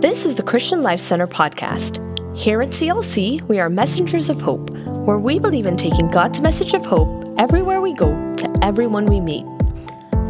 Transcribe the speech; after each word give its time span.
This 0.00 0.24
is 0.24 0.36
the 0.36 0.44
Christian 0.44 0.84
Life 0.84 1.00
Center 1.00 1.26
podcast. 1.26 1.98
Here 2.38 2.62
at 2.62 2.68
CLC, 2.68 3.42
we 3.48 3.58
are 3.58 3.68
messengers 3.68 4.30
of 4.30 4.40
hope, 4.40 4.70
where 4.70 5.18
we 5.18 5.40
believe 5.40 5.66
in 5.66 5.76
taking 5.76 6.06
God's 6.06 6.40
message 6.40 6.72
of 6.72 6.86
hope 6.86 7.34
everywhere 7.36 7.80
we 7.80 7.94
go 7.94 8.12
to 8.36 8.58
everyone 8.62 9.06
we 9.06 9.18
meet. 9.18 9.44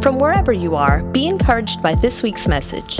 From 0.00 0.18
wherever 0.18 0.54
you 0.54 0.74
are, 0.74 1.02
be 1.12 1.28
encouraged 1.28 1.82
by 1.82 1.94
this 1.96 2.22
week's 2.22 2.48
message. 2.48 2.98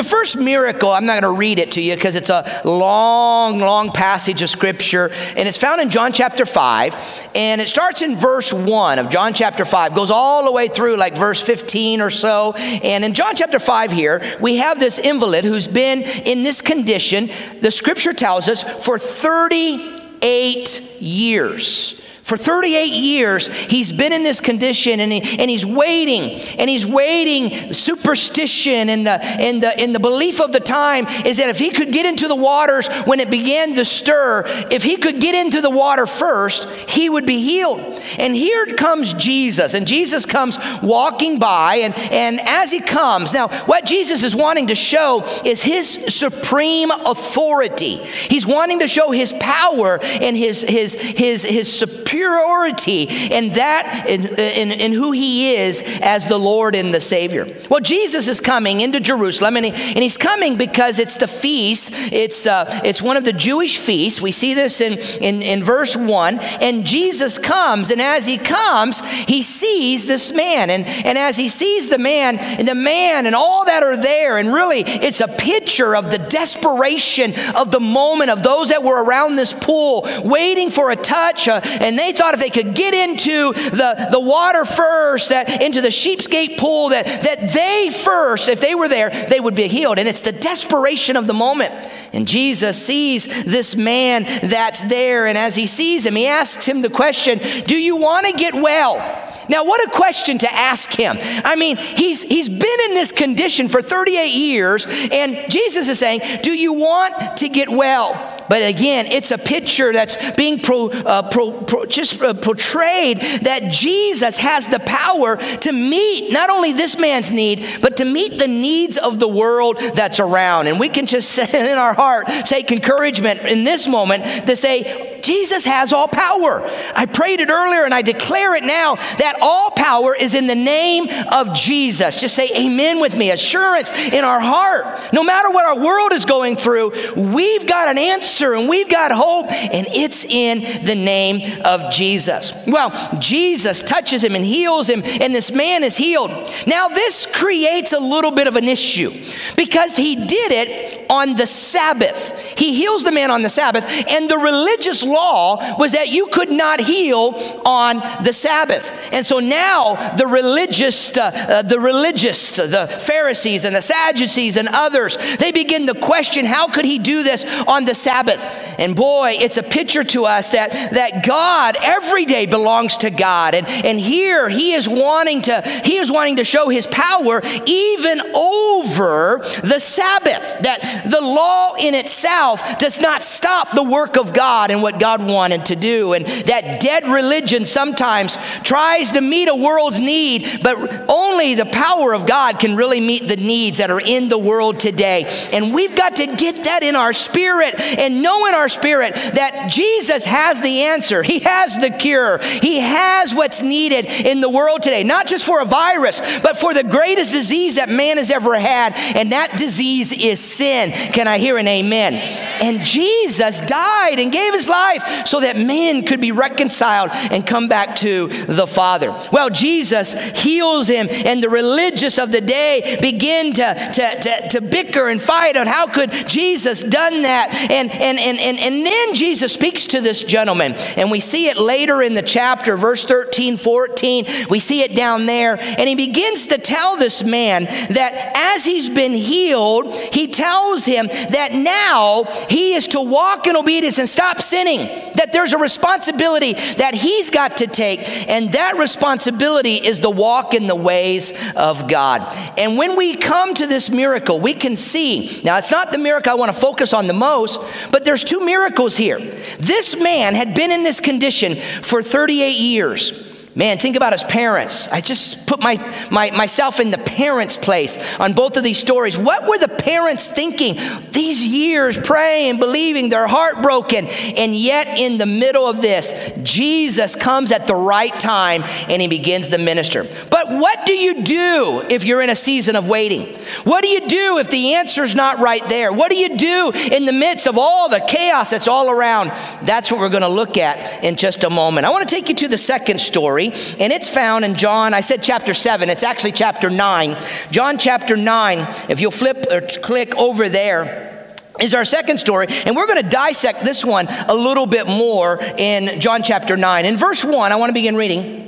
The 0.00 0.08
first 0.08 0.38
miracle, 0.38 0.90
I'm 0.90 1.04
not 1.04 1.20
going 1.20 1.34
to 1.34 1.38
read 1.38 1.58
it 1.58 1.72
to 1.72 1.82
you 1.82 1.94
because 1.94 2.16
it's 2.16 2.30
a 2.30 2.62
long, 2.64 3.58
long 3.58 3.92
passage 3.92 4.40
of 4.40 4.48
scripture, 4.48 5.10
and 5.36 5.46
it's 5.46 5.58
found 5.58 5.82
in 5.82 5.90
John 5.90 6.14
chapter 6.14 6.46
5, 6.46 7.28
and 7.34 7.60
it 7.60 7.68
starts 7.68 8.00
in 8.00 8.16
verse 8.16 8.50
1 8.50 8.98
of 8.98 9.10
John 9.10 9.34
chapter 9.34 9.66
5, 9.66 9.94
goes 9.94 10.10
all 10.10 10.46
the 10.46 10.52
way 10.52 10.68
through 10.68 10.96
like 10.96 11.18
verse 11.18 11.42
15 11.42 12.00
or 12.00 12.08
so. 12.08 12.54
And 12.54 13.04
in 13.04 13.12
John 13.12 13.36
chapter 13.36 13.58
5 13.58 13.92
here, 13.92 14.22
we 14.40 14.56
have 14.56 14.80
this 14.80 14.98
invalid 14.98 15.44
who's 15.44 15.68
been 15.68 16.00
in 16.00 16.44
this 16.44 16.62
condition, 16.62 17.28
the 17.60 17.70
scripture 17.70 18.14
tells 18.14 18.48
us, 18.48 18.62
for 18.82 18.98
38 18.98 20.96
years. 21.02 21.99
For 22.30 22.36
38 22.36 22.92
years, 22.92 23.48
he's 23.48 23.90
been 23.90 24.12
in 24.12 24.22
this 24.22 24.40
condition 24.40 25.00
and, 25.00 25.10
he, 25.10 25.40
and 25.40 25.50
he's 25.50 25.66
waiting, 25.66 26.40
and 26.60 26.70
he's 26.70 26.86
waiting. 26.86 27.74
Superstition 27.74 28.88
and 28.88 29.04
the, 29.04 29.20
and, 29.20 29.60
the, 29.60 29.76
and 29.76 29.92
the 29.92 29.98
belief 29.98 30.40
of 30.40 30.52
the 30.52 30.60
time 30.60 31.08
is 31.26 31.38
that 31.38 31.48
if 31.48 31.58
he 31.58 31.70
could 31.70 31.92
get 31.92 32.06
into 32.06 32.28
the 32.28 32.36
waters 32.36 32.86
when 33.04 33.18
it 33.18 33.30
began 33.32 33.74
to 33.74 33.84
stir, 33.84 34.44
if 34.70 34.84
he 34.84 34.96
could 34.96 35.20
get 35.20 35.34
into 35.34 35.60
the 35.60 35.70
water 35.70 36.06
first, 36.06 36.68
he 36.88 37.10
would 37.10 37.26
be 37.26 37.40
healed. 37.40 37.80
And 38.16 38.36
here 38.36 38.64
comes 38.76 39.12
Jesus, 39.12 39.74
and 39.74 39.84
Jesus 39.84 40.24
comes 40.24 40.56
walking 40.84 41.40
by, 41.40 41.78
and, 41.78 41.98
and 42.12 42.38
as 42.46 42.70
he 42.70 42.78
comes, 42.78 43.32
now 43.32 43.48
what 43.66 43.84
Jesus 43.84 44.22
is 44.22 44.36
wanting 44.36 44.68
to 44.68 44.76
show 44.76 45.24
is 45.44 45.64
his 45.64 46.14
supreme 46.14 46.92
authority. 46.92 47.96
He's 47.96 48.46
wanting 48.46 48.78
to 48.78 48.86
show 48.86 49.10
his 49.10 49.32
power 49.40 49.98
and 50.00 50.36
his, 50.36 50.62
his, 50.62 50.94
his, 50.94 51.42
his 51.42 51.76
superior 51.76 52.19
superiority 52.20 53.04
in 53.30 53.50
that, 53.50 54.04
in, 54.06 54.26
in, 54.26 54.72
in, 54.72 54.92
who 54.92 55.12
he 55.12 55.56
is 55.56 55.82
as 56.02 56.28
the 56.28 56.38
Lord 56.38 56.74
and 56.74 56.92
the 56.92 57.00
Savior. 57.00 57.46
Well, 57.68 57.80
Jesus 57.80 58.28
is 58.28 58.40
coming 58.40 58.80
into 58.80 59.00
Jerusalem, 59.00 59.56
and, 59.56 59.66
he, 59.66 59.72
and 59.72 60.02
he's 60.02 60.18
coming 60.18 60.56
because 60.56 60.98
it's 60.98 61.16
the 61.16 61.26
feast. 61.26 61.90
It's, 61.92 62.46
uh, 62.46 62.80
it's 62.84 63.00
one 63.00 63.16
of 63.16 63.24
the 63.24 63.32
Jewish 63.32 63.78
feasts. 63.78 64.20
We 64.20 64.32
see 64.32 64.54
this 64.54 64.80
in, 64.80 64.98
in, 65.22 65.42
in 65.42 65.64
verse 65.64 65.96
1. 65.96 66.38
And 66.38 66.84
Jesus 66.84 67.38
comes, 67.38 67.90
and 67.90 68.00
as 68.02 68.26
he 68.26 68.36
comes, 68.36 69.00
he 69.00 69.42
sees 69.42 70.06
this 70.06 70.32
man. 70.32 70.70
And, 70.70 70.86
and 70.86 71.16
as 71.16 71.36
he 71.36 71.48
sees 71.48 71.88
the 71.88 71.98
man, 71.98 72.38
and 72.38 72.68
the 72.68 72.74
man 72.74 73.26
and 73.26 73.34
all 73.34 73.64
that 73.64 73.82
are 73.82 73.96
there, 73.96 74.38
and 74.38 74.52
really 74.52 74.80
it's 74.80 75.20
a 75.20 75.28
picture 75.28 75.96
of 75.96 76.10
the 76.10 76.18
desperation 76.18 77.34
of 77.54 77.70
the 77.70 77.80
moment 77.80 78.30
of 78.30 78.42
those 78.42 78.68
that 78.68 78.82
were 78.82 79.02
around 79.02 79.36
this 79.36 79.52
pool 79.52 80.06
waiting 80.24 80.70
for 80.70 80.90
a 80.90 80.96
touch, 80.96 81.48
uh, 81.48 81.60
and 81.64 81.98
they 82.00 82.12
thought 82.12 82.34
if 82.34 82.40
they 82.40 82.50
could 82.50 82.74
get 82.74 82.94
into 82.94 83.52
the, 83.52 84.08
the 84.10 84.20
water 84.20 84.64
first, 84.64 85.28
that 85.28 85.62
into 85.62 85.80
the 85.80 85.90
sheep's 85.90 86.26
gate 86.26 86.58
pool, 86.58 86.88
that, 86.88 87.06
that 87.06 87.52
they 87.52 87.90
first, 87.90 88.48
if 88.48 88.60
they 88.60 88.74
were 88.74 88.88
there, 88.88 89.10
they 89.26 89.38
would 89.38 89.54
be 89.54 89.68
healed. 89.68 89.98
And 89.98 90.08
it's 90.08 90.22
the 90.22 90.32
desperation 90.32 91.16
of 91.16 91.26
the 91.26 91.34
moment. 91.34 91.72
And 92.12 92.26
Jesus 92.26 92.84
sees 92.84 93.26
this 93.44 93.76
man 93.76 94.24
that's 94.24 94.82
there. 94.84 95.26
And 95.26 95.38
as 95.38 95.54
he 95.54 95.66
sees 95.66 96.06
him, 96.06 96.16
he 96.16 96.26
asks 96.26 96.66
him 96.66 96.82
the 96.82 96.90
question 96.90 97.38
Do 97.66 97.76
you 97.76 97.96
want 97.96 98.26
to 98.26 98.32
get 98.32 98.54
well? 98.54 99.29
Now, 99.50 99.64
what 99.64 99.84
a 99.86 99.90
question 99.90 100.38
to 100.38 100.52
ask 100.52 100.92
him. 100.92 101.18
I 101.20 101.56
mean, 101.56 101.76
he's, 101.76 102.22
he's 102.22 102.48
been 102.48 102.80
in 102.88 102.94
this 102.94 103.10
condition 103.10 103.66
for 103.66 103.82
38 103.82 104.32
years, 104.32 104.86
and 104.88 105.50
Jesus 105.50 105.88
is 105.88 105.98
saying, 105.98 106.42
Do 106.42 106.52
you 106.52 106.72
want 106.72 107.38
to 107.38 107.48
get 107.48 107.68
well? 107.68 108.36
But 108.48 108.62
again, 108.62 109.06
it's 109.06 109.30
a 109.30 109.38
picture 109.38 109.92
that's 109.92 110.32
being 110.32 110.58
pro, 110.58 110.90
uh, 110.90 111.30
pro, 111.30 111.52
pro, 111.52 111.86
just 111.86 112.20
uh, 112.20 112.34
portrayed 112.34 113.20
that 113.42 113.72
Jesus 113.72 114.38
has 114.38 114.66
the 114.66 114.80
power 114.80 115.36
to 115.36 115.72
meet 115.72 116.32
not 116.32 116.50
only 116.50 116.72
this 116.72 116.98
man's 116.98 117.30
need, 117.30 117.64
but 117.80 117.96
to 117.98 118.04
meet 118.04 118.40
the 118.40 118.48
needs 118.48 118.98
of 118.98 119.20
the 119.20 119.28
world 119.28 119.78
that's 119.94 120.18
around. 120.18 120.66
And 120.66 120.80
we 120.80 120.88
can 120.88 121.06
just 121.06 121.30
sit 121.30 121.54
in 121.54 121.78
our 121.78 121.94
heart 121.94 122.26
take 122.44 122.72
encouragement 122.72 123.40
in 123.42 123.62
this 123.62 123.86
moment 123.86 124.24
to 124.48 124.56
say, 124.56 125.09
Jesus 125.22 125.64
has 125.64 125.92
all 125.92 126.08
power. 126.08 126.62
I 126.94 127.06
prayed 127.06 127.40
it 127.40 127.50
earlier 127.50 127.84
and 127.84 127.94
I 127.94 128.02
declare 128.02 128.54
it 128.54 128.64
now 128.64 128.96
that 128.96 129.36
all 129.40 129.70
power 129.70 130.14
is 130.14 130.34
in 130.34 130.46
the 130.46 130.54
name 130.54 131.08
of 131.32 131.54
Jesus. 131.54 132.20
Just 132.20 132.34
say 132.34 132.48
amen 132.56 133.00
with 133.00 133.16
me. 133.16 133.30
Assurance 133.30 133.90
in 133.92 134.24
our 134.24 134.40
heart. 134.40 135.12
No 135.12 135.22
matter 135.22 135.50
what 135.50 135.66
our 135.66 135.82
world 135.82 136.12
is 136.12 136.24
going 136.24 136.56
through, 136.56 136.92
we've 137.16 137.66
got 137.66 137.88
an 137.88 137.98
answer 137.98 138.54
and 138.54 138.68
we've 138.68 138.88
got 138.88 139.12
hope, 139.12 139.50
and 139.50 139.86
it's 139.88 140.24
in 140.24 140.84
the 140.84 140.94
name 140.94 141.62
of 141.64 141.92
Jesus. 141.92 142.52
Well, 142.66 142.92
Jesus 143.18 143.82
touches 143.82 144.22
him 144.24 144.34
and 144.34 144.44
heals 144.44 144.88
him, 144.88 145.02
and 145.04 145.34
this 145.34 145.50
man 145.50 145.84
is 145.84 145.96
healed. 145.96 146.30
Now, 146.66 146.88
this 146.88 147.26
creates 147.26 147.92
a 147.92 148.00
little 148.00 148.30
bit 148.30 148.46
of 148.46 148.56
an 148.56 148.64
issue 148.64 149.12
because 149.56 149.96
he 149.96 150.16
did 150.16 150.52
it 150.52 151.06
on 151.10 151.34
the 151.34 151.46
Sabbath. 151.46 152.38
He 152.58 152.74
heals 152.74 153.04
the 153.04 153.12
man 153.12 153.30
on 153.30 153.42
the 153.42 153.48
Sabbath, 153.48 153.84
and 154.10 154.28
the 154.28 154.38
religious 154.38 155.02
law 155.10 155.76
was 155.78 155.92
that 155.92 156.08
you 156.08 156.28
could 156.28 156.50
not 156.50 156.80
heal 156.80 157.34
on 157.64 157.96
the 158.24 158.32
Sabbath. 158.32 159.12
And 159.12 159.26
so 159.26 159.40
now 159.40 160.14
the 160.16 160.26
religious, 160.26 161.16
uh, 161.16 161.30
uh, 161.34 161.62
the 161.62 161.80
religious, 161.80 162.56
the 162.56 162.86
Pharisees 163.00 163.64
and 163.64 163.74
the 163.74 163.82
Sadducees 163.82 164.56
and 164.56 164.68
others, 164.72 165.16
they 165.38 165.52
begin 165.52 165.86
to 165.86 165.94
question 165.94 166.44
how 166.44 166.68
could 166.68 166.84
he 166.84 166.98
do 166.98 167.22
this 167.22 167.44
on 167.66 167.84
the 167.84 167.94
Sabbath? 167.94 168.10
Sabbath. 168.10 168.78
And 168.78 168.96
boy, 168.96 169.36
it's 169.38 169.56
a 169.56 169.62
picture 169.62 170.04
to 170.04 170.24
us 170.24 170.50
that, 170.50 170.72
that 170.92 171.24
God 171.26 171.76
every 171.80 172.24
day 172.24 172.46
belongs 172.46 172.98
to 172.98 173.10
God. 173.10 173.54
And, 173.54 173.66
and 173.66 173.98
here 173.98 174.48
he 174.48 174.72
is 174.72 174.88
wanting 174.88 175.42
to, 175.42 175.62
he 175.84 175.96
is 175.96 176.10
wanting 176.10 176.36
to 176.36 176.44
show 176.44 176.68
his 176.68 176.86
power 176.86 177.40
even 177.66 178.20
over 178.34 179.38
the 179.62 179.78
Sabbath. 179.78 180.58
That 180.60 181.08
the 181.10 181.20
law 181.20 181.74
in 181.78 181.94
itself 181.94 182.78
does 182.78 183.00
not 183.00 183.22
stop 183.22 183.74
the 183.74 183.82
work 183.82 184.16
of 184.16 184.32
God 184.32 184.70
and 184.70 184.82
what 184.82 184.98
God 185.00 185.28
wanted 185.28 185.66
to 185.66 185.76
do. 185.76 186.12
And 186.12 186.26
that 186.26 186.80
dead 186.80 187.08
religion 187.08 187.66
sometimes 187.66 188.36
tries 188.62 189.12
to 189.12 189.20
meet 189.20 189.48
a 189.48 189.54
world's 189.54 189.98
need, 189.98 190.60
but 190.62 191.08
only 191.08 191.54
the 191.54 191.66
power 191.66 192.12
of 192.14 192.26
God 192.26 192.60
can 192.60 192.76
really 192.76 193.00
meet 193.00 193.26
the 193.26 193.36
needs 193.36 193.78
that 193.78 193.90
are 193.90 194.00
in 194.00 194.28
the 194.28 194.38
world 194.38 194.78
today. 194.78 195.24
And 195.52 195.74
we've 195.74 195.96
got 195.96 196.16
to 196.16 196.26
get 196.26 196.64
that 196.64 196.82
in 196.82 196.94
our 196.94 197.12
spirit 197.12 197.74
and 197.80 198.22
know 198.22 198.46
in 198.46 198.54
our 198.54 198.68
spirit 198.68 199.14
that 199.14 199.70
Jesus 199.70 200.24
has 200.24 200.60
the 200.60 200.82
answer. 200.82 201.22
He 201.22 201.40
has 201.40 201.76
the 201.78 201.90
cure. 201.90 202.38
He 202.38 202.80
has 202.80 203.34
what's 203.34 203.62
needed 203.62 204.04
in 204.06 204.40
the 204.40 204.50
world 204.50 204.82
today, 204.82 205.02
not 205.02 205.26
just 205.26 205.44
for 205.44 205.60
a 205.60 205.64
virus, 205.64 206.20
but 206.40 206.58
for 206.58 206.74
the 206.74 206.84
greatest 206.84 207.32
disease 207.32 207.76
that 207.76 207.88
man 207.88 208.18
has 208.18 208.30
ever 208.30 208.58
had, 208.58 208.92
and 209.16 209.32
that 209.32 209.56
disease 209.58 210.12
is 210.12 210.40
sin. 210.40 210.92
Can 210.92 211.26
I 211.26 211.38
hear 211.38 211.56
an 211.56 211.68
amen? 211.68 212.49
And 212.60 212.84
Jesus 212.84 213.60
died 213.62 214.18
and 214.18 214.30
gave 214.30 214.52
his 214.52 214.68
life 214.68 215.26
so 215.26 215.40
that 215.40 215.56
man 215.56 216.04
could 216.04 216.20
be 216.20 216.32
reconciled 216.32 217.10
and 217.12 217.46
come 217.46 217.68
back 217.68 217.96
to 217.96 218.28
the 218.28 218.66
Father. 218.66 219.10
Well, 219.32 219.48
Jesus 219.48 220.12
heals 220.38 220.88
him, 220.88 221.08
and 221.10 221.42
the 221.42 221.48
religious 221.48 222.18
of 222.18 222.32
the 222.32 222.40
day 222.42 222.98
begin 223.00 223.54
to, 223.54 223.90
to, 223.94 224.20
to, 224.20 224.48
to 224.50 224.60
bicker 224.60 225.08
and 225.08 225.20
fight 225.20 225.56
on 225.56 225.66
how 225.66 225.86
could 225.86 226.10
Jesus 226.28 226.82
done 226.82 227.22
that. 227.22 227.48
And, 227.70 227.90
and 227.90 228.10
and, 228.10 228.18
and, 228.18 228.40
and, 228.40 228.58
and 228.58 228.84
then 228.84 229.14
Jesus 229.14 229.52
speaks 229.52 229.86
to 229.88 230.00
this 230.00 230.24
gentleman, 230.24 230.74
and 230.96 231.12
we 231.12 231.20
see 231.20 231.46
it 231.46 231.56
later 231.56 232.02
in 232.02 232.14
the 232.14 232.22
chapter, 232.22 232.76
verse 232.76 233.04
13, 233.04 233.56
14. 233.56 234.26
We 234.48 234.58
see 234.58 234.82
it 234.82 234.96
down 234.96 235.26
there, 235.26 235.60
and 235.60 235.88
he 235.88 235.94
begins 235.94 236.48
to 236.48 236.58
tell 236.58 236.96
this 236.96 237.22
man 237.22 237.66
that 237.66 238.32
as 238.34 238.64
he's 238.64 238.88
been 238.88 239.12
healed, 239.12 239.94
he 240.12 240.26
tells 240.26 240.84
him 240.84 241.06
that 241.06 241.52
now 241.52 242.24
he 242.50 242.74
is 242.74 242.88
to 242.88 243.00
walk 243.00 243.46
in 243.46 243.56
obedience 243.56 243.98
and 243.98 244.08
stop 244.08 244.40
sinning, 244.40 244.80
that 245.14 245.32
there's 245.32 245.52
a 245.52 245.58
responsibility 245.58 246.54
that 246.54 246.94
he's 246.94 247.30
got 247.30 247.58
to 247.58 247.66
take, 247.66 248.00
and 248.28 248.52
that 248.52 248.76
responsibility 248.76 249.74
is 249.74 250.00
the 250.00 250.10
walk 250.10 250.52
in 250.52 250.66
the 250.66 250.74
ways 250.74 251.32
of 251.56 251.88
God. 251.88 252.22
And 252.58 252.76
when 252.76 252.96
we 252.96 253.16
come 253.16 253.54
to 253.54 253.66
this 253.66 253.88
miracle, 253.88 254.40
we 254.40 254.54
can 254.54 254.76
see 254.76 255.40
now, 255.44 255.58
it's 255.58 255.70
not 255.70 255.92
the 255.92 255.98
miracle 255.98 256.32
I 256.32 256.34
want 256.34 256.52
to 256.52 256.60
focus 256.60 256.92
on 256.92 257.06
the 257.06 257.12
most, 257.12 257.60
but 257.90 258.04
there's 258.04 258.24
two 258.24 258.40
miracles 258.40 258.96
here. 258.96 259.18
This 259.58 259.96
man 259.96 260.34
had 260.34 260.54
been 260.54 260.70
in 260.70 260.82
this 260.82 261.00
condition 261.00 261.56
for 261.82 262.02
38 262.02 262.58
years. 262.58 263.29
Man, 263.56 263.78
think 263.78 263.96
about 263.96 264.12
his 264.12 264.22
parents. 264.22 264.86
I 264.88 265.00
just 265.00 265.48
put 265.48 265.60
my, 265.60 265.74
my, 266.12 266.30
myself 266.30 266.78
in 266.78 266.92
the 266.92 266.98
parents' 266.98 267.56
place 267.56 267.98
on 268.20 268.32
both 268.32 268.56
of 268.56 268.62
these 268.62 268.78
stories. 268.78 269.18
What 269.18 269.48
were 269.48 269.58
the 269.58 269.66
parents 269.66 270.28
thinking? 270.28 270.76
These 271.10 271.42
years 271.42 271.98
praying, 271.98 272.60
believing, 272.60 273.08
they're 273.08 273.26
heartbroken. 273.26 274.06
And 274.06 274.54
yet, 274.54 274.86
in 274.96 275.18
the 275.18 275.26
middle 275.26 275.66
of 275.66 275.82
this, 275.82 276.12
Jesus 276.44 277.16
comes 277.16 277.50
at 277.50 277.66
the 277.66 277.74
right 277.74 278.14
time 278.20 278.62
and 278.88 279.02
he 279.02 279.08
begins 279.08 279.48
the 279.48 279.58
minister. 279.58 280.04
But 280.30 280.48
what 280.48 280.86
do 280.86 280.92
you 280.92 281.24
do 281.24 281.84
if 281.90 282.04
you're 282.04 282.22
in 282.22 282.30
a 282.30 282.36
season 282.36 282.76
of 282.76 282.86
waiting? 282.86 283.34
What 283.64 283.82
do 283.82 283.88
you 283.88 284.06
do 284.06 284.38
if 284.38 284.48
the 284.48 284.74
answer's 284.74 285.16
not 285.16 285.40
right 285.40 285.68
there? 285.68 285.92
What 285.92 286.12
do 286.12 286.16
you 286.16 286.36
do 286.36 286.70
in 286.70 287.04
the 287.04 287.12
midst 287.12 287.48
of 287.48 287.58
all 287.58 287.88
the 287.88 287.98
chaos 287.98 288.50
that's 288.50 288.68
all 288.68 288.90
around? 288.90 289.30
That's 289.66 289.90
what 289.90 289.98
we're 289.98 290.08
going 290.08 290.22
to 290.22 290.28
look 290.28 290.56
at 290.56 291.02
in 291.02 291.16
just 291.16 291.42
a 291.42 291.50
moment. 291.50 291.84
I 291.84 291.90
want 291.90 292.08
to 292.08 292.14
take 292.14 292.28
you 292.28 292.36
to 292.36 292.48
the 292.48 292.56
second 292.56 293.00
story 293.00 293.39
story, 293.48 293.76
and 293.80 293.92
it's 293.92 294.08
found 294.08 294.44
in 294.44 294.54
John, 294.54 294.94
I 294.94 295.00
said 295.00 295.22
chapter 295.22 295.54
7, 295.54 295.88
it's 295.88 296.02
actually 296.02 296.32
chapter 296.32 296.68
9. 296.68 297.16
John 297.50 297.78
chapter 297.78 298.16
9, 298.16 298.58
if 298.90 299.00
you'll 299.00 299.10
flip 299.10 299.46
or 299.50 299.60
click 299.62 300.16
over 300.16 300.48
there 300.48 301.36
is 301.60 301.74
our 301.74 301.84
second 301.84 302.18
story, 302.18 302.46
and 302.64 302.74
we're 302.74 302.86
going 302.86 303.02
to 303.02 303.08
dissect 303.08 303.64
this 303.64 303.84
one 303.84 304.06
a 304.28 304.34
little 304.34 304.66
bit 304.66 304.86
more 304.86 305.38
in 305.58 306.00
John 306.00 306.22
chapter 306.22 306.56
9. 306.56 306.84
In 306.86 306.96
verse 306.96 307.24
1, 307.24 307.52
I 307.52 307.56
want 307.56 307.70
to 307.70 307.74
begin 307.74 307.96
reading. 307.96 308.46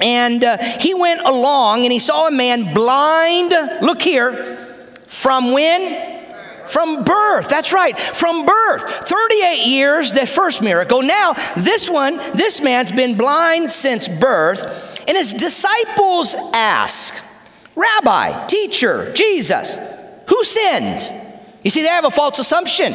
And 0.00 0.42
uh, 0.42 0.58
he 0.58 0.94
went 0.94 1.20
along 1.20 1.82
and 1.82 1.92
he 1.92 1.98
saw 1.98 2.26
a 2.26 2.30
man 2.30 2.74
blind, 2.74 3.52
look 3.82 4.02
here, 4.02 4.56
from 5.06 5.52
when? 5.52 6.11
From 6.72 7.04
birth, 7.04 7.50
that's 7.50 7.70
right, 7.70 7.98
from 7.98 8.46
birth. 8.46 9.06
38 9.06 9.66
years, 9.66 10.14
that 10.14 10.26
first 10.26 10.62
miracle. 10.62 11.02
Now, 11.02 11.34
this 11.54 11.90
one, 11.90 12.16
this 12.34 12.62
man's 12.62 12.90
been 12.90 13.18
blind 13.18 13.70
since 13.70 14.08
birth, 14.08 14.98
and 15.06 15.14
his 15.14 15.34
disciples 15.34 16.34
ask, 16.54 17.14
Rabbi, 17.76 18.46
teacher, 18.46 19.12
Jesus, 19.12 19.76
who 20.28 20.44
sinned? 20.44 21.12
You 21.62 21.68
see, 21.68 21.82
they 21.82 21.88
have 21.88 22.06
a 22.06 22.10
false 22.10 22.38
assumption. 22.38 22.94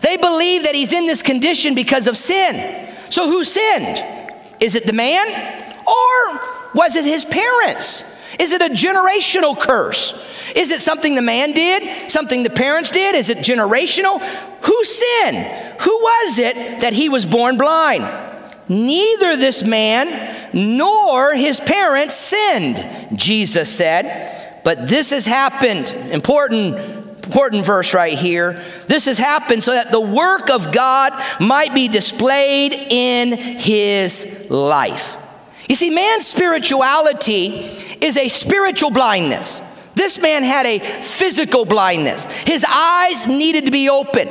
They 0.00 0.16
believe 0.16 0.62
that 0.62 0.74
he's 0.74 0.94
in 0.94 1.06
this 1.06 1.20
condition 1.20 1.74
because 1.74 2.06
of 2.06 2.16
sin. 2.16 2.88
So, 3.10 3.28
who 3.28 3.44
sinned? 3.44 4.02
Is 4.60 4.76
it 4.76 4.86
the 4.86 4.94
man 4.94 5.26
or 5.86 6.40
was 6.74 6.96
it 6.96 7.04
his 7.04 7.26
parents? 7.26 8.02
Is 8.38 8.52
it 8.52 8.62
a 8.62 8.72
generational 8.72 9.58
curse? 9.58 10.14
Is 10.54 10.70
it 10.70 10.80
something 10.80 11.14
the 11.14 11.22
man 11.22 11.52
did? 11.52 12.10
Something 12.10 12.42
the 12.42 12.50
parents 12.50 12.90
did? 12.90 13.14
Is 13.14 13.28
it 13.28 13.38
generational? 13.38 14.20
Who 14.62 14.84
sinned? 14.84 15.80
Who 15.80 15.90
was 15.90 16.38
it 16.38 16.80
that 16.80 16.92
he 16.92 17.08
was 17.08 17.26
born 17.26 17.56
blind? 17.56 18.08
Neither 18.68 19.36
this 19.36 19.64
man 19.64 20.48
nor 20.52 21.34
his 21.34 21.58
parents 21.60 22.14
sinned, 22.14 23.18
Jesus 23.18 23.74
said. 23.74 24.62
But 24.62 24.88
this 24.88 25.10
has 25.10 25.26
happened. 25.26 25.90
Important, 26.12 26.76
important 27.24 27.64
verse 27.64 27.94
right 27.94 28.16
here. 28.16 28.62
This 28.86 29.06
has 29.06 29.18
happened 29.18 29.64
so 29.64 29.72
that 29.72 29.90
the 29.90 30.00
work 30.00 30.50
of 30.50 30.72
God 30.72 31.12
might 31.40 31.74
be 31.74 31.88
displayed 31.88 32.72
in 32.72 33.32
his 33.58 34.46
life. 34.50 35.16
You 35.70 35.76
see, 35.76 35.88
man's 35.88 36.26
spirituality 36.26 37.60
is 38.00 38.16
a 38.16 38.26
spiritual 38.26 38.90
blindness. 38.90 39.60
This 39.94 40.18
man 40.18 40.42
had 40.42 40.66
a 40.66 40.80
physical 40.80 41.64
blindness. 41.64 42.24
His 42.44 42.66
eyes 42.68 43.28
needed 43.28 43.66
to 43.66 43.70
be 43.70 43.88
open. 43.88 44.28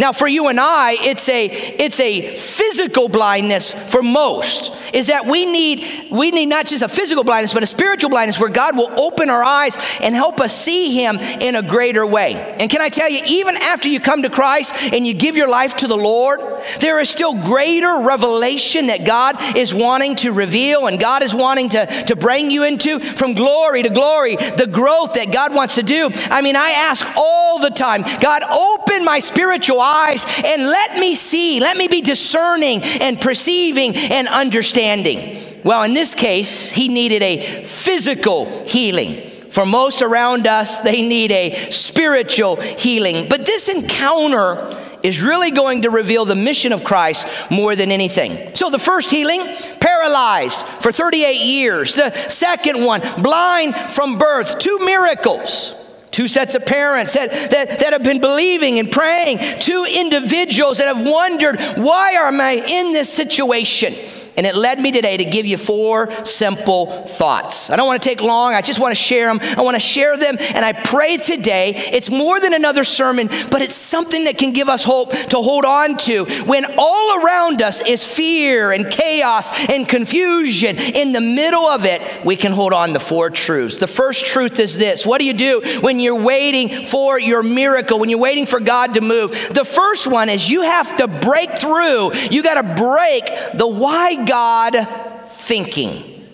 Now, 0.00 0.12
for 0.12 0.26
you 0.26 0.48
and 0.48 0.58
I, 0.58 0.96
it's 0.98 1.28
a, 1.28 1.44
it's 1.44 2.00
a 2.00 2.34
physical 2.34 3.10
blindness 3.10 3.70
for 3.70 4.02
most, 4.02 4.74
is 4.94 5.08
that 5.08 5.26
we 5.26 5.44
need, 5.44 6.10
we 6.10 6.30
need 6.30 6.46
not 6.46 6.66
just 6.66 6.82
a 6.82 6.88
physical 6.88 7.22
blindness, 7.22 7.52
but 7.52 7.62
a 7.62 7.66
spiritual 7.66 8.08
blindness 8.08 8.40
where 8.40 8.48
God 8.48 8.78
will 8.78 8.90
open 8.98 9.28
our 9.28 9.44
eyes 9.44 9.76
and 10.00 10.14
help 10.14 10.40
us 10.40 10.56
see 10.56 10.94
Him 10.94 11.18
in 11.18 11.54
a 11.54 11.60
greater 11.60 12.06
way. 12.06 12.32
And 12.58 12.70
can 12.70 12.80
I 12.80 12.88
tell 12.88 13.10
you, 13.10 13.20
even 13.26 13.58
after 13.58 13.88
you 13.88 14.00
come 14.00 14.22
to 14.22 14.30
Christ 14.30 14.72
and 14.74 15.06
you 15.06 15.12
give 15.12 15.36
your 15.36 15.50
life 15.50 15.76
to 15.76 15.86
the 15.86 15.98
Lord, 15.98 16.40
there 16.80 16.98
is 16.98 17.10
still 17.10 17.34
greater 17.34 18.00
revelation 18.02 18.86
that 18.86 19.04
God 19.04 19.36
is 19.54 19.74
wanting 19.74 20.16
to 20.16 20.32
reveal 20.32 20.86
and 20.86 20.98
God 20.98 21.22
is 21.22 21.34
wanting 21.34 21.68
to, 21.70 21.84
to 22.04 22.16
bring 22.16 22.50
you 22.50 22.64
into 22.64 23.00
from 23.00 23.34
glory 23.34 23.82
to 23.82 23.90
glory, 23.90 24.36
the 24.36 24.66
growth 24.66 25.12
that 25.12 25.30
God 25.30 25.54
wants 25.54 25.74
to 25.74 25.82
do. 25.82 26.08
I 26.30 26.40
mean, 26.40 26.56
I 26.56 26.70
ask 26.70 27.06
all 27.18 27.60
the 27.60 27.68
time, 27.68 28.02
God, 28.22 28.42
open 28.44 29.04
my 29.04 29.18
spiritual 29.18 29.78
eyes 29.78 29.89
eyes 29.90 30.24
and 30.44 30.62
let 30.62 30.98
me 30.98 31.14
see, 31.14 31.60
let 31.60 31.76
me 31.76 31.88
be 31.88 32.00
discerning 32.00 32.82
and 32.82 33.20
perceiving 33.20 33.96
and 33.96 34.28
understanding. 34.28 35.42
Well, 35.64 35.82
in 35.82 35.94
this 35.94 36.14
case, 36.14 36.70
he 36.70 36.88
needed 36.88 37.22
a 37.22 37.64
physical 37.64 38.64
healing. 38.66 39.30
For 39.50 39.66
most 39.66 40.00
around 40.00 40.46
us, 40.46 40.80
they 40.80 41.02
need 41.02 41.32
a 41.32 41.70
spiritual 41.70 42.56
healing. 42.56 43.28
But 43.28 43.46
this 43.46 43.68
encounter 43.68 44.78
is 45.02 45.22
really 45.22 45.50
going 45.50 45.82
to 45.82 45.90
reveal 45.90 46.24
the 46.24 46.34
mission 46.34 46.72
of 46.72 46.84
Christ 46.84 47.26
more 47.50 47.74
than 47.74 47.90
anything. 47.90 48.54
So, 48.54 48.70
the 48.70 48.78
first 48.78 49.10
healing, 49.10 49.40
paralyzed 49.80 50.64
for 50.80 50.92
38 50.92 51.40
years. 51.40 51.94
The 51.94 52.12
second 52.28 52.84
one, 52.84 53.00
blind 53.22 53.74
from 53.74 54.18
birth. 54.18 54.58
Two 54.58 54.78
miracles. 54.80 55.74
Two 56.20 56.28
sets 56.28 56.54
of 56.54 56.66
parents 56.66 57.14
that, 57.14 57.30
that, 57.50 57.78
that 57.78 57.94
have 57.94 58.02
been 58.02 58.20
believing 58.20 58.78
and 58.78 58.92
praying. 58.92 59.38
Two 59.58 59.86
individuals 59.90 60.76
that 60.76 60.94
have 60.94 61.02
wondered, 61.02 61.58
why 61.78 62.10
am 62.10 62.42
I 62.42 62.56
in 62.56 62.92
this 62.92 63.10
situation? 63.10 63.94
And 64.36 64.46
it 64.46 64.54
led 64.54 64.80
me 64.80 64.92
today 64.92 65.16
to 65.16 65.24
give 65.24 65.46
you 65.46 65.56
four 65.56 66.10
simple 66.24 67.04
thoughts. 67.04 67.70
I 67.70 67.76
don't 67.76 67.86
want 67.86 68.02
to 68.02 68.08
take 68.08 68.22
long. 68.22 68.54
I 68.54 68.62
just 68.62 68.80
want 68.80 68.92
to 68.92 69.00
share 69.00 69.26
them. 69.26 69.40
I 69.58 69.62
want 69.62 69.74
to 69.74 69.80
share 69.80 70.16
them. 70.16 70.36
And 70.40 70.64
I 70.64 70.72
pray 70.72 71.16
today, 71.16 71.74
it's 71.92 72.10
more 72.10 72.40
than 72.40 72.54
another 72.54 72.84
sermon, 72.84 73.28
but 73.50 73.62
it's 73.62 73.74
something 73.74 74.24
that 74.24 74.38
can 74.38 74.52
give 74.52 74.68
us 74.68 74.84
hope 74.84 75.12
to 75.12 75.36
hold 75.38 75.64
on 75.64 75.96
to 75.98 76.24
when 76.44 76.64
all 76.78 77.24
around 77.24 77.62
us 77.62 77.80
is 77.86 78.04
fear 78.04 78.72
and 78.72 78.90
chaos 78.90 79.50
and 79.68 79.88
confusion. 79.88 80.76
In 80.76 81.12
the 81.12 81.20
middle 81.20 81.66
of 81.66 81.84
it, 81.84 82.24
we 82.24 82.36
can 82.36 82.52
hold 82.52 82.72
on 82.72 82.92
to 82.92 83.00
four 83.00 83.30
truths. 83.30 83.78
The 83.78 83.86
first 83.86 84.26
truth 84.26 84.58
is 84.58 84.76
this 84.76 85.04
What 85.04 85.20
do 85.20 85.26
you 85.26 85.32
do 85.32 85.60
when 85.80 86.00
you're 86.00 86.20
waiting 86.20 86.86
for 86.86 87.18
your 87.18 87.42
miracle, 87.42 87.98
when 87.98 88.08
you're 88.08 88.18
waiting 88.18 88.46
for 88.46 88.60
God 88.60 88.94
to 88.94 89.00
move? 89.00 89.30
The 89.52 89.64
first 89.64 90.06
one 90.06 90.28
is 90.28 90.48
you 90.48 90.62
have 90.62 90.96
to 90.98 91.08
break 91.08 91.58
through. 91.58 92.14
You 92.30 92.42
got 92.42 92.60
to 92.60 92.74
break 92.74 93.24
the 93.54 93.66
why 93.66 94.24
God 94.30 94.86
thinking? 95.26 96.24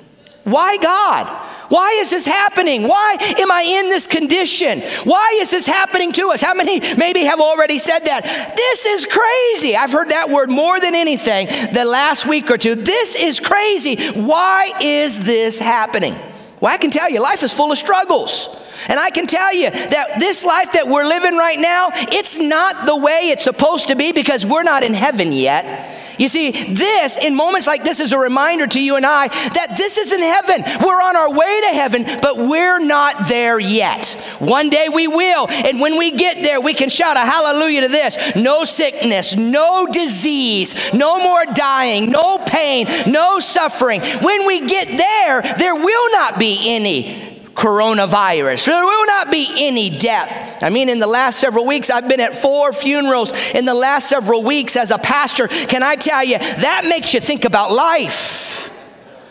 Why 0.45 0.77
God? 0.77 1.27
Why 1.71 1.97
is 2.01 2.11
this 2.11 2.27
happening? 2.27 2.87
Why 2.87 3.17
am 3.39 3.51
I 3.51 3.63
in 3.63 3.89
this 3.89 4.07
condition? 4.07 4.83
Why 5.05 5.39
is 5.41 5.51
this 5.51 5.67
happening 5.67 6.13
to 6.13 6.31
us? 6.31 6.43
How 6.43 6.53
many 6.53 6.81
maybe 6.97 7.21
have 7.21 7.41
already 7.41 7.79
said 7.79 8.01
that? 8.01 8.53
This 8.55 8.85
is 8.85 9.07
crazy. 9.07 9.75
I've 9.75 9.93
heard 9.93 10.11
that 10.11 10.29
word 10.29 10.51
more 10.51 10.79
than 10.79 10.95
anything 10.95 11.47
the 11.73 11.87
last 11.87 12.27
week 12.27 12.51
or 12.51 12.59
two. 12.59 12.75
This 12.75 13.15
is 13.15 13.41
crazy. 13.41 13.97
Why 14.11 14.73
is 14.83 15.25
this 15.25 15.59
happening? 15.59 16.15
Well, 16.61 16.75
I 16.75 16.77
can 16.77 16.91
tell 16.91 17.11
you, 17.11 17.23
life 17.23 17.43
is 17.43 17.53
full 17.53 17.73
of 17.73 17.79
struggles. 17.79 18.51
And 18.89 19.01
I 19.01 19.09
can 19.09 19.27
tell 19.27 19.55
you 19.55 19.71
that 19.71 20.21
this 20.21 20.45
life 20.45 20.73
that 20.73 20.87
we're 20.87 21.09
living 21.09 21.39
right 21.39 21.59
now, 21.59 21.89
it's 22.13 22.37
not 22.39 22.85
the 22.85 22.97
way 22.97 23.31
it's 23.31 23.45
supposed 23.45 23.89
to 23.89 23.97
be 23.97 24.13
because 24.13 24.45
we're 24.45 24.65
not 24.65 24.83
in 24.83 24.93
heaven 24.93 25.33
yet. 25.33 25.96
You 26.19 26.29
see, 26.29 26.51
this, 26.51 27.17
in 27.17 27.35
moments 27.35 27.67
like 27.67 27.85
this, 27.85 28.01
is 28.01 28.13
a 28.13 28.19
reminder 28.19 28.67
to 28.67 28.83
you 28.83 28.97
and 28.97 29.05
I 29.05 29.29
that 29.29 29.75
this 29.77 29.99
isn't 29.99 30.21
heaven. 30.21 30.65
We're 30.85 31.01
on 31.01 31.17
our 31.17 31.31
way 31.31 31.61
to 31.63 31.75
heaven, 31.75 32.05
but 32.23 32.39
we're 32.39 32.79
not 32.79 33.29
there 33.29 33.59
yet. 33.59 34.11
One 34.39 34.71
day 34.71 34.89
we 34.93 35.09
will. 35.09 35.49
And 35.49 35.81
when 35.81 35.99
we 35.99 36.13
get 36.13 36.43
there, 36.43 36.61
we 36.61 36.75
can 36.75 36.89
shout 36.89 37.17
a 37.17 37.21
hallelujah 37.21 37.83
to 37.83 37.89
this 37.89 38.17
no 38.37 38.65
sickness, 38.65 39.37
no 39.37 39.87
disease, 39.91 40.93
no 40.93 41.23
more 41.23 41.45
dying, 41.55 42.11
no 42.11 42.39
pain, 42.39 42.87
no 43.07 43.41
suffering. 43.41 44.01
When 44.01 44.47
we 44.47 44.67
get 44.67 44.87
there, 44.87 45.43
there 45.59 45.75
will 45.75 46.13
not 46.13 46.39
be 46.39 46.75
any 46.75 47.26
coronavirus. 47.57 48.67
There 48.67 48.85
will 48.85 49.07
not 49.07 49.33
be 49.33 49.51
any 49.57 49.91
death. 49.91 50.63
I 50.63 50.71
mean, 50.71 50.89
in 50.89 50.99
the 50.99 51.07
last 51.07 51.41
several 51.41 51.67
weeks, 51.67 51.91
I've 51.91 52.09
been 52.09 52.21
at 52.21 52.37
four 52.37 52.73
funerals 52.73 53.33
in 53.55 53.65
the 53.65 53.75
last 53.75 54.09
several 54.09 54.43
weeks 54.43 54.77
as 54.77 54.91
a 54.91 54.99
pastor. 54.99 55.49
Can 55.49 55.83
I 55.83 55.97
tell 55.97 56.23
you, 56.23 56.39
that 56.39 56.87
makes 56.89 57.15
you 57.15 57.21
think 57.21 57.45
about 57.45 57.73
life. 57.73 58.69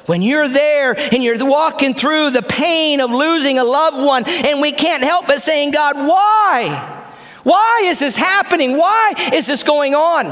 When 0.08 0.22
you're 0.22 0.48
there 0.48 1.00
and 1.00 1.24
you're 1.24 1.44
walking 1.46 1.94
through 1.94 2.32
the 2.32 2.44
pain 2.44 3.00
of 3.00 3.12
losing 3.12 3.58
a 3.58 3.64
loved 3.64 3.98
one, 3.98 4.24
and 4.28 4.62
we 4.62 4.72
can't 4.72 5.04
help 5.04 5.28
but 5.28 5.42
saying, 5.42 5.72
God, 5.72 5.96
why? 5.96 7.05
Why 7.46 7.84
is 7.86 8.00
this 8.00 8.16
happening? 8.16 8.76
Why 8.76 9.14
is 9.32 9.46
this 9.46 9.62
going 9.62 9.94
on? 9.94 10.26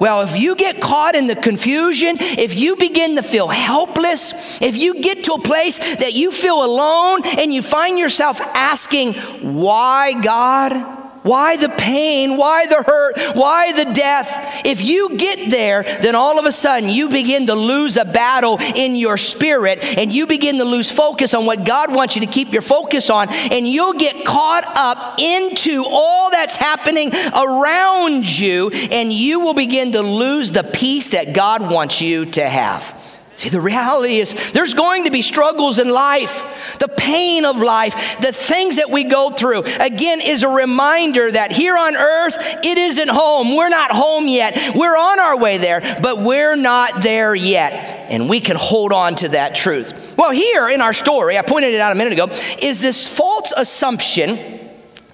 Well, 0.00 0.22
if 0.22 0.36
you 0.36 0.56
get 0.56 0.80
caught 0.80 1.14
in 1.14 1.28
the 1.28 1.36
confusion, 1.36 2.16
if 2.18 2.58
you 2.58 2.74
begin 2.74 3.14
to 3.14 3.22
feel 3.22 3.46
helpless, 3.46 4.60
if 4.60 4.76
you 4.76 5.00
get 5.00 5.22
to 5.24 5.34
a 5.34 5.40
place 5.40 5.78
that 5.98 6.12
you 6.14 6.32
feel 6.32 6.64
alone 6.64 7.22
and 7.38 7.54
you 7.54 7.62
find 7.62 8.00
yourself 8.00 8.40
asking, 8.40 9.14
Why 9.14 10.20
God? 10.20 11.05
Why 11.26 11.56
the 11.56 11.68
pain? 11.68 12.36
Why 12.36 12.66
the 12.66 12.82
hurt? 12.82 13.18
Why 13.34 13.72
the 13.72 13.92
death? 13.92 14.62
If 14.64 14.80
you 14.80 15.16
get 15.16 15.50
there, 15.50 15.82
then 15.82 16.14
all 16.14 16.38
of 16.38 16.46
a 16.46 16.52
sudden 16.52 16.88
you 16.88 17.08
begin 17.08 17.48
to 17.48 17.54
lose 17.54 17.96
a 17.96 18.04
battle 18.04 18.58
in 18.76 18.94
your 18.94 19.16
spirit 19.16 19.82
and 19.98 20.12
you 20.12 20.28
begin 20.28 20.58
to 20.58 20.64
lose 20.64 20.88
focus 20.88 21.34
on 21.34 21.44
what 21.44 21.64
God 21.64 21.92
wants 21.92 22.14
you 22.14 22.20
to 22.20 22.28
keep 22.28 22.52
your 22.52 22.62
focus 22.62 23.10
on, 23.10 23.28
and 23.30 23.66
you'll 23.66 23.94
get 23.94 24.24
caught 24.24 24.64
up 24.76 25.18
into 25.18 25.84
all 25.86 26.30
that's 26.30 26.54
happening 26.54 27.10
around 27.34 28.38
you, 28.38 28.70
and 28.70 29.12
you 29.12 29.40
will 29.40 29.54
begin 29.54 29.92
to 29.92 30.02
lose 30.02 30.52
the 30.52 30.62
peace 30.62 31.08
that 31.08 31.32
God 31.32 31.70
wants 31.70 32.00
you 32.00 32.26
to 32.26 32.48
have. 32.48 33.05
See, 33.36 33.50
the 33.50 33.60
reality 33.60 34.16
is 34.16 34.52
there's 34.52 34.72
going 34.72 35.04
to 35.04 35.10
be 35.10 35.20
struggles 35.20 35.78
in 35.78 35.90
life, 35.90 36.76
the 36.80 36.88
pain 36.88 37.44
of 37.44 37.58
life, 37.58 38.18
the 38.18 38.32
things 38.32 38.76
that 38.76 38.90
we 38.90 39.04
go 39.04 39.28
through. 39.28 39.64
Again, 39.78 40.22
is 40.22 40.42
a 40.42 40.48
reminder 40.48 41.30
that 41.30 41.52
here 41.52 41.76
on 41.76 41.96
earth, 41.96 42.38
it 42.64 42.78
isn't 42.78 43.10
home. 43.10 43.54
We're 43.54 43.68
not 43.68 43.90
home 43.92 44.26
yet. 44.26 44.74
We're 44.74 44.96
on 44.96 45.20
our 45.20 45.38
way 45.38 45.58
there, 45.58 45.82
but 46.00 46.22
we're 46.22 46.56
not 46.56 47.02
there 47.02 47.34
yet. 47.34 48.10
And 48.10 48.26
we 48.26 48.40
can 48.40 48.56
hold 48.56 48.94
on 48.94 49.16
to 49.16 49.28
that 49.28 49.54
truth. 49.54 50.14
Well, 50.16 50.30
here 50.30 50.70
in 50.70 50.80
our 50.80 50.94
story, 50.94 51.36
I 51.36 51.42
pointed 51.42 51.74
it 51.74 51.80
out 51.80 51.92
a 51.92 51.94
minute 51.94 52.14
ago, 52.14 52.28
is 52.62 52.80
this 52.80 53.06
false 53.06 53.52
assumption 53.54 54.55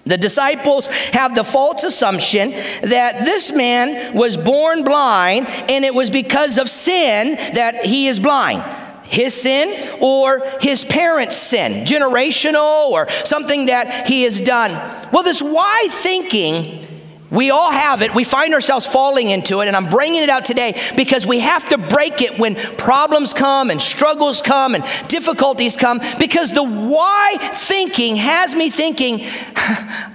the 0.05 0.17
disciples 0.17 0.87
have 1.13 1.35
the 1.35 1.45
false 1.45 1.85
assumption 1.85 2.51
that 2.51 3.25
this 3.25 3.53
man 3.53 4.17
was 4.17 4.37
born 4.37 4.83
blind 4.83 5.47
and 5.49 5.85
it 5.85 5.95
was 5.95 6.11
because 6.11 6.59
of 6.59 6.69
sin 6.69 7.37
that 7.55 7.85
he 7.85 8.09
is 8.09 8.19
blind. 8.19 8.63
His 9.05 9.35
sin 9.35 9.99
or 10.01 10.43
his 10.61 10.85
parents' 10.85 11.37
sin, 11.37 11.85
generational 11.85 12.91
or 12.91 13.09
something 13.11 13.67
that 13.67 14.09
he 14.09 14.23
has 14.23 14.41
done. 14.41 14.73
Well, 15.13 15.23
this 15.23 15.43
why 15.43 15.87
thinking 15.91 16.87
we 17.33 17.51
all 17.51 17.73
have 17.73 18.03
it. 18.03 18.15
We 18.15 18.25
find 18.25 18.53
ourselves 18.53 18.87
falling 18.87 19.31
into 19.31 19.62
it. 19.62 19.67
And 19.67 19.75
I'm 19.75 19.89
bringing 19.89 20.23
it 20.23 20.29
out 20.29 20.45
today 20.45 20.79
because 20.97 21.27
we 21.27 21.41
have 21.41 21.67
to 21.71 21.79
break 21.79 22.21
it 22.21 22.39
when 22.39 22.55
problems 22.55 23.33
come 23.33 23.71
and 23.71 23.81
struggles 23.81 24.43
come 24.43 24.75
and 24.75 24.85
difficulties 25.09 25.75
come. 25.75 26.01
Because 26.19 26.53
the 26.53 26.62
why 26.62 27.39
thinking 27.41 28.17
has 28.17 28.55
me 28.55 28.69
thinking, 28.69 29.21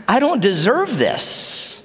I 0.07 0.17
don't 0.19 0.41
deserve 0.41 0.99
this. 0.99 1.81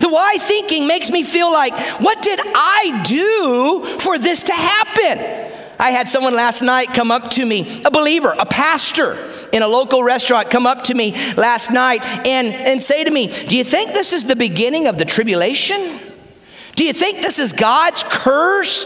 The 0.00 0.08
why 0.08 0.36
thinking 0.40 0.88
makes 0.88 1.12
me 1.12 1.22
feel 1.22 1.52
like, 1.52 1.72
what 2.00 2.20
did 2.22 2.40
I 2.42 3.02
do 3.06 3.98
for 4.00 4.18
this 4.18 4.42
to 4.42 4.52
happen? 4.52 5.52
I 5.78 5.90
had 5.90 6.08
someone 6.08 6.34
last 6.34 6.62
night 6.62 6.88
come 6.88 7.10
up 7.10 7.30
to 7.32 7.44
me, 7.44 7.82
a 7.84 7.90
believer, 7.90 8.34
a 8.38 8.46
pastor 8.46 9.30
in 9.52 9.62
a 9.62 9.68
local 9.68 10.02
restaurant, 10.02 10.50
come 10.50 10.66
up 10.66 10.84
to 10.84 10.94
me 10.94 11.12
last 11.34 11.70
night 11.70 12.02
and, 12.26 12.48
and 12.48 12.82
say 12.82 13.04
to 13.04 13.10
me, 13.10 13.26
Do 13.26 13.56
you 13.56 13.64
think 13.64 13.92
this 13.92 14.12
is 14.12 14.24
the 14.24 14.36
beginning 14.36 14.86
of 14.86 14.98
the 14.98 15.04
tribulation? 15.04 16.00
Do 16.76 16.84
you 16.84 16.92
think 16.92 17.22
this 17.22 17.38
is 17.38 17.54
God's 17.54 18.04
curse? 18.06 18.84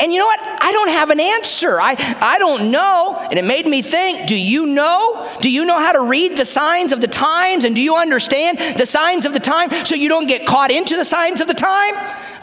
And 0.00 0.12
you 0.12 0.20
know 0.20 0.26
what? 0.26 0.40
I 0.40 0.72
don't 0.72 0.88
have 0.88 1.10
an 1.10 1.20
answer. 1.20 1.80
I, 1.80 1.96
I 2.20 2.38
don't 2.38 2.70
know. 2.70 3.16
And 3.30 3.38
it 3.38 3.44
made 3.44 3.66
me 3.66 3.82
think 3.82 4.28
do 4.28 4.36
you 4.36 4.66
know? 4.66 5.30
Do 5.40 5.50
you 5.50 5.64
know 5.64 5.78
how 5.78 5.92
to 5.92 6.02
read 6.02 6.36
the 6.36 6.44
signs 6.44 6.92
of 6.92 7.00
the 7.00 7.08
times? 7.08 7.64
And 7.64 7.74
do 7.74 7.80
you 7.80 7.96
understand 7.96 8.58
the 8.78 8.86
signs 8.86 9.26
of 9.26 9.32
the 9.32 9.40
time 9.40 9.70
so 9.84 9.94
you 9.94 10.08
don't 10.08 10.28
get 10.28 10.46
caught 10.46 10.70
into 10.70 10.96
the 10.96 11.04
signs 11.04 11.40
of 11.40 11.48
the 11.48 11.54
time? 11.54 11.94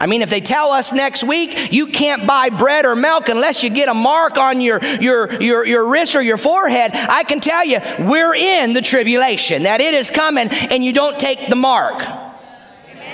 I 0.02 0.08
mean, 0.08 0.24
if 0.24 0.32
they 0.32 0.42
tell 0.42 0.72
us 0.72 0.92
next 0.92 1.24
week 1.24 1.72
you 1.72 1.86
can't 1.86 2.26
buy 2.26 2.50
bread 2.50 2.86
or 2.86 2.96
milk 2.96 3.30
unless 3.30 3.62
you 3.62 3.70
get 3.70 3.88
a 3.88 3.94
mark 3.94 4.36
on 4.36 4.60
your, 4.60 4.84
your, 5.00 5.32
your, 5.40 5.64
your 5.64 5.88
wrist 5.88 6.16
or 6.16 6.24
your 6.24 6.38
forehead, 6.38 6.90
I 6.94 7.24
can 7.24 7.40
tell 7.40 7.64
you 7.64 7.78
we're 8.00 8.34
in 8.34 8.74
the 8.74 8.82
tribulation, 8.82 9.64
that 9.64 9.80
it 9.80 9.94
is 9.94 10.10
coming 10.10 10.48
and 10.50 10.84
you 10.84 10.92
don't 10.92 11.20
take 11.20 11.50
the 11.50 11.56
mark. 11.56 12.31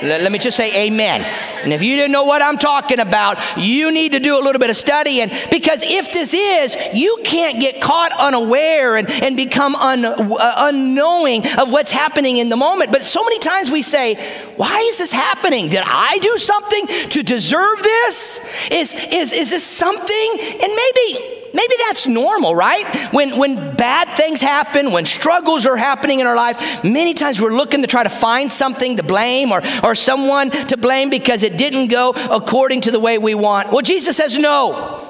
Let 0.01 0.31
me 0.31 0.39
just 0.39 0.57
say 0.57 0.87
amen. 0.87 1.21
And 1.63 1.73
if 1.73 1.81
you 1.81 1.95
didn't 1.95 2.11
know 2.11 2.23
what 2.23 2.41
I'm 2.41 2.57
talking 2.57 2.99
about, 2.99 3.39
you 3.57 3.91
need 3.91 4.11
to 4.13 4.19
do 4.19 4.39
a 4.39 4.41
little 4.41 4.59
bit 4.59 4.69
of 4.69 4.77
studying 4.77 5.29
because 5.49 5.83
if 5.83 6.13
this 6.13 6.33
is, 6.33 6.77
you 6.93 7.19
can't 7.23 7.59
get 7.59 7.81
caught 7.81 8.11
unaware 8.17 8.97
and, 8.97 9.09
and 9.09 9.35
become 9.35 9.75
un, 9.75 10.05
uh, 10.05 10.53
unknowing 10.57 11.45
of 11.57 11.71
what's 11.71 11.91
happening 11.91 12.37
in 12.37 12.49
the 12.49 12.55
moment. 12.55 12.91
But 12.91 13.03
so 13.03 13.23
many 13.23 13.39
times 13.39 13.71
we 13.71 13.81
say, 13.81 14.15
why 14.55 14.79
is 14.87 14.97
this 14.99 15.11
happening? 15.11 15.69
Did 15.69 15.83
I 15.85 16.19
do 16.21 16.37
something 16.37 17.09
to 17.09 17.23
deserve 17.23 17.81
this? 17.81 18.39
Is, 18.71 18.93
is, 18.93 19.33
is 19.33 19.49
this 19.49 19.63
something? 19.63 20.37
And 20.39 20.71
maybe 20.73 21.36
maybe 21.53 21.75
that's 21.87 22.07
normal, 22.07 22.55
right? 22.55 23.13
When, 23.13 23.37
when 23.37 23.75
bad 23.75 24.15
things 24.17 24.41
happen, 24.41 24.91
when 24.91 25.05
struggles 25.05 25.65
are 25.65 25.77
happening 25.77 26.19
in 26.19 26.27
our 26.27 26.35
life, 26.35 26.83
many 26.83 27.13
times 27.13 27.41
we're 27.41 27.55
looking 27.55 27.81
to 27.81 27.87
try 27.87 28.03
to 28.03 28.09
find 28.09 28.51
something 28.51 28.97
to 28.97 29.03
blame 29.03 29.51
or, 29.51 29.61
or 29.83 29.95
someone 29.95 30.49
to 30.51 30.77
blame 30.77 31.09
because 31.09 31.43
it 31.43 31.57
didn't 31.57 31.87
go 31.87 32.11
according 32.31 32.81
to 32.81 32.91
the 32.91 32.99
way 32.99 33.17
we 33.17 33.35
want. 33.35 33.71
Well, 33.71 33.81
Jesus 33.81 34.17
says, 34.17 34.37
no. 34.37 35.06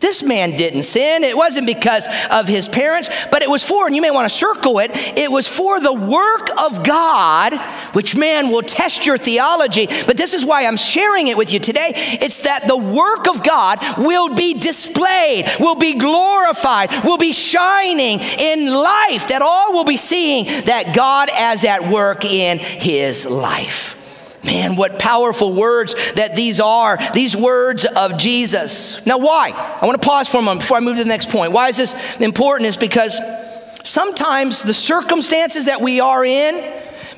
This 0.00 0.22
man 0.22 0.56
didn't 0.56 0.84
sin. 0.84 1.24
It 1.24 1.36
wasn't 1.36 1.66
because 1.66 2.08
of 2.30 2.48
his 2.48 2.66
parents, 2.66 3.10
but 3.30 3.42
it 3.42 3.50
was 3.50 3.62
for, 3.62 3.86
and 3.86 3.94
you 3.94 4.00
may 4.00 4.10
want 4.10 4.28
to 4.28 4.34
circle 4.34 4.78
it, 4.78 4.90
it 4.94 5.30
was 5.30 5.46
for 5.46 5.78
the 5.78 5.92
work 5.92 6.48
of 6.58 6.84
God, 6.84 7.54
which 7.92 8.16
man 8.16 8.48
will 8.48 8.62
test 8.62 9.06
your 9.06 9.18
theology. 9.18 9.86
But 10.06 10.16
this 10.16 10.32
is 10.32 10.44
why 10.44 10.64
I'm 10.64 10.78
sharing 10.78 11.28
it 11.28 11.36
with 11.36 11.52
you 11.52 11.60
today. 11.60 11.92
It's 11.94 12.40
that 12.40 12.66
the 12.66 12.78
work 12.78 13.28
of 13.28 13.44
God 13.44 13.78
will 13.98 14.34
be 14.34 14.54
displayed, 14.54 15.46
will 15.60 15.76
be 15.76 15.94
glorified, 15.94 16.90
will 17.04 17.18
be 17.18 17.34
shining 17.34 18.20
in 18.20 18.72
life, 18.72 19.28
that 19.28 19.42
all 19.42 19.74
will 19.74 19.84
be 19.84 19.98
seeing 19.98 20.46
that 20.64 20.94
God 20.96 21.28
is 21.52 21.64
at 21.66 21.90
work 21.90 22.24
in 22.24 22.58
his 22.58 23.26
life. 23.26 23.99
Man, 24.42 24.76
what 24.76 24.98
powerful 24.98 25.52
words 25.52 25.94
that 26.12 26.34
these 26.34 26.60
are, 26.60 26.98
these 27.12 27.36
words 27.36 27.84
of 27.84 28.16
Jesus. 28.16 29.04
Now, 29.04 29.18
why? 29.18 29.50
I 29.50 29.86
want 29.86 30.00
to 30.00 30.08
pause 30.08 30.28
for 30.28 30.38
a 30.38 30.42
moment 30.42 30.60
before 30.62 30.78
I 30.78 30.80
move 30.80 30.96
to 30.96 31.02
the 31.02 31.08
next 31.08 31.28
point. 31.28 31.52
Why 31.52 31.68
is 31.68 31.76
this 31.76 31.94
important? 32.20 32.68
Is 32.68 32.78
because 32.78 33.20
sometimes 33.82 34.62
the 34.62 34.72
circumstances 34.72 35.66
that 35.66 35.82
we 35.82 36.00
are 36.00 36.24
in, 36.24 36.54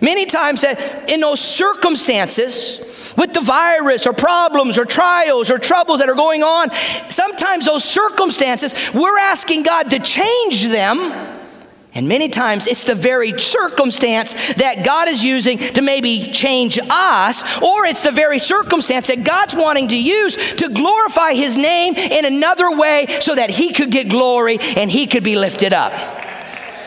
many 0.01 0.27
times 0.27 0.63
that 0.63 1.09
in 1.09 1.21
those 1.21 1.41
circumstances, 1.41 2.81
with 3.17 3.35
the 3.35 3.41
virus 3.41 4.07
or 4.07 4.13
problems 4.13 4.79
or 4.79 4.85
trials 4.85 5.51
or 5.51 5.59
troubles 5.59 6.01
that 6.01 6.09
are 6.09 6.15
going 6.15 6.43
on, 6.43 6.71
sometimes 7.09 7.67
those 7.67 7.85
circumstances, 7.85 8.75
we're 8.93 9.19
asking 9.19 9.63
God 9.63 9.91
to 9.91 9.99
change 9.99 10.67
them 10.67 11.32
and 11.95 12.09
many 12.09 12.29
times 12.29 12.67
it's 12.67 12.85
the 12.85 12.95
very 12.95 13.39
circumstance 13.39 14.33
that 14.55 14.85
God 14.85 15.09
is 15.09 15.23
using 15.23 15.59
to 15.59 15.83
maybe 15.83 16.31
change 16.33 16.79
us, 16.79 17.43
or 17.63 17.85
it's 17.85 18.03
the 18.03 18.11
very 18.11 18.39
circumstance 18.39 19.09
that 19.09 19.25
God's 19.25 19.55
wanting 19.55 19.89
to 19.89 19.99
use 19.99 20.55
to 20.55 20.71
glorify 20.71 21.35
His 21.35 21.57
name 21.57 21.95
in 21.95 22.25
another 22.25 22.75
way 22.75 23.07
so 23.21 23.35
that 23.35 23.51
He 23.51 23.73
could 23.73 23.91
get 23.91 24.09
glory 24.09 24.59
and 24.77 24.91
He 24.91 25.07
could 25.07 25.23
be 25.23 25.37
lifted 25.37 25.73
up. 25.75 25.93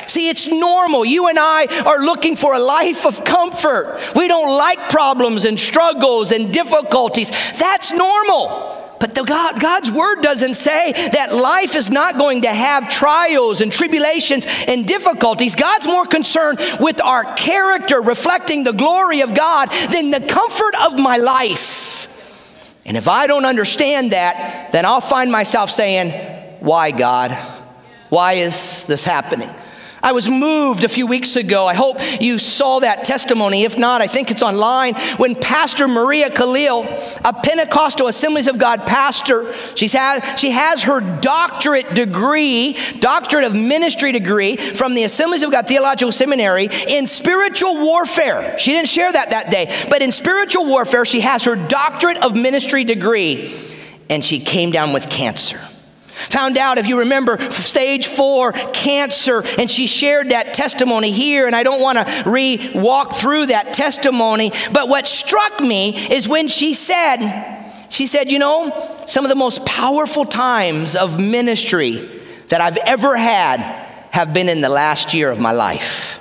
See, 0.10 0.30
it's 0.30 0.48
normal. 0.48 1.04
You 1.06 1.28
and 1.28 1.38
I 1.40 1.84
are 1.86 2.00
looking 2.04 2.36
for 2.36 2.54
a 2.54 2.60
life 2.60 3.06
of 3.06 3.24
comfort. 3.24 4.00
We 4.16 4.28
don't 4.28 4.56
like 4.56 4.90
problems 4.90 5.46
and 5.46 5.60
struggles 5.60 6.32
and 6.32 6.54
difficulties. 6.54 7.32
That's 7.60 7.92
normal. 7.92 8.85
But 9.00 9.14
the 9.14 9.24
God, 9.24 9.60
God's 9.60 9.92
word 9.92 10.22
doesn't 10.22 10.56
say 10.56 10.94
that 10.94 11.34
life 11.34 11.75
is 11.75 11.90
not 11.90 12.18
going 12.18 12.44
to 12.44 12.50
have 12.50 12.90
trials 12.90 13.62
and 13.62 13.72
tribulations 13.72 14.46
and 14.68 14.88
difficulties. 14.88 15.56
God's 15.56 15.86
more 15.86 16.06
concerned 16.06 16.60
with 16.80 17.02
our 17.02 17.24
character 17.36 18.02
reflecting 18.02 18.64
the 18.64 18.72
glory 18.72 19.22
of 19.22 19.34
God 19.34 19.70
than 19.92 20.12
the 20.12 20.22
comfort 20.22 20.75
of 20.86 20.98
my 20.98 21.18
life. 21.18 22.08
And 22.86 22.96
if 22.96 23.08
I 23.08 23.28
don't 23.28 23.46
understand 23.46 24.12
that, 24.12 24.72
then 24.72 24.86
I'll 24.86 25.02
find 25.02 25.32
myself 25.32 25.72
saying, 25.72 26.12
Why, 26.60 26.92
God? 26.92 27.32
Why 28.10 28.34
is 28.34 28.86
this 28.86 29.04
happening? 29.04 29.50
I 30.06 30.12
was 30.12 30.30
moved 30.30 30.84
a 30.84 30.88
few 30.88 31.08
weeks 31.08 31.36
ago. 31.36 31.66
I 31.66 31.74
hope 31.74 31.98
you 32.22 32.38
saw 32.38 32.82
that 32.82 33.06
testimony. 33.06 33.64
If 33.64 33.76
not, 33.76 34.02
I 34.02 34.08
think 34.08 34.30
it's 34.30 34.44
online. 34.44 34.94
When 35.18 35.34
Pastor 35.34 35.88
Maria 35.88 36.30
Khalil, 36.30 36.84
a 37.26 37.34
Pentecostal 37.34 38.08
Assemblies 38.08 38.48
of 38.48 38.60
God 38.60 38.86
pastor, 38.86 39.52
she's 39.74 39.94
had, 39.94 40.36
she 40.36 40.52
has 40.52 40.84
her 40.84 41.02
doctorate 41.02 41.96
degree, 41.96 42.78
doctorate 43.00 43.46
of 43.46 43.56
ministry 43.56 44.12
degree 44.12 44.58
from 44.58 44.94
the 44.94 45.06
Assemblies 45.06 45.42
of 45.42 45.50
God 45.50 45.68
Theological 45.68 46.12
Seminary 46.12 46.70
in 46.88 47.08
spiritual 47.08 47.84
warfare. 47.84 48.60
She 48.60 48.74
didn't 48.74 48.90
share 48.90 49.12
that 49.12 49.32
that 49.32 49.50
day, 49.50 49.74
but 49.90 50.04
in 50.04 50.12
spiritual 50.12 50.68
warfare, 50.68 51.06
she 51.06 51.22
has 51.22 51.46
her 51.46 51.56
doctorate 51.56 52.18
of 52.18 52.36
ministry 52.36 52.84
degree, 52.84 53.52
and 54.08 54.24
she 54.24 54.40
came 54.40 54.70
down 54.70 54.94
with 54.94 55.10
cancer. 55.10 55.60
Found 56.29 56.57
out, 56.57 56.77
if 56.77 56.88
you 56.88 57.00
remember, 57.00 57.39
stage 57.51 58.07
four 58.07 58.51
cancer, 58.51 59.43
and 59.57 59.69
she 59.69 59.88
shared 59.88 60.29
that 60.29 60.53
testimony 60.53 61.12
here, 61.12 61.48
and 61.48 61.55
I 61.55 61.63
don't 61.63 61.81
want 61.81 61.98
to 61.98 62.24
re 62.29 62.72
walk 62.74 63.13
through 63.13 63.48
that 63.48 63.74
testimony. 63.74 64.51
But 64.72 64.89
what 64.89 65.07
struck 65.07 65.60
me 65.60 65.95
is 65.95 66.27
when 66.27 66.48
she 66.48 66.74
said, 66.74 67.86
she 67.89 68.07
said, 68.07 68.31
You 68.31 68.39
know, 68.39 69.03
some 69.07 69.25
of 69.25 69.29
the 69.29 69.36
most 69.36 69.65
powerful 69.65 70.25
times 70.25 70.95
of 70.95 71.19
ministry 71.19 72.10
that 72.48 72.62
I've 72.62 72.77
ever 72.77 73.15
had 73.15 73.60
have 74.12 74.34
been 74.34 74.50
in 74.50 74.62
the 74.62 74.69
last 74.69 75.13
year 75.13 75.29
of 75.29 75.39
my 75.39 75.51
life. 75.51 76.19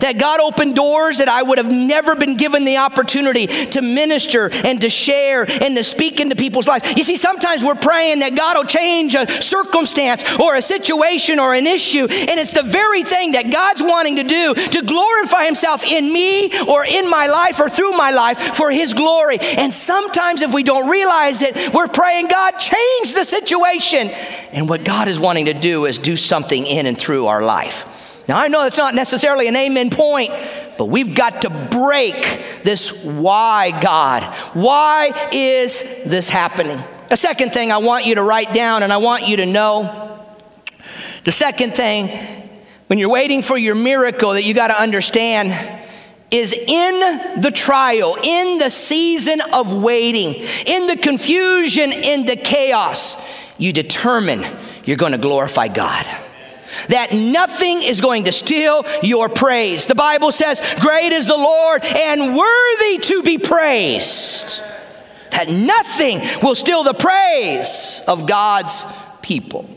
That 0.00 0.18
God 0.18 0.40
opened 0.40 0.74
doors 0.74 1.18
that 1.18 1.28
I 1.28 1.42
would 1.42 1.58
have 1.58 1.70
never 1.70 2.14
been 2.16 2.36
given 2.36 2.64
the 2.64 2.78
opportunity 2.78 3.46
to 3.46 3.82
minister 3.82 4.50
and 4.52 4.80
to 4.80 4.88
share 4.88 5.44
and 5.62 5.76
to 5.76 5.84
speak 5.84 6.20
into 6.20 6.36
people's 6.36 6.66
lives. 6.66 6.92
You 6.96 7.04
see, 7.04 7.16
sometimes 7.16 7.64
we're 7.64 7.74
praying 7.74 8.20
that 8.20 8.36
God 8.36 8.56
will 8.56 8.64
change 8.64 9.14
a 9.14 9.28
circumstance 9.42 10.24
or 10.38 10.56
a 10.56 10.62
situation 10.62 11.38
or 11.38 11.54
an 11.54 11.66
issue, 11.66 12.06
and 12.08 12.40
it's 12.40 12.52
the 12.52 12.62
very 12.62 13.02
thing 13.02 13.32
that 13.32 13.50
God's 13.50 13.82
wanting 13.82 14.16
to 14.16 14.24
do 14.24 14.54
to 14.54 14.82
glorify 14.82 15.44
Himself 15.44 15.84
in 15.84 16.12
me 16.12 16.50
or 16.64 16.84
in 16.84 17.08
my 17.08 17.26
life 17.26 17.60
or 17.60 17.68
through 17.68 17.92
my 17.92 18.10
life 18.10 18.38
for 18.56 18.70
His 18.70 18.94
glory. 18.94 19.38
And 19.40 19.72
sometimes, 19.74 20.42
if 20.42 20.52
we 20.52 20.62
don't 20.62 20.88
realize 20.88 21.42
it, 21.42 21.72
we're 21.74 21.88
praying, 21.88 22.28
God, 22.28 22.52
change 22.52 23.14
the 23.14 23.24
situation. 23.24 24.10
And 24.52 24.68
what 24.68 24.84
God 24.84 25.08
is 25.08 25.18
wanting 25.18 25.46
to 25.46 25.54
do 25.54 25.84
is 25.86 25.98
do 25.98 26.16
something 26.16 26.66
in 26.66 26.86
and 26.86 26.98
through 26.98 27.26
our 27.26 27.42
life. 27.42 27.93
Now, 28.26 28.38
I 28.38 28.48
know 28.48 28.62
that's 28.62 28.78
not 28.78 28.94
necessarily 28.94 29.48
an 29.48 29.56
amen 29.56 29.90
point, 29.90 30.32
but 30.78 30.86
we've 30.86 31.14
got 31.14 31.42
to 31.42 31.50
break 31.50 32.62
this 32.62 32.90
why, 33.04 33.78
God. 33.82 34.22
Why 34.54 35.28
is 35.32 35.82
this 36.06 36.30
happening? 36.30 36.82
A 37.10 37.16
second 37.16 37.52
thing 37.52 37.70
I 37.70 37.78
want 37.78 38.06
you 38.06 38.14
to 38.14 38.22
write 38.22 38.54
down 38.54 38.82
and 38.82 38.92
I 38.92 38.96
want 38.96 39.28
you 39.28 39.36
to 39.38 39.46
know. 39.46 40.24
The 41.24 41.32
second 41.32 41.74
thing, 41.74 42.08
when 42.86 42.98
you're 42.98 43.10
waiting 43.10 43.42
for 43.42 43.58
your 43.58 43.74
miracle, 43.74 44.32
that 44.32 44.44
you 44.44 44.54
got 44.54 44.68
to 44.68 44.80
understand 44.80 45.82
is 46.30 46.54
in 46.54 47.40
the 47.40 47.52
trial, 47.54 48.16
in 48.22 48.58
the 48.58 48.70
season 48.70 49.40
of 49.52 49.82
waiting, 49.82 50.34
in 50.66 50.86
the 50.86 50.96
confusion, 50.96 51.92
in 51.92 52.24
the 52.24 52.36
chaos, 52.36 53.16
you 53.58 53.72
determine 53.72 54.44
you're 54.84 54.96
going 54.96 55.12
to 55.12 55.18
glorify 55.18 55.68
God 55.68 56.06
that 56.88 57.12
nothing 57.12 57.82
is 57.82 58.00
going 58.00 58.24
to 58.24 58.32
steal 58.32 58.84
your 59.02 59.28
praise. 59.28 59.86
The 59.86 59.94
Bible 59.94 60.32
says, 60.32 60.60
Great 60.80 61.12
is 61.12 61.26
the 61.26 61.36
Lord 61.36 61.84
and 61.84 62.36
worthy 62.36 62.98
to 62.98 63.22
be 63.22 63.38
praised. 63.38 64.60
That 65.30 65.48
nothing 65.48 66.20
will 66.42 66.54
steal 66.54 66.84
the 66.84 66.94
praise 66.94 68.02
of 68.06 68.26
God's 68.26 68.86
people. 69.22 69.68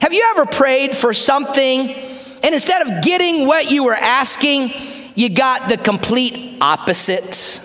Have 0.00 0.12
you 0.12 0.26
ever 0.30 0.46
prayed 0.46 0.94
for 0.94 1.12
something 1.12 1.90
and 1.90 2.54
instead 2.54 2.86
of 2.86 3.02
getting 3.02 3.46
what 3.46 3.70
you 3.70 3.84
were 3.84 3.94
asking, 3.94 4.70
you 5.16 5.28
got 5.30 5.68
the 5.68 5.76
complete 5.76 6.58
opposite? 6.60 7.60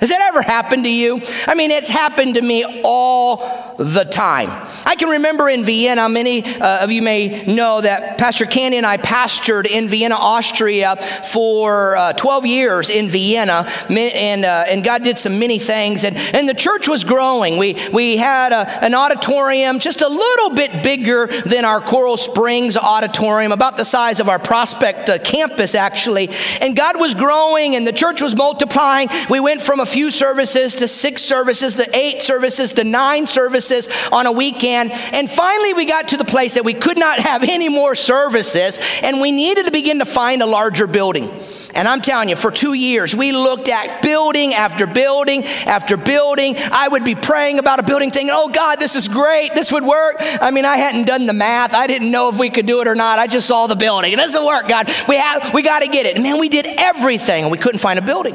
Has 0.00 0.10
that 0.10 0.20
ever 0.28 0.42
happened 0.42 0.84
to 0.84 0.92
you? 0.92 1.20
I 1.46 1.56
mean, 1.56 1.72
it's 1.72 1.88
happened 1.90 2.34
to 2.34 2.42
me 2.42 2.82
all 2.84 3.74
the 3.78 4.04
time. 4.04 4.48
I 4.84 4.94
can 4.94 5.08
remember 5.08 5.48
in 5.48 5.64
Vienna, 5.64 6.08
many 6.08 6.44
uh, 6.44 6.84
of 6.84 6.92
you 6.92 7.02
may 7.02 7.44
know 7.46 7.80
that 7.80 8.16
Pastor 8.16 8.46
Candy 8.46 8.76
and 8.76 8.86
I 8.86 8.96
pastored 8.96 9.66
in 9.66 9.88
Vienna, 9.88 10.14
Austria 10.16 10.96
for 10.96 11.96
uh, 11.96 12.12
12 12.12 12.46
years 12.46 12.90
in 12.90 13.08
Vienna, 13.08 13.68
and, 13.88 14.44
uh, 14.44 14.64
and 14.68 14.84
God 14.84 15.02
did 15.02 15.18
some 15.18 15.38
many 15.40 15.58
things, 15.58 16.04
and, 16.04 16.16
and 16.16 16.48
the 16.48 16.54
church 16.54 16.88
was 16.88 17.02
growing. 17.02 17.56
We, 17.56 17.76
we 17.92 18.16
had 18.16 18.52
a, 18.52 18.84
an 18.84 18.94
auditorium 18.94 19.80
just 19.80 20.00
a 20.00 20.08
little 20.08 20.50
bit 20.50 20.84
bigger 20.84 21.26
than 21.26 21.64
our 21.64 21.80
Coral 21.80 22.16
Springs 22.16 22.76
auditorium, 22.76 23.50
about 23.50 23.76
the 23.76 23.84
size 23.84 24.20
of 24.20 24.28
our 24.28 24.38
Prospect 24.38 25.08
uh, 25.08 25.18
campus, 25.18 25.74
actually, 25.74 26.30
and 26.60 26.76
God 26.76 27.00
was 27.00 27.14
growing, 27.14 27.74
and 27.74 27.84
the 27.84 27.92
church 27.92 28.22
was 28.22 28.36
multiplying. 28.36 29.08
We 29.28 29.40
went 29.40 29.60
from 29.60 29.80
a 29.80 29.86
few 29.88 30.10
services 30.10 30.76
to 30.76 30.88
six 30.88 31.22
services 31.22 31.76
to 31.76 31.96
eight 31.96 32.22
services 32.22 32.72
to 32.74 32.84
nine 32.84 33.26
services 33.26 33.88
on 34.12 34.26
a 34.26 34.32
weekend. 34.32 34.92
And 34.92 35.30
finally, 35.30 35.74
we 35.74 35.86
got 35.86 36.08
to 36.08 36.16
the 36.16 36.24
place 36.24 36.54
that 36.54 36.64
we 36.64 36.74
could 36.74 36.98
not 36.98 37.18
have 37.20 37.42
any 37.42 37.68
more 37.68 37.94
services 37.94 38.78
and 39.02 39.20
we 39.20 39.32
needed 39.32 39.66
to 39.66 39.72
begin 39.72 39.98
to 39.98 40.04
find 40.04 40.42
a 40.42 40.46
larger 40.46 40.86
building. 40.86 41.30
And 41.74 41.86
I'm 41.86 42.00
telling 42.00 42.28
you, 42.28 42.36
for 42.36 42.50
two 42.50 42.72
years, 42.72 43.14
we 43.14 43.32
looked 43.32 43.68
at 43.68 44.02
building 44.02 44.54
after 44.54 44.86
building 44.86 45.44
after 45.44 45.96
building. 45.96 46.56
I 46.72 46.88
would 46.88 47.04
be 47.04 47.14
praying 47.14 47.58
about 47.58 47.78
a 47.78 47.82
building 47.82 48.10
thinking, 48.10 48.30
oh 48.32 48.48
God, 48.48 48.80
this 48.80 48.96
is 48.96 49.06
great. 49.06 49.50
This 49.54 49.70
would 49.70 49.84
work. 49.84 50.16
I 50.18 50.50
mean, 50.50 50.64
I 50.64 50.76
hadn't 50.76 51.06
done 51.06 51.26
the 51.26 51.32
math. 51.32 51.74
I 51.74 51.86
didn't 51.86 52.10
know 52.10 52.30
if 52.30 52.38
we 52.38 52.50
could 52.50 52.66
do 52.66 52.80
it 52.80 52.88
or 52.88 52.94
not. 52.94 53.18
I 53.18 53.26
just 53.26 53.46
saw 53.46 53.66
the 53.66 53.76
building. 53.76 54.12
It 54.12 54.16
doesn't 54.16 54.44
work, 54.44 54.68
God. 54.68 54.88
We 55.08 55.16
have, 55.16 55.52
we 55.54 55.62
got 55.62 55.80
to 55.80 55.88
get 55.88 56.06
it. 56.06 56.16
And 56.16 56.24
man, 56.24 56.38
we 56.38 56.48
did 56.48 56.66
everything 56.66 57.44
and 57.44 57.52
we 57.52 57.58
couldn't 57.58 57.80
find 57.80 57.98
a 57.98 58.02
building. 58.02 58.34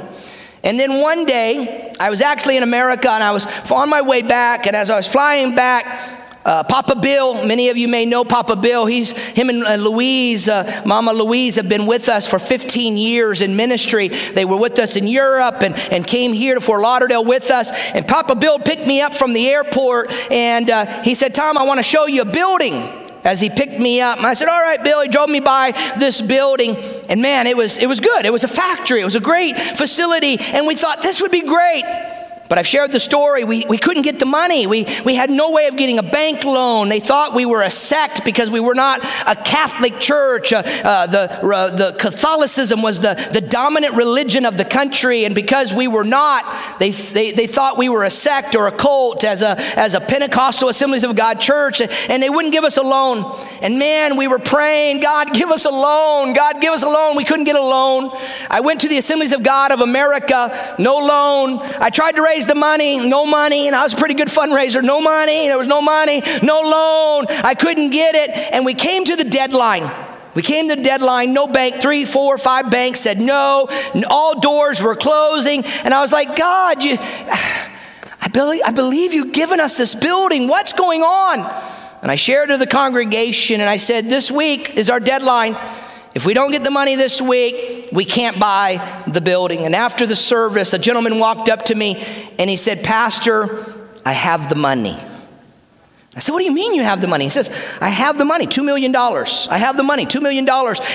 And 0.63 0.79
then 0.79 1.01
one 1.01 1.25
day, 1.25 1.93
I 2.00 2.10
was 2.10 2.22
actually 2.22 2.58
in 2.58 2.63
America 2.63 3.12
and 3.12 3.24
I 3.24 3.32
was 3.32 3.46
on 3.70 3.89
my 3.89 4.01
way 4.01 4.22
back. 4.22 4.65
And 4.65 4.75
as 4.75 4.89
I 4.89 4.96
was 4.96 5.08
flying 5.08 5.55
back, 5.55 6.22
uh, 6.46 6.63
Papa 6.63 6.96
Bill, 6.96 7.46
many 7.46 7.70
of 7.70 7.77
you 7.77 7.88
may 7.88 8.05
know 8.05 8.25
Papa 8.25 8.55
Bill. 8.55 8.86
He's 8.86 9.12
him 9.12 9.50
and 9.50 9.63
uh, 9.63 9.75
Louise, 9.75 10.50
uh, 10.50 10.82
Mama 10.86 11.13
Louise, 11.13 11.55
have 11.55 11.70
been 11.70 11.86
with 11.86 12.10
us 12.10 12.27
for 12.27 12.38
15 12.38 12.98
years 12.98 13.41
in 13.41 13.55
ministry. 13.55 14.10
They 14.10 14.43
were 14.43 14.58
with 14.58 14.77
us 14.79 14.96
in 14.96 15.07
Europe 15.07 15.61
and, 15.61 15.75
and 15.92 16.05
came 16.05 16.33
here 16.33 16.55
to 16.55 16.61
Fort 16.61 16.81
Lauderdale 16.81 17.24
with 17.24 17.50
us. 17.50 17.72
And 17.94 18.07
Papa 18.07 18.35
Bill 18.35 18.59
picked 18.59 18.85
me 18.88 19.01
up 19.01 19.14
from 19.14 19.33
the 19.33 19.48
airport 19.48 20.11
and 20.31 20.70
uh, 20.70 21.03
he 21.03 21.16
said, 21.16 21.33
Tom, 21.33 21.57
I 21.57 21.64
want 21.64 21.79
to 21.79 21.83
show 21.83 22.07
you 22.07 22.24
a 22.24 22.25
building 22.25 23.02
as 23.24 23.42
he 23.42 23.50
picked 23.50 23.79
me 23.79 24.01
up. 24.01 24.18
And 24.18 24.27
I 24.27 24.33
said, 24.33 24.48
All 24.48 24.62
right, 24.62 24.83
Bill. 24.83 25.01
He 25.01 25.07
drove 25.07 25.29
me 25.29 25.40
by 25.40 25.72
this 25.98 26.22
building. 26.22 26.75
And 27.09 27.22
man, 27.22 27.48
it 27.48 27.57
was, 27.57 27.77
it 27.77 27.88
was 27.88 28.00
good. 28.00 28.25
It 28.25 28.31
was 28.31 28.44
a 28.44 28.48
factory, 28.48 29.01
it 29.01 29.05
was 29.05 29.16
a 29.16 29.22
great 29.22 29.57
facility. 29.57 30.38
And 30.40 30.68
we 30.68 30.75
thought 30.75 31.01
this 31.01 31.22
would 31.22 31.31
be 31.31 31.42
great. 31.42 31.83
But 32.53 32.59
I've 32.59 32.68
shared 32.68 32.92
the 32.92 33.00
story. 33.00 33.44
We, 33.44 33.66
we 33.68 33.79
couldn't 33.79 34.03
get 34.03 34.20
the 34.20 34.27
money. 34.27 34.68
We, 34.68 34.85
we 35.03 35.16
had 35.16 35.31
no 35.31 35.50
way 35.50 35.66
of 35.66 35.75
getting 35.75 35.98
a 35.98 36.03
bank 36.03 36.44
loan. 36.44 36.87
They 36.87 37.00
thought 37.00 37.33
we 37.33 37.48
were 37.48 37.63
a 37.63 37.70
sect 37.72 38.24
because 38.24 38.51
we 38.51 38.59
were 38.59 38.75
not 38.75 39.03
a 39.25 39.35
Catholic 39.35 40.00
church. 40.00 40.53
Uh, 40.53 40.61
uh, 40.83 41.07
the, 41.07 41.31
uh, 41.44 41.75
the 41.75 41.98
Catholicism 41.98 42.83
was 42.83 43.00
the, 43.00 43.16
the 43.33 43.42
dominant 43.42 43.96
religion 43.96 44.46
of 44.46 44.55
the 44.55 44.66
country. 44.66 45.25
And 45.25 45.33
because 45.33 45.74
we 45.74 45.87
were 45.87 46.03
not, 46.03 46.77
they, 46.77 46.92
they, 46.92 47.31
they 47.31 47.48
thought 47.48 47.75
we 47.75 47.89
were 47.89 48.03
a 48.03 48.11
sect 48.11 48.55
or 48.55 48.68
a 48.68 48.72
cult 48.72 49.24
as 49.24 49.42
a, 49.42 49.59
as 49.75 49.96
a 49.96 50.00
Pentecostal 50.00 50.70
Assemblies 50.70 51.03
of 51.03 51.16
God 51.16 51.42
church. 51.42 51.81
And 51.81 52.22
they 52.22 52.29
wouldn't 52.29 52.53
give 52.53 52.66
us 52.66 52.77
a 52.77 52.83
loan. 52.83 53.35
And 53.63 53.79
man, 53.79 54.16
we 54.16 54.27
were 54.27 54.37
praying, 54.37 55.00
God, 55.00 55.33
give 55.33 55.50
us 55.50 55.66
a 55.66 55.72
loan. 55.72 56.33
God, 56.33 56.61
give 56.61 56.74
us 56.74 56.83
a 56.83 56.87
loan. 56.87 57.18
We 57.18 57.25
couldn't 57.25 57.46
get 57.46 57.55
a 57.55 57.63
loan. 57.63 58.11
I 58.48 58.59
went 58.59 58.81
to 58.81 58.87
the 58.87 59.00
Assemblies 59.00 59.31
of 59.31 59.42
God 59.42 59.72
of 59.72 59.79
America, 59.79 60.75
no 60.77 61.00
loan. 61.00 61.57
I 61.79 61.89
tried 61.89 62.11
to 62.11 62.22
raise 62.22 62.43
the 62.46 62.56
money, 62.56 63.00
no 63.08 63.25
money. 63.25 63.68
And 63.68 63.75
I 63.75 63.84
was 63.84 63.94
a 63.94 63.98
pretty 63.98 64.16
good 64.16 64.27
fundraiser, 64.27 64.84
no 64.84 65.01
money. 65.01 65.48
There 65.48 65.58
was 65.58 65.68
no 65.68 65.82
money, 65.82 66.22
no 66.42 66.62
loan. 66.62 67.25
I 67.44 67.56
couldn't 67.56 67.90
get 67.90 68.16
it. 68.16 68.29
And 68.53 68.66
we 68.66 68.74
came 68.74 69.06
to 69.06 69.16
the 69.16 69.24
deadline. 69.24 69.92
We 70.36 70.42
came 70.42 70.70
to 70.70 70.75
the 70.75 70.84
deadline, 70.84 71.34
no 71.34 71.48
bank, 71.48 71.82
three, 71.82 72.06
four, 72.06 72.38
five 72.38 72.72
banks 72.72 73.01
said 73.01 73.20
no. 73.20 73.68
All 74.10 74.40
doors 74.40 74.82
were 74.82 74.96
closing. 74.96 75.64
And 75.84 75.94
I 75.94 76.01
was 76.01 76.12
like, 76.12 76.36
God, 76.36 76.84
you, 76.84 76.98
I, 77.00 78.29
believe, 78.32 78.62
I 78.66 78.72
believe 78.72 79.14
you've 79.14 79.34
given 79.34 79.60
us 79.60 79.77
this 79.77 79.94
building. 79.94 80.48
What's 80.48 80.74
going 80.74 81.03
on? 81.03 81.40
And 82.01 82.12
I 82.12 82.16
shared 82.16 82.50
to 82.50 82.58
the 82.58 82.68
congregation 82.68 83.62
and 83.62 83.70
I 83.70 83.77
said, 83.77 84.10
This 84.10 84.29
week 84.29 84.72
is 84.75 84.90
our 84.90 85.00
deadline. 85.00 85.56
If 86.14 86.27
we 86.27 86.36
don't 86.36 86.51
get 86.51 86.64
the 86.64 86.70
money 86.70 86.96
this 86.96 87.20
week, 87.20 87.90
we 87.92 88.06
can't 88.06 88.40
buy 88.40 89.03
the 89.08 89.22
building. 89.22 89.66
And 89.66 89.74
after 89.74 90.06
the 90.06 90.16
service, 90.16 90.74
a 90.74 90.77
gentleman 90.77 91.18
walked 91.18 91.50
up 91.50 91.66
to 91.66 91.75
me 91.75 92.03
and 92.37 92.50
he 92.50 92.55
said, 92.55 92.83
Pastor, 92.83 93.74
I 94.05 94.13
have 94.13 94.50
the 94.50 94.55
money. 94.55 94.98
I 96.15 96.19
said, 96.19 96.31
What 96.31 96.39
do 96.39 96.46
you 96.46 96.53
mean 96.53 96.75
you 96.75 96.83
have 96.83 97.01
the 97.01 97.07
money? 97.07 97.24
He 97.24 97.29
says, 97.31 97.50
I 97.81 97.89
have 97.89 98.17
the 98.17 98.25
money, 98.25 98.46
$2 98.46 98.63
million. 98.63 98.96
I 98.96 99.57
have 99.57 99.77
the 99.77 99.83
money, 99.83 100.05
$2 100.05 100.22
million. 100.22 100.46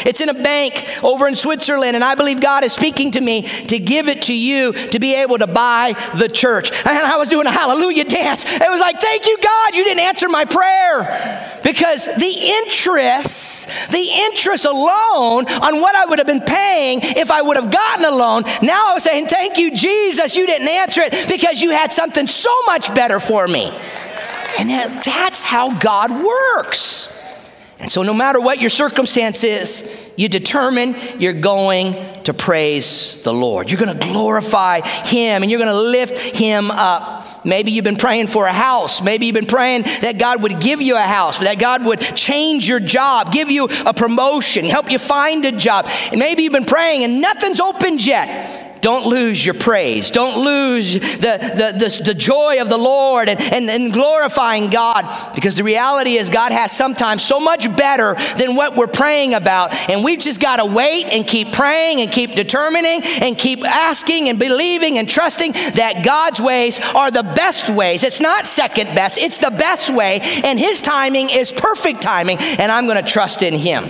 It's 0.06 0.20
in 0.20 0.28
a 0.28 0.34
bank 0.34 0.86
over 1.02 1.26
in 1.26 1.34
Switzerland, 1.34 1.96
and 1.96 2.04
I 2.04 2.14
believe 2.14 2.40
God 2.40 2.62
is 2.62 2.72
speaking 2.72 3.10
to 3.12 3.20
me 3.20 3.42
to 3.42 3.78
give 3.78 4.06
it 4.08 4.22
to 4.22 4.34
you 4.34 4.72
to 4.72 4.98
be 5.00 5.16
able 5.16 5.38
to 5.38 5.48
buy 5.48 5.94
the 6.16 6.28
church. 6.28 6.70
And 6.70 6.88
I 6.88 7.16
was 7.16 7.28
doing 7.28 7.46
a 7.46 7.50
hallelujah 7.50 8.04
dance. 8.04 8.44
It 8.44 8.70
was 8.70 8.80
like, 8.80 9.00
Thank 9.00 9.26
you, 9.26 9.38
God, 9.42 9.74
you 9.74 9.84
didn't 9.84 10.04
answer 10.04 10.28
my 10.28 10.44
prayer. 10.44 11.47
Because 11.62 12.06
the 12.06 12.62
interest, 12.64 13.68
the 13.90 14.08
interest 14.12 14.64
alone 14.64 15.46
on 15.46 15.80
what 15.80 15.94
I 15.94 16.06
would 16.06 16.18
have 16.18 16.26
been 16.26 16.40
paying 16.40 17.00
if 17.02 17.30
I 17.30 17.42
would 17.42 17.56
have 17.56 17.70
gotten 17.70 18.04
a 18.04 18.10
loan, 18.10 18.44
now 18.62 18.92
I'm 18.92 19.00
saying, 19.00 19.26
Thank 19.26 19.58
you, 19.58 19.74
Jesus, 19.74 20.36
you 20.36 20.46
didn't 20.46 20.68
answer 20.68 21.00
it 21.02 21.28
because 21.28 21.60
you 21.60 21.70
had 21.70 21.92
something 21.92 22.26
so 22.26 22.54
much 22.66 22.94
better 22.94 23.20
for 23.20 23.46
me. 23.46 23.70
And 24.58 24.70
that's 25.04 25.42
how 25.42 25.78
God 25.78 26.10
works. 26.24 27.14
And 27.80 27.92
so, 27.92 28.02
no 28.02 28.12
matter 28.12 28.40
what 28.40 28.60
your 28.60 28.70
circumstance 28.70 29.44
is, 29.44 30.08
you 30.16 30.28
determine 30.28 30.96
you're 31.20 31.32
going 31.32 32.22
to 32.24 32.34
praise 32.34 33.22
the 33.22 33.32
Lord. 33.32 33.70
You're 33.70 33.80
going 33.80 33.96
to 33.96 34.06
glorify 34.06 34.80
Him 34.80 35.42
and 35.42 35.50
you're 35.50 35.60
going 35.60 35.70
to 35.70 35.80
lift 35.80 36.36
Him 36.36 36.72
up. 36.72 37.24
Maybe 37.48 37.72
you've 37.72 37.84
been 37.84 37.96
praying 37.96 38.26
for 38.26 38.46
a 38.46 38.52
house. 38.52 39.00
Maybe 39.02 39.26
you've 39.26 39.34
been 39.34 39.46
praying 39.46 39.82
that 40.02 40.18
God 40.18 40.42
would 40.42 40.60
give 40.60 40.82
you 40.82 40.96
a 40.96 41.00
house, 41.00 41.38
that 41.38 41.58
God 41.58 41.84
would 41.84 42.00
change 42.00 42.68
your 42.68 42.78
job, 42.78 43.32
give 43.32 43.50
you 43.50 43.68
a 43.86 43.94
promotion, 43.94 44.66
help 44.66 44.90
you 44.90 44.98
find 44.98 45.44
a 45.46 45.52
job. 45.52 45.88
Maybe 46.14 46.42
you've 46.42 46.52
been 46.52 46.66
praying 46.66 47.04
and 47.04 47.22
nothing's 47.22 47.58
opened 47.58 48.04
yet. 48.06 48.67
Don't 48.80 49.06
lose 49.06 49.44
your 49.44 49.54
praise. 49.54 50.10
Don't 50.10 50.44
lose 50.44 50.94
the, 50.94 50.98
the, 50.98 51.78
the, 51.78 52.02
the, 52.04 52.14
joy 52.14 52.60
of 52.60 52.68
the 52.68 52.76
Lord 52.76 53.28
and, 53.28 53.40
and, 53.40 53.70
and 53.70 53.92
glorifying 53.92 54.70
God 54.70 55.34
because 55.34 55.56
the 55.56 55.64
reality 55.64 56.14
is 56.14 56.30
God 56.30 56.52
has 56.52 56.72
sometimes 56.72 57.22
so 57.22 57.40
much 57.40 57.74
better 57.76 58.14
than 58.36 58.54
what 58.54 58.76
we're 58.76 58.86
praying 58.86 59.34
about. 59.34 59.74
And 59.88 60.04
we've 60.04 60.18
just 60.18 60.40
got 60.40 60.56
to 60.56 60.66
wait 60.66 61.04
and 61.06 61.26
keep 61.26 61.52
praying 61.52 62.00
and 62.00 62.10
keep 62.10 62.34
determining 62.34 63.02
and 63.02 63.36
keep 63.36 63.64
asking 63.64 64.28
and 64.28 64.38
believing 64.38 64.98
and 64.98 65.08
trusting 65.08 65.52
that 65.52 66.04
God's 66.04 66.40
ways 66.40 66.80
are 66.94 67.10
the 67.10 67.22
best 67.22 67.70
ways. 67.70 68.04
It's 68.04 68.20
not 68.20 68.46
second 68.46 68.94
best, 68.94 69.18
it's 69.18 69.38
the 69.38 69.50
best 69.50 69.90
way. 69.90 70.20
And 70.44 70.58
His 70.58 70.80
timing 70.80 71.30
is 71.30 71.52
perfect 71.52 72.02
timing. 72.02 72.38
And 72.38 72.70
I'm 72.70 72.86
going 72.86 73.02
to 73.02 73.08
trust 73.08 73.42
in 73.42 73.54
Him. 73.54 73.84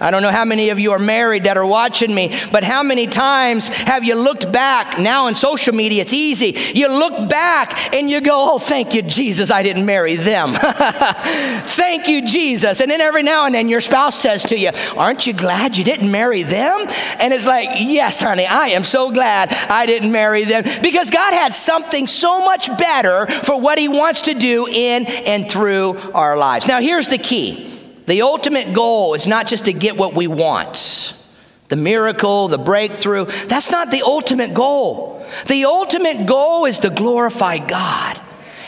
I 0.00 0.10
don't 0.10 0.22
know 0.22 0.30
how 0.30 0.46
many 0.46 0.70
of 0.70 0.80
you 0.80 0.92
are 0.92 0.98
married 0.98 1.44
that 1.44 1.58
are 1.58 1.66
watching 1.66 2.14
me, 2.14 2.34
but 2.50 2.64
how 2.64 2.82
many 2.82 3.06
times 3.06 3.68
have 3.68 4.02
you 4.02 4.14
looked 4.14 4.50
back? 4.50 4.98
Now 4.98 5.26
in 5.26 5.34
social 5.34 5.74
media, 5.74 6.00
it's 6.00 6.14
easy. 6.14 6.56
You 6.74 6.88
look 6.88 7.28
back 7.28 7.94
and 7.94 8.08
you 8.08 8.22
go, 8.22 8.52
Oh, 8.52 8.58
thank 8.58 8.94
you, 8.94 9.02
Jesus, 9.02 9.50
I 9.50 9.62
didn't 9.62 9.84
marry 9.84 10.16
them. 10.16 10.54
thank 10.54 12.08
you, 12.08 12.26
Jesus. 12.26 12.80
And 12.80 12.90
then 12.90 13.02
every 13.02 13.22
now 13.22 13.44
and 13.44 13.54
then 13.54 13.68
your 13.68 13.82
spouse 13.82 14.18
says 14.18 14.42
to 14.44 14.58
you, 14.58 14.70
Aren't 14.96 15.26
you 15.26 15.34
glad 15.34 15.76
you 15.76 15.84
didn't 15.84 16.10
marry 16.10 16.44
them? 16.44 16.86
And 17.18 17.34
it's 17.34 17.46
like, 17.46 17.68
Yes, 17.76 18.22
honey, 18.22 18.46
I 18.46 18.68
am 18.68 18.84
so 18.84 19.10
glad 19.10 19.50
I 19.68 19.84
didn't 19.84 20.12
marry 20.12 20.44
them 20.44 20.64
because 20.80 21.10
God 21.10 21.34
had 21.34 21.52
something 21.52 22.06
so 22.06 22.42
much 22.42 22.74
better 22.78 23.26
for 23.26 23.60
what 23.60 23.78
He 23.78 23.88
wants 23.88 24.22
to 24.22 24.34
do 24.34 24.66
in 24.66 25.04
and 25.06 25.50
through 25.50 25.98
our 26.14 26.38
lives. 26.38 26.66
Now, 26.66 26.80
here's 26.80 27.08
the 27.08 27.18
key. 27.18 27.69
The 28.10 28.22
ultimate 28.22 28.74
goal 28.74 29.14
is 29.14 29.28
not 29.28 29.46
just 29.46 29.66
to 29.66 29.72
get 29.72 29.96
what 29.96 30.14
we 30.14 30.26
want, 30.26 31.14
the 31.68 31.76
miracle, 31.76 32.48
the 32.48 32.58
breakthrough. 32.58 33.26
That's 33.46 33.70
not 33.70 33.92
the 33.92 34.02
ultimate 34.02 34.52
goal. 34.52 35.24
The 35.46 35.64
ultimate 35.66 36.26
goal 36.26 36.64
is 36.64 36.80
to 36.80 36.90
glorify 36.90 37.58
God. 37.58 38.20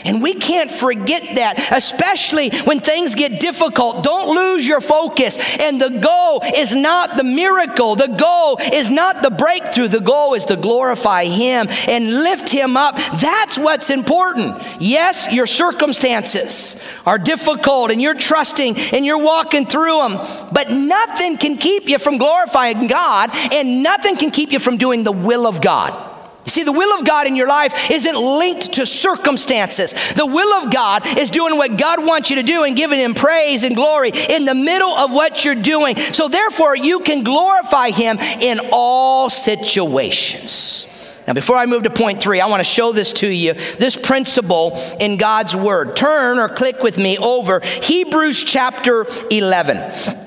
And 0.05 0.21
we 0.21 0.33
can't 0.33 0.71
forget 0.71 1.35
that, 1.35 1.71
especially 1.71 2.49
when 2.61 2.79
things 2.79 3.15
get 3.15 3.39
difficult. 3.39 4.03
Don't 4.03 4.35
lose 4.35 4.67
your 4.67 4.81
focus. 4.81 5.37
And 5.59 5.81
the 5.81 5.89
goal 5.89 6.41
is 6.55 6.73
not 6.73 7.17
the 7.17 7.23
miracle, 7.23 7.95
the 7.95 8.07
goal 8.07 8.57
is 8.73 8.89
not 8.89 9.21
the 9.21 9.31
breakthrough. 9.31 9.87
The 9.87 9.99
goal 9.99 10.33
is 10.33 10.45
to 10.45 10.55
glorify 10.55 11.25
Him 11.25 11.67
and 11.87 12.05
lift 12.05 12.49
Him 12.49 12.77
up. 12.77 12.95
That's 12.95 13.57
what's 13.57 13.89
important. 13.89 14.61
Yes, 14.79 15.31
your 15.31 15.47
circumstances 15.47 16.81
are 17.05 17.17
difficult 17.17 17.91
and 17.91 18.01
you're 18.01 18.13
trusting 18.13 18.77
and 18.77 19.05
you're 19.05 19.23
walking 19.23 19.65
through 19.65 19.97
them, 19.99 20.17
but 20.51 20.71
nothing 20.71 21.37
can 21.37 21.57
keep 21.57 21.87
you 21.87 21.99
from 21.99 22.17
glorifying 22.17 22.87
God 22.87 23.29
and 23.51 23.83
nothing 23.83 24.15
can 24.15 24.31
keep 24.31 24.51
you 24.51 24.59
from 24.59 24.77
doing 24.77 25.03
the 25.03 25.11
will 25.11 25.47
of 25.47 25.61
God. 25.61 26.12
You 26.45 26.51
see, 26.51 26.63
the 26.63 26.71
will 26.71 26.99
of 26.99 27.05
God 27.05 27.25
in 27.25 27.35
your 27.35 27.47
life 27.47 27.89
isn't 27.89 28.15
linked 28.15 28.73
to 28.73 28.85
circumstances. 28.85 29.93
The 30.13 30.25
will 30.25 30.63
of 30.63 30.73
God 30.73 31.05
is 31.17 31.29
doing 31.29 31.57
what 31.57 31.77
God 31.77 32.05
wants 32.05 32.29
you 32.29 32.35
to 32.37 32.43
do 32.43 32.63
and 32.63 32.75
giving 32.75 32.99
Him 32.99 33.13
praise 33.13 33.63
and 33.63 33.75
glory 33.75 34.11
in 34.29 34.45
the 34.45 34.55
middle 34.55 34.89
of 34.89 35.11
what 35.11 35.45
you're 35.45 35.55
doing. 35.55 35.95
So, 35.95 36.27
therefore, 36.27 36.75
you 36.75 36.99
can 36.99 37.23
glorify 37.23 37.91
Him 37.91 38.17
in 38.19 38.59
all 38.71 39.29
situations. 39.29 40.87
Now, 41.25 41.33
before 41.33 41.55
I 41.55 41.65
move 41.65 41.83
to 41.83 41.89
point 41.89 42.21
three, 42.21 42.41
I 42.41 42.47
want 42.47 42.59
to 42.59 42.65
show 42.65 42.91
this 42.91 43.13
to 43.13 43.27
you 43.27 43.53
this 43.53 43.95
principle 43.95 44.77
in 44.99 45.15
God's 45.17 45.55
Word. 45.55 45.95
Turn 45.95 46.39
or 46.39 46.49
click 46.49 46.83
with 46.83 46.97
me 46.97 47.17
over 47.17 47.61
Hebrews 47.61 48.43
chapter 48.43 49.05
11. 49.31 50.22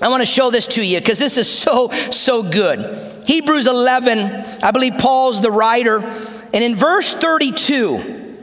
I 0.00 0.08
want 0.08 0.20
to 0.20 0.26
show 0.26 0.50
this 0.50 0.66
to 0.68 0.82
you 0.82 1.00
because 1.00 1.18
this 1.18 1.36
is 1.36 1.50
so, 1.50 1.90
so 2.10 2.42
good. 2.42 3.24
Hebrews 3.26 3.66
11, 3.66 4.18
I 4.62 4.70
believe 4.70 4.94
Paul's 4.98 5.40
the 5.40 5.50
writer. 5.50 5.98
And 5.98 6.64
in 6.64 6.76
verse 6.76 7.12
32, 7.12 8.36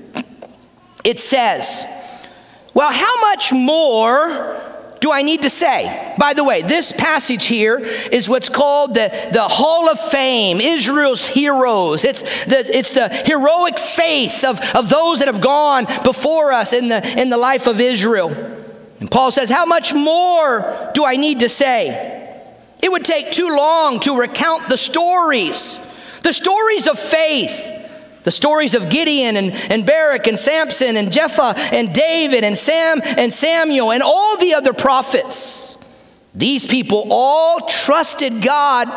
it 1.05 1.19
says, 1.19 1.85
Well, 2.73 2.91
how 2.91 3.21
much 3.21 3.53
more 3.53 4.61
do 4.99 5.11
I 5.11 5.21
need 5.21 5.43
to 5.43 5.49
say? 5.49 6.13
By 6.19 6.33
the 6.33 6.43
way, 6.43 6.61
this 6.61 6.91
passage 6.91 7.45
here 7.45 7.77
is 7.79 8.27
what's 8.27 8.49
called 8.49 8.95
the, 8.95 9.29
the 9.31 9.43
Hall 9.43 9.89
of 9.89 9.99
Fame, 9.99 10.59
Israel's 10.59 11.25
heroes. 11.25 12.03
It's 12.03 12.45
the, 12.45 12.77
it's 12.77 12.91
the 12.91 13.07
heroic 13.09 13.79
faith 13.79 14.43
of, 14.43 14.59
of 14.75 14.89
those 14.89 15.19
that 15.19 15.27
have 15.27 15.41
gone 15.41 15.85
before 16.03 16.51
us 16.51 16.73
in 16.73 16.89
the, 16.89 17.01
in 17.19 17.29
the 17.29 17.37
life 17.37 17.65
of 17.65 17.79
Israel. 17.79 18.54
And 19.05 19.11
Paul 19.11 19.29
says, 19.29 19.51
How 19.51 19.65
much 19.65 19.93
more 19.93 20.89
do 20.95 21.05
I 21.05 21.15
need 21.15 21.41
to 21.41 21.47
say? 21.47 22.41
It 22.81 22.91
would 22.91 23.05
take 23.05 23.29
too 23.29 23.55
long 23.55 23.99
to 23.99 24.17
recount 24.17 24.67
the 24.67 24.77
stories, 24.77 25.79
the 26.23 26.33
stories 26.33 26.87
of 26.87 26.97
faith, 26.97 27.71
the 28.23 28.31
stories 28.31 28.73
of 28.73 28.89
Gideon 28.89 29.37
and, 29.37 29.51
and 29.69 29.85
Barak 29.85 30.25
and 30.25 30.39
Samson 30.39 30.97
and 30.97 31.11
Jephthah 31.11 31.53
and 31.71 31.93
David 31.93 32.43
and 32.43 32.57
Sam 32.57 32.99
and 33.03 33.31
Samuel 33.31 33.91
and 33.91 34.01
all 34.01 34.37
the 34.37 34.55
other 34.55 34.73
prophets. 34.73 35.77
These 36.33 36.65
people 36.65 37.05
all 37.11 37.67
trusted 37.67 38.41
God 38.41 38.87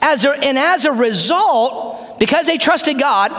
as 0.00 0.24
a, 0.24 0.30
and 0.30 0.56
as 0.56 0.86
a 0.86 0.92
result, 0.92 2.18
because 2.18 2.46
they 2.46 2.56
trusted 2.56 2.98
God, 2.98 3.32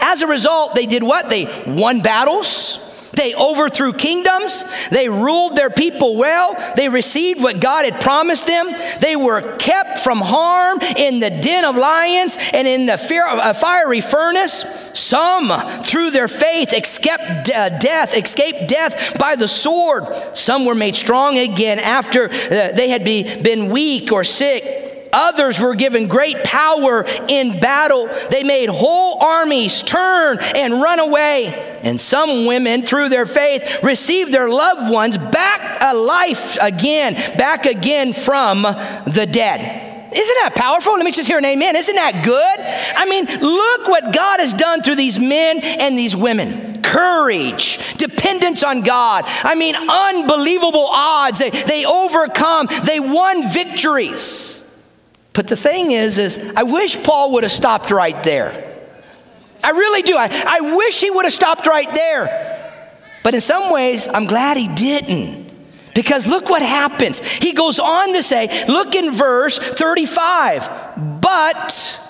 as 0.00 0.22
a 0.22 0.26
result, 0.26 0.74
they 0.74 0.86
did 0.86 1.02
what? 1.02 1.28
They 1.28 1.44
won 1.66 2.00
battles. 2.00 2.87
They 3.18 3.34
overthrew 3.34 3.92
kingdoms. 3.94 4.64
They 4.92 5.08
ruled 5.08 5.56
their 5.56 5.70
people 5.70 6.16
well. 6.16 6.56
They 6.76 6.88
received 6.88 7.42
what 7.42 7.58
God 7.58 7.84
had 7.84 8.00
promised 8.00 8.46
them. 8.46 8.70
They 9.00 9.16
were 9.16 9.56
kept 9.56 9.98
from 9.98 10.18
harm 10.18 10.80
in 10.80 11.18
the 11.18 11.30
den 11.30 11.64
of 11.64 11.76
lions 11.76 12.36
and 12.52 12.68
in 12.68 12.86
the 12.86 12.94
uh, 12.94 13.52
fiery 13.54 14.00
furnace. 14.00 14.64
Some, 14.94 15.50
through 15.82 16.12
their 16.12 16.28
faith, 16.28 16.72
escaped 16.72 17.50
uh, 17.52 17.78
death, 17.78 18.16
escaped 18.16 18.68
death 18.68 19.18
by 19.18 19.34
the 19.34 19.48
sword. 19.48 20.04
Some 20.34 20.64
were 20.64 20.76
made 20.76 20.94
strong 20.94 21.38
again 21.38 21.80
after 21.80 22.30
uh, 22.30 22.72
they 22.72 22.88
had 22.88 23.04
been 23.04 23.68
weak 23.68 24.12
or 24.12 24.22
sick. 24.22 24.77
Others 25.12 25.60
were 25.60 25.74
given 25.74 26.08
great 26.08 26.42
power 26.44 27.04
in 27.28 27.58
battle. 27.60 28.08
They 28.30 28.42
made 28.42 28.68
whole 28.68 29.22
armies 29.22 29.82
turn 29.82 30.38
and 30.54 30.80
run 30.80 31.00
away. 31.00 31.78
And 31.82 32.00
some 32.00 32.46
women, 32.46 32.82
through 32.82 33.08
their 33.08 33.26
faith, 33.26 33.82
received 33.82 34.32
their 34.32 34.48
loved 34.48 34.90
ones 34.90 35.16
back 35.16 35.80
alive 35.80 36.58
again, 36.60 37.14
back 37.36 37.66
again 37.66 38.12
from 38.12 38.62
the 38.62 39.28
dead. 39.30 39.88
Isn't 40.10 40.36
that 40.42 40.54
powerful? 40.54 40.94
Let 40.94 41.04
me 41.04 41.12
just 41.12 41.28
hear 41.28 41.38
an 41.38 41.44
amen. 41.44 41.76
Isn't 41.76 41.94
that 41.96 42.24
good? 42.24 42.58
I 42.96 43.04
mean, 43.04 43.26
look 43.26 43.88
what 43.88 44.14
God 44.14 44.40
has 44.40 44.54
done 44.54 44.82
through 44.82 44.96
these 44.96 45.18
men 45.18 45.60
and 45.60 45.98
these 45.98 46.16
women 46.16 46.82
courage, 46.82 47.78
dependence 47.96 48.62
on 48.62 48.82
God. 48.82 49.24
I 49.26 49.54
mean, 49.54 49.74
unbelievable 49.76 50.86
odds. 50.90 51.38
They, 51.38 51.50
they 51.50 51.84
overcome, 51.84 52.68
they 52.84 52.98
won 52.98 53.52
victories. 53.52 54.57
But 55.32 55.48
the 55.48 55.56
thing 55.56 55.92
is, 55.92 56.18
is 56.18 56.38
I 56.56 56.64
wish 56.64 57.02
Paul 57.02 57.32
would 57.32 57.44
have 57.44 57.52
stopped 57.52 57.90
right 57.90 58.20
there. 58.22 58.64
I 59.62 59.70
really 59.70 60.02
do. 60.02 60.16
I, 60.16 60.28
I 60.46 60.76
wish 60.76 61.00
he 61.00 61.10
would 61.10 61.24
have 61.24 61.32
stopped 61.32 61.66
right 61.66 61.92
there. 61.92 62.54
But 63.22 63.34
in 63.34 63.40
some 63.40 63.72
ways, 63.72 64.08
I'm 64.08 64.26
glad 64.26 64.56
he 64.56 64.68
didn't. 64.68 65.48
Because 65.94 66.28
look 66.28 66.48
what 66.48 66.62
happens. 66.62 67.18
He 67.18 67.52
goes 67.52 67.78
on 67.78 68.14
to 68.14 68.22
say, 68.22 68.66
look 68.68 68.94
in 68.94 69.10
verse 69.10 69.58
35, 69.58 71.20
but 71.20 72.00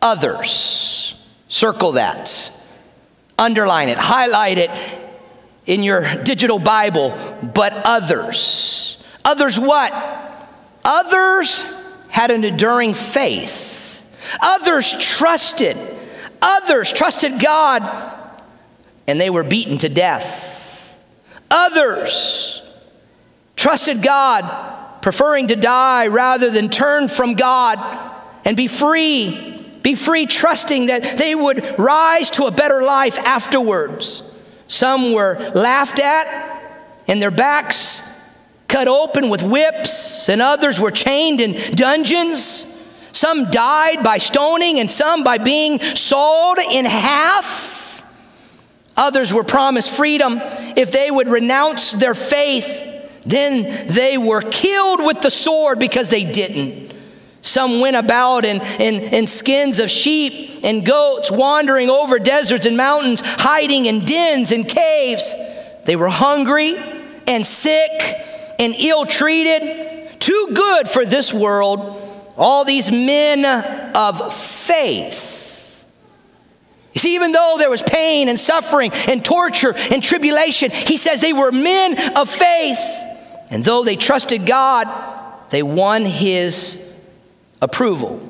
others. 0.00 1.14
Circle 1.48 1.92
that, 1.92 2.50
underline 3.38 3.88
it, 3.88 3.98
highlight 3.98 4.58
it 4.58 4.70
in 5.66 5.82
your 5.82 6.02
digital 6.24 6.58
Bible, 6.58 7.16
but 7.54 7.72
others. 7.84 8.96
Others 9.24 9.60
what? 9.60 9.92
Others 10.84 11.64
had 12.14 12.30
an 12.30 12.44
enduring 12.44 12.94
faith. 12.94 14.04
Others 14.40 14.94
trusted. 15.00 15.76
Others 16.40 16.92
trusted 16.92 17.40
God 17.40 17.82
and 19.08 19.20
they 19.20 19.30
were 19.30 19.42
beaten 19.42 19.78
to 19.78 19.88
death. 19.88 20.96
Others 21.50 22.62
trusted 23.56 24.00
God, 24.00 25.02
preferring 25.02 25.48
to 25.48 25.56
die 25.56 26.06
rather 26.06 26.50
than 26.50 26.68
turn 26.68 27.08
from 27.08 27.34
God 27.34 27.80
and 28.44 28.56
be 28.56 28.68
free. 28.68 29.50
Be 29.82 29.96
free, 29.96 30.26
trusting 30.26 30.86
that 30.86 31.18
they 31.18 31.34
would 31.34 31.76
rise 31.80 32.30
to 32.30 32.44
a 32.44 32.52
better 32.52 32.82
life 32.82 33.18
afterwards. 33.18 34.22
Some 34.68 35.14
were 35.14 35.50
laughed 35.52 35.98
at, 35.98 36.62
and 37.08 37.20
their 37.20 37.32
backs 37.32 38.04
cut 38.68 38.88
open 38.88 39.28
with 39.28 39.42
whips, 39.42 40.28
and 40.28 40.42
others 40.42 40.80
were 40.80 40.90
chained 40.90 41.40
in 41.40 41.74
dungeons. 41.74 42.66
Some 43.12 43.50
died 43.50 44.02
by 44.02 44.18
stoning, 44.18 44.80
and 44.80 44.90
some 44.90 45.22
by 45.22 45.38
being 45.38 45.78
sawed 45.78 46.58
in 46.58 46.84
half. 46.84 48.04
Others 48.96 49.32
were 49.32 49.44
promised 49.44 49.90
freedom 49.90 50.40
if 50.76 50.92
they 50.92 51.10
would 51.10 51.28
renounce 51.28 51.92
their 51.92 52.14
faith. 52.14 52.82
Then 53.26 53.86
they 53.86 54.18
were 54.18 54.42
killed 54.42 55.04
with 55.04 55.20
the 55.20 55.30
sword 55.30 55.78
because 55.78 56.10
they 56.10 56.24
didn't. 56.24 56.92
Some 57.42 57.80
went 57.80 57.96
about 57.96 58.44
in, 58.44 58.60
in, 58.80 59.02
in 59.14 59.26
skins 59.26 59.78
of 59.78 59.90
sheep 59.90 60.60
and 60.62 60.84
goats, 60.84 61.30
wandering 61.30 61.90
over 61.90 62.18
deserts 62.18 62.64
and 62.66 62.76
mountains, 62.76 63.20
hiding 63.22 63.86
in 63.86 64.04
dens 64.04 64.50
and 64.50 64.68
caves. 64.68 65.34
They 65.84 65.94
were 65.94 66.08
hungry 66.08 66.76
and 67.26 67.46
sick 67.46 67.90
and 68.58 68.74
ill 68.74 69.06
treated, 69.06 70.20
too 70.20 70.50
good 70.54 70.88
for 70.88 71.04
this 71.04 71.32
world. 71.32 72.00
All 72.36 72.64
these 72.64 72.90
men 72.90 73.44
of 73.94 74.34
faith. 74.34 75.84
You 76.92 77.00
see, 77.00 77.14
even 77.16 77.32
though 77.32 77.56
there 77.58 77.70
was 77.70 77.82
pain 77.82 78.28
and 78.28 78.38
suffering 78.38 78.92
and 79.08 79.24
torture 79.24 79.74
and 79.90 80.02
tribulation, 80.02 80.70
he 80.70 80.96
says 80.96 81.20
they 81.20 81.32
were 81.32 81.52
men 81.52 82.16
of 82.16 82.30
faith. 82.30 82.78
And 83.50 83.64
though 83.64 83.84
they 83.84 83.96
trusted 83.96 84.46
God, 84.46 84.88
they 85.50 85.62
won 85.62 86.04
his 86.04 86.84
approval. 87.60 88.20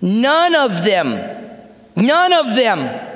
None 0.00 0.54
of 0.54 0.84
them, 0.84 1.14
none 1.96 2.32
of 2.32 2.56
them 2.56 3.08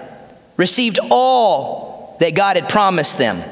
received 0.56 0.98
all 1.10 2.16
that 2.20 2.34
God 2.34 2.56
had 2.56 2.68
promised 2.68 3.18
them. 3.18 3.42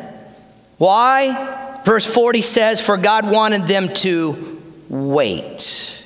Why? 0.78 1.61
Verse 1.84 2.12
40 2.12 2.42
says, 2.42 2.80
For 2.80 2.96
God 2.96 3.30
wanted 3.30 3.66
them 3.66 3.92
to 3.94 4.62
wait. 4.88 6.02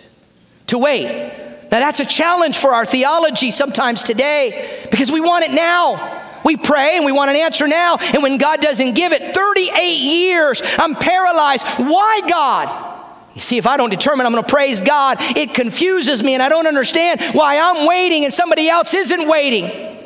To 0.69 0.79
wait. 0.79 1.33
Now, 1.71 1.81
that's 1.81 2.01
a 2.01 2.05
challenge 2.05 2.57
for 2.57 2.73
our 2.73 2.85
theology 2.85 3.51
sometimes 3.51 4.03
today 4.03 4.87
because 4.91 5.11
we 5.11 5.21
want 5.21 5.45
it 5.45 5.53
now. 5.53 6.23
We 6.45 6.57
pray 6.57 6.93
and 6.95 7.05
we 7.05 7.11
want 7.11 7.29
an 7.31 7.37
answer 7.37 7.67
now, 7.67 7.97
and 7.97 8.23
when 8.23 8.39
God 8.39 8.61
doesn't 8.61 8.95
give 8.95 9.11
it, 9.13 9.35
38 9.35 9.99
years, 9.99 10.63
I'm 10.79 10.95
paralyzed. 10.95 11.67
Why, 11.79 12.21
God? 12.29 12.95
You 13.35 13.41
see, 13.41 13.59
if 13.59 13.67
I 13.67 13.77
don't 13.77 13.91
determine 13.91 14.27
I'm 14.27 14.33
going 14.33 14.45
to 14.45 14.49
praise 14.49 14.81
God, 14.81 15.19
it 15.21 15.55
confuses 15.55 16.23
me 16.23 16.35
and 16.35 16.43
I 16.43 16.49
don't 16.49 16.67
understand 16.67 17.21
why 17.33 17.59
I'm 17.59 17.87
waiting 17.87 18.25
and 18.25 18.33
somebody 18.33 18.69
else 18.69 18.95
isn't 18.95 19.29
waiting. 19.29 19.99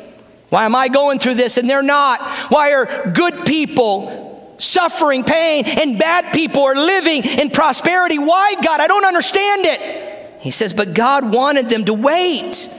Why 0.49 0.65
am 0.65 0.75
I 0.75 0.89
going 0.89 1.19
through 1.19 1.35
this 1.35 1.57
and 1.57 1.69
they're 1.69 1.81
not? 1.81 2.19
Why 2.51 2.73
are 2.73 3.11
good 3.11 3.45
people 3.45 4.20
suffering 4.61 5.23
pain 5.23 5.65
and 5.65 5.99
bad 5.99 6.33
people 6.33 6.63
are 6.63 6.75
living 6.75 7.23
in 7.23 7.49
prosperity? 7.49 8.19
Why, 8.19 8.55
God? 8.63 8.79
I 8.79 8.87
don't 8.87 9.05
understand 9.05 9.65
it. 9.65 10.39
He 10.41 10.51
says, 10.51 10.73
but 10.73 10.93
God 10.93 11.31
wanted 11.31 11.69
them 11.69 11.85
to 11.85 11.93
wait. 11.93 12.69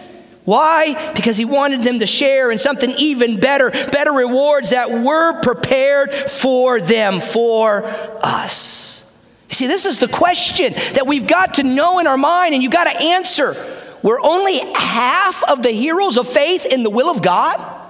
Why? 0.44 1.12
Because 1.12 1.36
he 1.36 1.44
wanted 1.44 1.82
them 1.82 2.00
to 2.00 2.06
share 2.06 2.50
in 2.50 2.58
something 2.58 2.90
even 2.98 3.38
better, 3.38 3.70
better 3.70 4.10
rewards 4.10 4.70
that 4.70 4.90
were 4.90 5.40
prepared 5.42 6.12
for 6.12 6.80
them, 6.80 7.20
for 7.20 7.84
us. 7.84 9.04
See, 9.48 9.66
this 9.68 9.86
is 9.86 9.98
the 9.98 10.08
question 10.08 10.72
that 10.94 11.06
we've 11.06 11.26
got 11.26 11.54
to 11.54 11.62
know 11.62 12.00
in 12.00 12.06
our 12.06 12.16
mind 12.16 12.54
and 12.54 12.62
you've 12.62 12.72
got 12.72 12.84
to 12.84 13.00
answer. 13.00 13.54
We're 14.02 14.20
only 14.20 14.58
half 14.74 15.44
of 15.44 15.62
the 15.62 15.70
heroes 15.70 16.16
of 16.16 16.26
faith 16.26 16.66
in 16.66 16.82
the 16.82 16.90
will 16.90 17.08
of 17.08 17.22
God. 17.22 17.81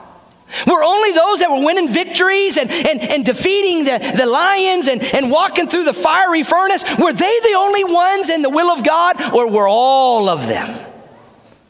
We're 0.67 0.85
only 0.85 1.13
those 1.13 1.41
that 1.41 1.51
were 1.51 1.65
winning 1.65 1.89
victories 1.89 2.57
and, 2.57 2.71
and, 2.71 3.01
and 3.01 3.25
defeating 3.25 3.85
the, 3.85 4.15
the 4.17 4.27
lions 4.27 4.89
and, 4.89 5.03
and 5.03 5.31
walking 5.31 5.69
through 5.69 5.85
the 5.85 5.95
fiery 5.95 6.43
furnace. 6.43 6.85
Were 6.99 7.13
they 7.13 7.39
the 7.43 7.55
only 7.57 7.85
ones 7.85 8.29
in 8.29 8.43
the 8.43 8.51
will 8.51 8.71
of 8.71 8.85
God, 8.85 9.35
or 9.35 9.51
were 9.51 9.69
all 9.69 10.29
of 10.29 10.47
them? 10.49 10.92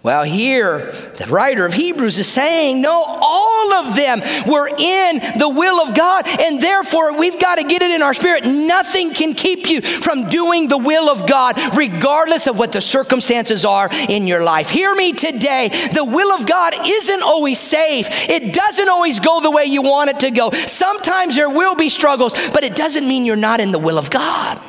Well, 0.03 0.25
here, 0.25 0.91
the 1.17 1.27
writer 1.29 1.65
of 1.65 1.75
Hebrews 1.75 2.19
is 2.19 2.27
saying, 2.27 2.81
no, 2.81 3.05
all 3.07 3.73
of 3.75 3.95
them 3.95 4.21
were 4.49 4.67
in 4.67 5.39
the 5.39 5.49
will 5.49 5.81
of 5.81 5.95
God, 5.95 6.27
and 6.27 6.61
therefore 6.61 7.17
we've 7.17 7.39
got 7.39 7.59
to 7.59 7.63
get 7.63 7.83
it 7.83 7.93
in 7.93 8.03
our 8.03 8.13
spirit. 8.13 8.45
Nothing 8.45 9.15
can 9.15 9.33
keep 9.33 9.71
you 9.71 9.81
from 9.81 10.29
doing 10.29 10.67
the 10.67 10.77
will 10.77 11.09
of 11.09 11.29
God, 11.29 11.57
regardless 11.77 12.49
of 12.49 12.59
what 12.59 12.73
the 12.73 12.81
circumstances 12.81 13.65
are 13.65 13.89
in 14.09 14.27
your 14.27 14.43
life. 14.43 14.71
Hear 14.71 14.93
me 14.93 15.13
today. 15.13 15.69
The 15.93 16.05
will 16.05 16.33
of 16.33 16.49
God 16.49 16.75
isn't 16.85 17.23
always 17.23 17.61
safe, 17.61 18.09
it 18.29 18.53
doesn't 18.53 18.89
always 18.89 19.21
go 19.21 19.41
the 19.41 19.53
way 19.53 19.67
you 19.67 19.83
want 19.83 20.11
it 20.11 20.19
to 20.21 20.33
go. 20.33 20.51
Sometimes 20.51 21.37
there 21.37 21.51
will 21.51 21.77
be 21.77 21.89
struggles, 21.89 22.33
but 22.51 22.65
it 22.65 22.75
doesn't 22.75 23.07
mean 23.07 23.25
you're 23.25 23.37
not 23.37 23.61
in 23.61 23.71
the 23.71 23.79
will 23.79 23.99
of 23.99 24.11
God. 24.11 24.61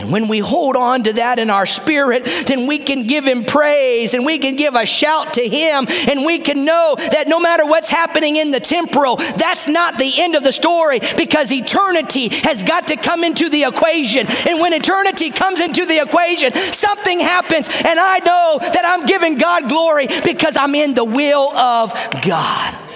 And 0.00 0.10
when 0.10 0.28
we 0.28 0.38
hold 0.38 0.76
on 0.76 1.04
to 1.04 1.12
that 1.14 1.38
in 1.38 1.50
our 1.50 1.66
spirit, 1.66 2.24
then 2.46 2.66
we 2.66 2.78
can 2.78 3.06
give 3.06 3.24
Him 3.24 3.44
praise 3.44 4.14
and 4.14 4.24
we 4.24 4.38
can 4.38 4.56
give 4.56 4.74
a 4.74 4.86
shout 4.86 5.34
to 5.34 5.46
Him 5.46 5.86
and 6.08 6.24
we 6.24 6.38
can 6.38 6.64
know 6.64 6.96
that 6.96 7.28
no 7.28 7.38
matter 7.38 7.66
what's 7.66 7.90
happening 7.90 8.36
in 8.36 8.50
the 8.50 8.60
temporal, 8.60 9.16
that's 9.16 9.68
not 9.68 9.98
the 9.98 10.12
end 10.16 10.34
of 10.34 10.42
the 10.42 10.52
story 10.52 11.00
because 11.16 11.52
eternity 11.52 12.28
has 12.28 12.64
got 12.64 12.88
to 12.88 12.96
come 12.96 13.24
into 13.24 13.50
the 13.50 13.64
equation. 13.64 14.26
And 14.48 14.58
when 14.60 14.72
eternity 14.72 15.30
comes 15.30 15.60
into 15.60 15.84
the 15.84 16.00
equation, 16.00 16.52
something 16.54 17.20
happens 17.20 17.68
and 17.68 17.98
I 18.00 18.18
know 18.20 18.58
that 18.60 18.82
I'm 18.84 19.06
giving 19.06 19.36
God 19.36 19.68
glory 19.68 20.08
because 20.24 20.56
I'm 20.56 20.74
in 20.74 20.94
the 20.94 21.04
will 21.04 21.54
of 21.56 21.92
God. 22.22 22.89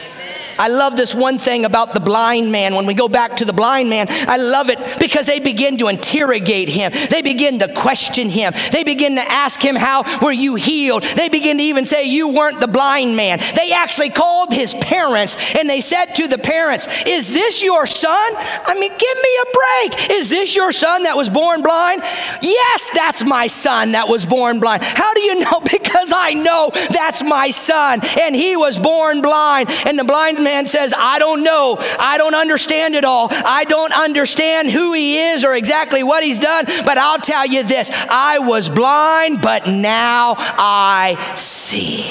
I 0.59 0.69
love 0.69 0.97
this 0.97 1.15
one 1.15 1.39
thing 1.39 1.65
about 1.65 1.95
the 1.95 2.01
blind 2.01 2.53
man. 2.53 2.75
When 2.75 2.87
we 2.87 2.95
go 2.95 3.09
back 3.09 3.37
to 3.37 3.45
the 3.45 3.53
blind 3.53 3.91
man, 3.91 4.07
I 4.11 4.37
love 4.37 4.71
it 4.71 4.79
because 4.99 5.27
they 5.27 5.41
begin 5.41 5.79
to 5.79 5.89
interrogate 5.89 6.69
him. 6.69 6.93
They 7.11 7.23
begin 7.23 7.59
to 7.61 7.69
question 7.73 8.29
him. 8.29 8.53
They 8.73 8.85
begin 8.85 9.17
to 9.17 9.23
ask 9.23 9.61
him, 9.61 9.77
How 9.77 10.05
were 10.21 10.33
you 10.33 10.55
healed? 10.55 11.03
They 11.03 11.29
begin 11.29 11.59
to 11.59 11.63
even 11.63 11.85
say, 11.85 12.05
You 12.05 12.29
weren't 12.29 12.61
the 12.61 12.69
blind 12.69 13.17
man. 13.17 13.41
They 13.57 13.73
actually 13.73 14.11
called 14.11 14.53
his 14.53 14.75
parents 14.75 15.37
and 15.55 15.69
they 15.69 15.81
said 15.81 16.15
to 16.17 16.29
the 16.29 16.39
parents, 16.39 16.87
Is 17.07 17.29
this 17.29 17.63
your 17.63 17.87
son? 17.87 18.33
I 18.37 18.75
mean, 18.79 18.91
give 18.91 19.19
me 19.23 19.39
a 19.43 19.47
break. 19.53 20.11
Is 20.11 20.29
this 20.29 20.55
your 20.55 20.73
son 20.73 21.05
that 21.05 21.17
was 21.17 21.29
born 21.29 21.63
blind? 21.63 22.03
Yes, 22.43 22.91
that's 22.95 23.25
my 23.25 23.47
son 23.47 23.93
that 23.93 24.09
was 24.09 24.27
born 24.27 24.61
blind. 24.61 24.83
How 24.83 25.13
do 25.15 25.21
you 25.21 25.41
know? 25.41 25.61
Because 25.85 26.13
I 26.15 26.35
know 26.35 26.71
that's 26.91 27.23
my 27.23 27.51
son 27.51 28.01
and 28.21 28.35
he 28.35 28.57
was 28.57 28.79
born 28.79 29.23
blind. 29.23 29.69
And 29.87 29.99
the 29.99 30.05
blind 30.05 30.44
man 30.45 30.67
says, 30.67 30.95
I 30.97 31.19
don't 31.19 31.43
know. 31.43 31.77
I 31.99 32.19
don't 32.19 32.35
understand 32.35 32.95
it 32.95 33.05
all. 33.05 33.29
I 33.31 33.65
don't 33.65 33.93
understand 33.93 34.71
who 34.71 34.93
he 34.93 35.19
is 35.19 35.45
or 35.45 35.55
exactly 35.55 36.03
what 36.03 36.23
he's 36.23 36.39
done, 36.39 36.67
but 36.85 36.99
I'll 36.99 37.19
tell 37.19 37.47
you 37.47 37.65
this 37.65 37.91
I 37.93 38.39
was 38.39 38.69
blind, 38.69 39.43
but 39.43 39.67
now 39.67 40.35
I 40.39 41.35
see. 41.37 42.05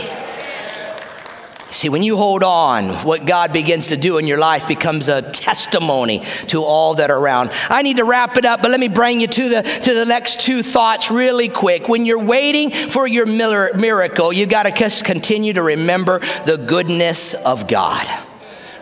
See, 1.73 1.89
when 1.89 2.03
you 2.03 2.17
hold 2.17 2.43
on, 2.43 2.89
what 3.03 3.25
God 3.25 3.51
begins 3.51 3.87
to 3.87 3.97
do 3.97 4.19
in 4.19 4.27
your 4.27 4.37
life 4.37 4.67
becomes 4.67 5.07
a 5.07 5.23
testimony 5.23 6.23
to 6.47 6.63
all 6.63 6.93
that 6.95 7.09
are 7.09 7.17
around. 7.17 7.49
I 7.67 7.81
need 7.81 7.97
to 7.97 8.03
wrap 8.03 8.37
it 8.37 8.45
up, 8.45 8.61
but 8.61 8.69
let 8.69 8.79
me 8.79 8.87
bring 8.87 9.19
you 9.19 9.27
to 9.27 9.49
the 9.49 9.61
to 9.63 9.93
the 9.95 10.05
next 10.05 10.41
two 10.41 10.61
thoughts 10.61 11.09
really 11.09 11.49
quick. 11.49 11.89
When 11.89 12.05
you're 12.05 12.23
waiting 12.23 12.69
for 12.69 13.07
your 13.07 13.25
miracle, 13.25 14.31
you 14.31 14.45
got 14.45 14.63
to 14.63 14.71
just 14.71 15.03
continue 15.03 15.53
to 15.53 15.63
remember 15.63 16.19
the 16.45 16.57
goodness 16.57 17.33
of 17.33 17.67
God. 17.67 18.07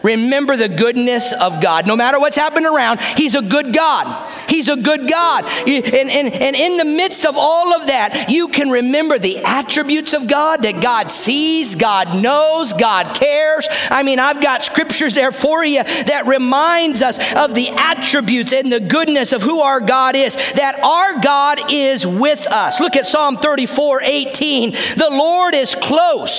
Remember 0.04 0.56
the 0.56 0.70
goodness 0.70 1.34
of 1.34 1.62
God. 1.62 1.88
No 1.88 1.96
matter 1.96 2.20
what's 2.20 2.36
happened 2.36 2.66
around, 2.66 3.02
He's 3.18 3.36
a 3.36 3.42
good 3.42 3.74
God. 3.74 4.30
He's 4.50 4.68
a 4.70 4.76
good 4.76 5.10
God. 5.10 5.46
And, 5.68 6.10
and, 6.10 6.34
and 6.34 6.56
in 6.56 6.78
the 6.78 6.86
midst 6.86 7.26
of 7.26 7.36
all 7.38 7.74
of 7.76 7.88
that, 7.88 8.28
you 8.30 8.48
can 8.48 8.70
remember 8.70 9.20
the 9.20 9.40
attributes 9.40 10.14
of 10.14 10.28
God 10.28 10.64
that 10.64 10.82
God 10.82 11.12
sees, 11.12 11.76
God 11.76 12.22
knows, 12.22 12.74
God 12.74 13.16
cares. 13.16 13.68
I 13.90 14.04
mean, 14.04 14.20
I've 14.20 14.42
got 14.42 14.64
scriptures 14.64 15.16
there 15.16 15.32
for 15.32 15.64
you 15.64 15.84
that 15.84 16.24
reminds 16.26 17.02
us 17.02 17.18
of 17.34 17.54
the 17.56 17.70
attributes 17.70 18.54
and 18.54 18.72
the 18.72 18.80
goodness 18.80 19.34
of 19.34 19.42
who 19.42 19.60
our 19.60 19.80
God 19.80 20.16
is, 20.16 20.36
that 20.54 20.80
our 20.84 21.22
God 21.22 21.60
is 21.72 22.06
with 22.06 22.48
us. 22.48 22.80
Look 22.80 22.96
at 22.96 23.06
Psalm 23.06 23.38
34 23.38 24.02
18. 24.04 24.72
The 24.72 25.10
Lord 25.12 25.56
is 25.56 25.76
close, 25.76 26.34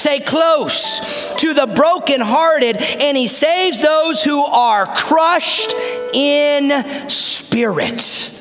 say 0.00 0.20
close, 0.20 1.32
to 1.34 1.54
the 1.54 1.66
brokenhearted 1.66 2.77
and 2.78 3.16
he 3.16 3.26
saves 3.26 3.80
those 3.80 4.22
who 4.22 4.44
are 4.44 4.86
crushed 4.86 5.74
in 6.14 7.08
spirit. 7.08 8.34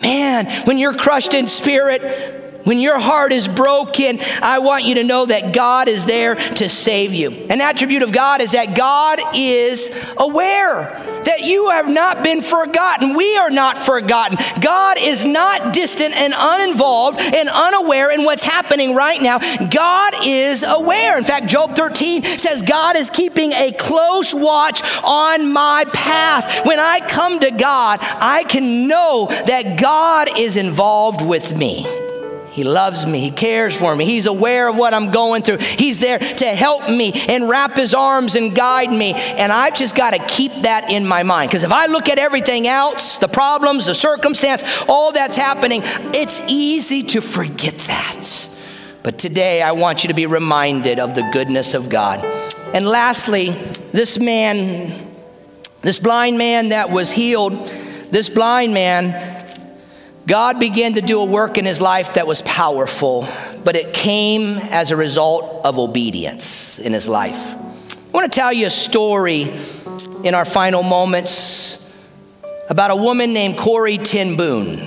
Man, 0.00 0.46
when 0.66 0.78
you're 0.78 0.94
crushed 0.94 1.34
in 1.34 1.48
spirit, 1.48 2.51
when 2.64 2.80
your 2.80 2.98
heart 2.98 3.32
is 3.32 3.48
broken, 3.48 4.18
I 4.40 4.60
want 4.60 4.84
you 4.84 4.96
to 4.96 5.04
know 5.04 5.26
that 5.26 5.52
God 5.52 5.88
is 5.88 6.06
there 6.06 6.34
to 6.34 6.68
save 6.68 7.12
you. 7.12 7.30
An 7.50 7.60
attribute 7.60 8.02
of 8.02 8.12
God 8.12 8.40
is 8.40 8.52
that 8.52 8.76
God 8.76 9.20
is 9.34 9.90
aware 10.16 11.12
that 11.24 11.42
you 11.42 11.70
have 11.70 11.88
not 11.88 12.22
been 12.22 12.42
forgotten. 12.42 13.14
We 13.14 13.36
are 13.36 13.50
not 13.50 13.78
forgotten. 13.78 14.38
God 14.60 14.96
is 14.98 15.24
not 15.24 15.72
distant 15.72 16.14
and 16.14 16.34
uninvolved 16.36 17.20
and 17.20 17.48
unaware 17.48 18.10
in 18.10 18.24
what's 18.24 18.42
happening 18.42 18.94
right 18.94 19.20
now. 19.20 19.38
God 19.38 20.14
is 20.24 20.64
aware. 20.66 21.16
In 21.16 21.24
fact, 21.24 21.46
Job 21.46 21.74
13 21.74 22.22
says, 22.22 22.62
God 22.62 22.96
is 22.96 23.10
keeping 23.10 23.52
a 23.52 23.72
close 23.72 24.34
watch 24.34 24.82
on 25.04 25.52
my 25.52 25.84
path. 25.92 26.66
When 26.66 26.80
I 26.80 27.00
come 27.06 27.40
to 27.40 27.50
God, 27.50 27.98
I 28.02 28.44
can 28.44 28.88
know 28.88 29.28
that 29.46 29.80
God 29.80 30.28
is 30.36 30.56
involved 30.56 31.24
with 31.24 31.56
me. 31.56 32.01
He 32.52 32.64
loves 32.64 33.06
me. 33.06 33.20
He 33.20 33.30
cares 33.30 33.74
for 33.74 33.96
me. 33.96 34.04
He's 34.04 34.26
aware 34.26 34.68
of 34.68 34.76
what 34.76 34.92
I'm 34.92 35.10
going 35.10 35.42
through. 35.42 35.58
He's 35.58 35.98
there 36.00 36.18
to 36.18 36.46
help 36.46 36.88
me 36.90 37.12
and 37.28 37.48
wrap 37.48 37.76
his 37.76 37.94
arms 37.94 38.36
and 38.36 38.54
guide 38.54 38.92
me. 38.92 39.14
And 39.14 39.50
I've 39.50 39.74
just 39.74 39.96
got 39.96 40.12
to 40.12 40.18
keep 40.26 40.52
that 40.62 40.90
in 40.90 41.06
my 41.06 41.22
mind. 41.22 41.50
Because 41.50 41.64
if 41.64 41.72
I 41.72 41.86
look 41.86 42.10
at 42.10 42.18
everything 42.18 42.66
else, 42.66 43.16
the 43.16 43.28
problems, 43.28 43.86
the 43.86 43.94
circumstance, 43.94 44.62
all 44.86 45.12
that's 45.12 45.34
happening, 45.34 45.80
it's 46.12 46.42
easy 46.46 47.02
to 47.04 47.22
forget 47.22 47.76
that. 47.78 48.48
But 49.02 49.18
today 49.18 49.62
I 49.62 49.72
want 49.72 50.04
you 50.04 50.08
to 50.08 50.14
be 50.14 50.26
reminded 50.26 50.98
of 50.98 51.14
the 51.14 51.28
goodness 51.32 51.72
of 51.72 51.88
God. 51.88 52.22
And 52.74 52.84
lastly, 52.86 53.50
this 53.92 54.18
man, 54.18 55.10
this 55.80 55.98
blind 55.98 56.36
man 56.36 56.68
that 56.68 56.90
was 56.90 57.10
healed, 57.10 57.66
this 58.10 58.28
blind 58.28 58.74
man, 58.74 59.31
God 60.26 60.60
began 60.60 60.94
to 60.94 61.00
do 61.00 61.20
a 61.20 61.24
work 61.24 61.58
in 61.58 61.64
his 61.64 61.80
life 61.80 62.14
that 62.14 62.28
was 62.28 62.42
powerful, 62.42 63.26
but 63.64 63.74
it 63.74 63.92
came 63.92 64.56
as 64.56 64.92
a 64.92 64.96
result 64.96 65.66
of 65.66 65.78
obedience 65.80 66.78
in 66.78 66.92
his 66.92 67.08
life. 67.08 67.36
I 67.36 68.10
want 68.12 68.32
to 68.32 68.40
tell 68.40 68.52
you 68.52 68.66
a 68.66 68.70
story 68.70 69.52
in 70.22 70.34
our 70.34 70.44
final 70.44 70.84
moments 70.84 71.88
about 72.70 72.92
a 72.92 72.96
woman 72.96 73.32
named 73.32 73.58
Corrie 73.58 73.98
ten 73.98 74.36
Boom. 74.36 74.78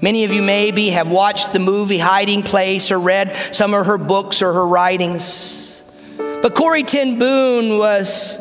Many 0.00 0.24
of 0.24 0.32
you 0.32 0.40
maybe 0.40 0.88
have 0.90 1.10
watched 1.10 1.52
the 1.52 1.58
movie 1.58 1.98
Hiding 1.98 2.42
Place 2.42 2.90
or 2.90 2.98
read 2.98 3.36
some 3.52 3.74
of 3.74 3.84
her 3.84 3.98
books 3.98 4.40
or 4.40 4.52
her 4.54 4.66
writings. 4.66 5.82
But 6.16 6.54
Corrie 6.54 6.84
ten 6.84 7.18
Boom 7.18 7.78
was 7.78 8.38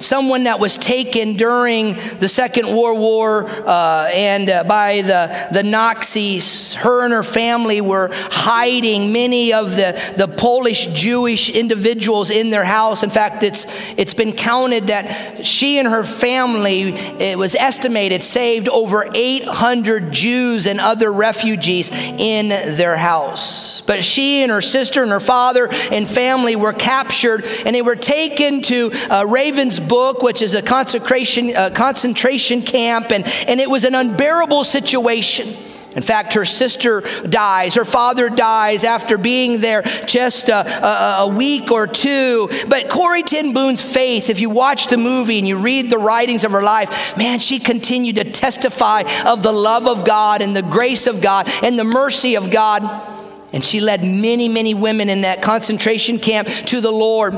someone 0.00 0.44
that 0.44 0.60
was 0.60 0.78
taken 0.78 1.34
during 1.34 1.94
the 2.18 2.28
Second 2.28 2.66
World 2.66 2.98
War 2.98 3.48
uh, 3.48 4.10
and 4.12 4.48
uh, 4.50 4.64
by 4.64 5.02
the, 5.02 5.48
the 5.52 5.62
Nazis. 5.62 6.74
Her 6.74 7.04
and 7.04 7.12
her 7.12 7.22
family 7.22 7.80
were 7.80 8.10
hiding 8.12 9.12
many 9.12 9.52
of 9.52 9.72
the, 9.72 10.00
the 10.16 10.28
Polish 10.28 10.86
Jewish 10.86 11.50
individuals 11.50 12.30
in 12.30 12.50
their 12.50 12.64
house. 12.64 13.02
In 13.02 13.10
fact, 13.10 13.42
it's, 13.42 13.66
it's 13.96 14.14
been 14.14 14.32
counted 14.32 14.88
that 14.88 15.44
she 15.44 15.78
and 15.78 15.88
her 15.88 16.04
family, 16.04 16.92
it 16.92 17.38
was 17.38 17.54
estimated, 17.54 18.22
saved 18.22 18.68
over 18.68 19.08
800 19.14 20.12
Jews 20.12 20.66
and 20.66 20.80
other 20.80 21.12
refugees 21.12 21.90
in 21.90 22.48
their 22.48 22.96
house. 22.96 23.77
But 23.88 24.04
she 24.04 24.42
and 24.42 24.52
her 24.52 24.60
sister 24.60 25.02
and 25.02 25.10
her 25.10 25.18
father 25.18 25.66
and 25.90 26.06
family 26.06 26.54
were 26.54 26.74
captured 26.74 27.44
and 27.64 27.74
they 27.74 27.82
were 27.82 27.96
taken 27.96 28.60
to 28.62 28.90
uh, 28.92 29.24
Ravensbrück, 29.24 30.22
which 30.22 30.42
is 30.42 30.54
a 30.54 30.62
consecration, 30.62 31.56
uh, 31.56 31.70
concentration 31.70 32.62
camp, 32.62 33.10
and, 33.10 33.26
and 33.48 33.58
it 33.58 33.68
was 33.68 33.84
an 33.84 33.94
unbearable 33.94 34.62
situation. 34.62 35.56
In 35.96 36.02
fact, 36.02 36.34
her 36.34 36.44
sister 36.44 37.00
dies, 37.26 37.74
her 37.74 37.84
father 37.86 38.28
dies 38.28 38.84
after 38.84 39.16
being 39.16 39.60
there 39.60 39.82
just 40.06 40.50
a, 40.50 40.86
a, 40.86 41.22
a, 41.22 41.28
week 41.28 41.72
or 41.72 41.86
two. 41.86 42.48
But 42.68 42.90
Corrie 42.90 43.22
ten 43.22 43.54
Boom's 43.54 43.80
faith, 43.80 44.28
if 44.28 44.38
you 44.38 44.50
watch 44.50 44.88
the 44.88 44.98
movie 44.98 45.38
and 45.38 45.48
you 45.48 45.58
read 45.58 45.88
the 45.88 45.98
writings 45.98 46.44
of 46.44 46.52
her 46.52 46.62
life, 46.62 47.16
man, 47.16 47.40
she 47.40 47.58
continued 47.58 48.16
to 48.16 48.24
testify 48.24 49.02
of 49.24 49.42
the 49.42 49.52
love 49.52 49.88
of 49.88 50.04
God 50.04 50.42
and 50.42 50.54
the 50.54 50.62
grace 50.62 51.06
of 51.06 51.22
God 51.22 51.48
and 51.62 51.78
the 51.78 51.84
mercy 51.84 52.36
of 52.36 52.50
God. 52.50 53.16
And 53.52 53.64
she 53.64 53.80
led 53.80 54.04
many, 54.04 54.48
many 54.48 54.74
women 54.74 55.08
in 55.08 55.22
that 55.22 55.42
concentration 55.42 56.18
camp 56.18 56.48
to 56.66 56.80
the 56.80 56.92
Lord. 56.92 57.34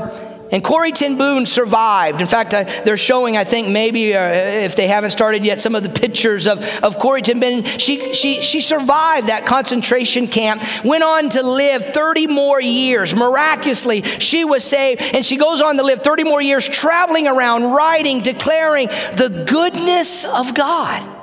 And 0.51 0.61
Corrie 0.61 0.91
ten 0.91 1.17
Boom 1.17 1.45
survived. 1.45 2.19
In 2.19 2.27
fact, 2.27 2.53
uh, 2.53 2.65
they're 2.83 2.97
showing, 2.97 3.37
I 3.37 3.45
think, 3.45 3.69
maybe 3.69 4.13
uh, 4.13 4.19
if 4.21 4.75
they 4.75 4.87
haven't 4.87 5.11
started 5.11 5.45
yet, 5.45 5.61
some 5.61 5.75
of 5.75 5.83
the 5.83 5.89
pictures 5.89 6.45
of, 6.45 6.59
of 6.83 6.99
Corrie 6.99 7.21
ten 7.21 7.39
Boom. 7.39 7.63
She, 7.63 8.13
she, 8.13 8.41
she 8.41 8.59
survived 8.59 9.27
that 9.27 9.45
concentration 9.45 10.27
camp, 10.27 10.61
went 10.83 11.05
on 11.05 11.29
to 11.29 11.43
live 11.43 11.85
30 11.85 12.27
more 12.27 12.59
years. 12.59 13.15
Miraculously, 13.15 14.01
she 14.01 14.43
was 14.43 14.65
saved, 14.65 15.01
and 15.13 15.25
she 15.25 15.37
goes 15.37 15.61
on 15.61 15.77
to 15.77 15.83
live 15.83 16.01
30 16.01 16.25
more 16.25 16.41
years, 16.41 16.67
traveling 16.67 17.29
around, 17.29 17.71
writing, 17.71 18.21
declaring 18.21 18.87
the 18.87 19.45
goodness 19.49 20.25
of 20.25 20.53
God. 20.53 21.20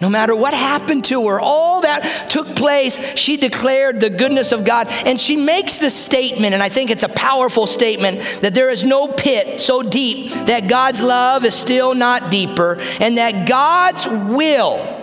No 0.00 0.08
matter 0.08 0.34
what 0.34 0.54
happened 0.54 1.04
to 1.06 1.28
her, 1.28 1.40
all 1.40 1.82
that 1.82 2.28
took 2.30 2.56
place, 2.56 2.98
she 3.16 3.36
declared 3.36 4.00
the 4.00 4.10
goodness 4.10 4.52
of 4.52 4.64
God. 4.64 4.88
And 4.88 5.20
she 5.20 5.36
makes 5.36 5.78
the 5.78 5.90
statement, 5.90 6.54
and 6.54 6.62
I 6.62 6.68
think 6.68 6.90
it's 6.90 7.02
a 7.02 7.08
powerful 7.08 7.66
statement, 7.66 8.20
that 8.42 8.54
there 8.54 8.70
is 8.70 8.84
no 8.84 9.08
pit 9.08 9.60
so 9.60 9.82
deep 9.82 10.32
that 10.46 10.68
God's 10.68 11.00
love 11.00 11.44
is 11.44 11.54
still 11.54 11.94
not 11.94 12.30
deeper, 12.30 12.78
and 13.00 13.18
that 13.18 13.48
God's 13.48 14.08
will 14.08 15.00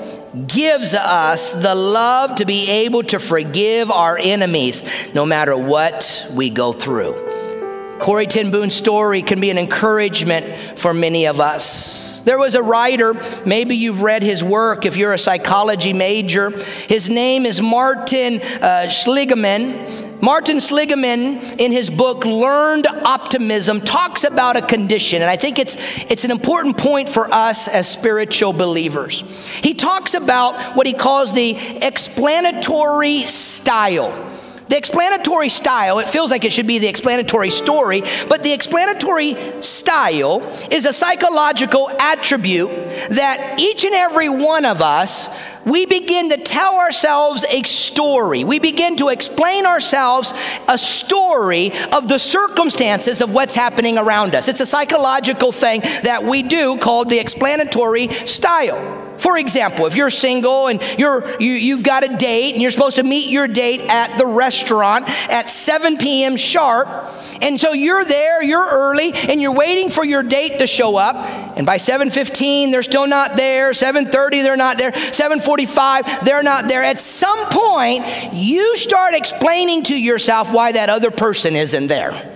gives 0.47 0.93
us 0.93 1.51
the 1.51 1.75
love 1.75 2.35
to 2.35 2.45
be 2.45 2.69
able 2.69 3.03
to 3.03 3.19
forgive 3.19 3.91
our 3.91 4.17
enemies 4.17 4.83
no 5.13 5.25
matter 5.25 5.57
what 5.57 6.25
we 6.33 6.49
go 6.49 6.71
through. 6.71 7.30
Corrie 8.01 8.25
ten 8.25 8.69
story 8.71 9.21
can 9.21 9.39
be 9.39 9.51
an 9.51 9.59
encouragement 9.59 10.79
for 10.79 10.91
many 10.93 11.27
of 11.27 11.39
us. 11.39 12.19
There 12.21 12.39
was 12.39 12.55
a 12.55 12.63
writer, 12.63 13.13
maybe 13.45 13.75
you've 13.75 14.01
read 14.01 14.23
his 14.23 14.43
work 14.43 14.85
if 14.85 14.97
you're 14.97 15.13
a 15.13 15.19
psychology 15.19 15.93
major. 15.93 16.49
His 16.87 17.09
name 17.09 17.45
is 17.45 17.61
Martin 17.61 18.41
uh, 18.41 18.89
Seligman. 18.89 20.19
Martin 20.21 20.61
Seligman, 20.61 21.37
in 21.57 21.71
his 21.71 21.89
book 21.89 22.25
Learned 22.25 22.85
Optimism, 22.85 23.81
talks 23.81 24.23
about 24.23 24.55
a 24.55 24.61
condition, 24.61 25.23
and 25.23 25.31
I 25.31 25.35
think 25.35 25.57
it's, 25.57 25.77
it's 26.11 26.23
an 26.23 26.29
important 26.29 26.77
point 26.77 27.09
for 27.09 27.31
us 27.33 27.67
as 27.67 27.89
spiritual 27.89 28.53
believers. 28.53 29.21
He 29.63 29.73
talks 29.73 30.13
about 30.13 30.75
what 30.75 30.85
he 30.85 30.93
calls 30.93 31.33
the 31.33 31.55
explanatory 31.81 33.21
style. 33.21 34.30
The 34.71 34.77
explanatory 34.77 35.49
style, 35.49 35.99
it 35.99 36.07
feels 36.07 36.31
like 36.31 36.45
it 36.45 36.53
should 36.53 36.65
be 36.65 36.79
the 36.79 36.87
explanatory 36.87 37.49
story, 37.49 38.03
but 38.29 38.41
the 38.41 38.53
explanatory 38.53 39.61
style 39.61 40.41
is 40.71 40.85
a 40.85 40.93
psychological 40.93 41.91
attribute 41.99 42.69
that 43.09 43.59
each 43.59 43.83
and 43.83 43.93
every 43.93 44.29
one 44.29 44.63
of 44.63 44.81
us 44.81 45.27
we 45.65 45.85
begin 45.85 46.29
to 46.29 46.37
tell 46.37 46.75
ourselves 46.75 47.43
a 47.49 47.63
story. 47.63 48.45
We 48.45 48.59
begin 48.59 48.95
to 48.95 49.09
explain 49.09 49.65
ourselves 49.65 50.33
a 50.69 50.77
story 50.77 51.73
of 51.91 52.07
the 52.07 52.17
circumstances 52.17 53.19
of 53.19 53.33
what's 53.33 53.53
happening 53.53 53.97
around 53.97 54.35
us. 54.35 54.47
It's 54.47 54.61
a 54.61 54.65
psychological 54.65 55.51
thing 55.51 55.81
that 56.03 56.23
we 56.23 56.43
do 56.43 56.77
called 56.77 57.09
the 57.09 57.19
explanatory 57.19 58.07
style. 58.25 59.10
For 59.21 59.37
example, 59.37 59.85
if 59.85 59.95
you're 59.95 60.09
single 60.09 60.65
and 60.65 60.81
you're, 60.97 61.39
you, 61.39 61.51
you've 61.51 61.83
got 61.83 62.03
a 62.03 62.17
date 62.17 62.53
and 62.53 62.61
you're 62.61 62.71
supposed 62.71 62.95
to 62.95 63.03
meet 63.03 63.29
your 63.29 63.47
date 63.47 63.81
at 63.81 64.17
the 64.17 64.25
restaurant 64.25 65.07
at 65.29 65.51
7 65.51 65.97
p.m. 65.97 66.37
sharp, 66.37 66.87
and 67.39 67.61
so 67.61 67.71
you're 67.71 68.03
there, 68.03 68.41
you're 68.41 68.67
early, 68.67 69.13
and 69.13 69.39
you're 69.39 69.53
waiting 69.53 69.91
for 69.91 70.03
your 70.03 70.23
date 70.23 70.57
to 70.57 70.65
show 70.65 70.95
up, 70.95 71.15
and 71.55 71.67
by 71.67 71.77
7:15 71.77 72.71
they're 72.71 72.81
still 72.81 73.05
not 73.05 73.35
there, 73.35 73.73
7:30 73.73 74.41
they're 74.41 74.57
not 74.57 74.79
there, 74.79 74.91
7:45 74.91 76.25
they're 76.25 76.41
not 76.41 76.67
there. 76.67 76.83
At 76.83 76.97
some 76.97 77.47
point, 77.51 78.03
you 78.33 78.75
start 78.75 79.13
explaining 79.13 79.83
to 79.83 79.95
yourself 79.95 80.51
why 80.51 80.71
that 80.71 80.89
other 80.89 81.11
person 81.11 81.55
isn't 81.55 81.87
there. 81.87 82.30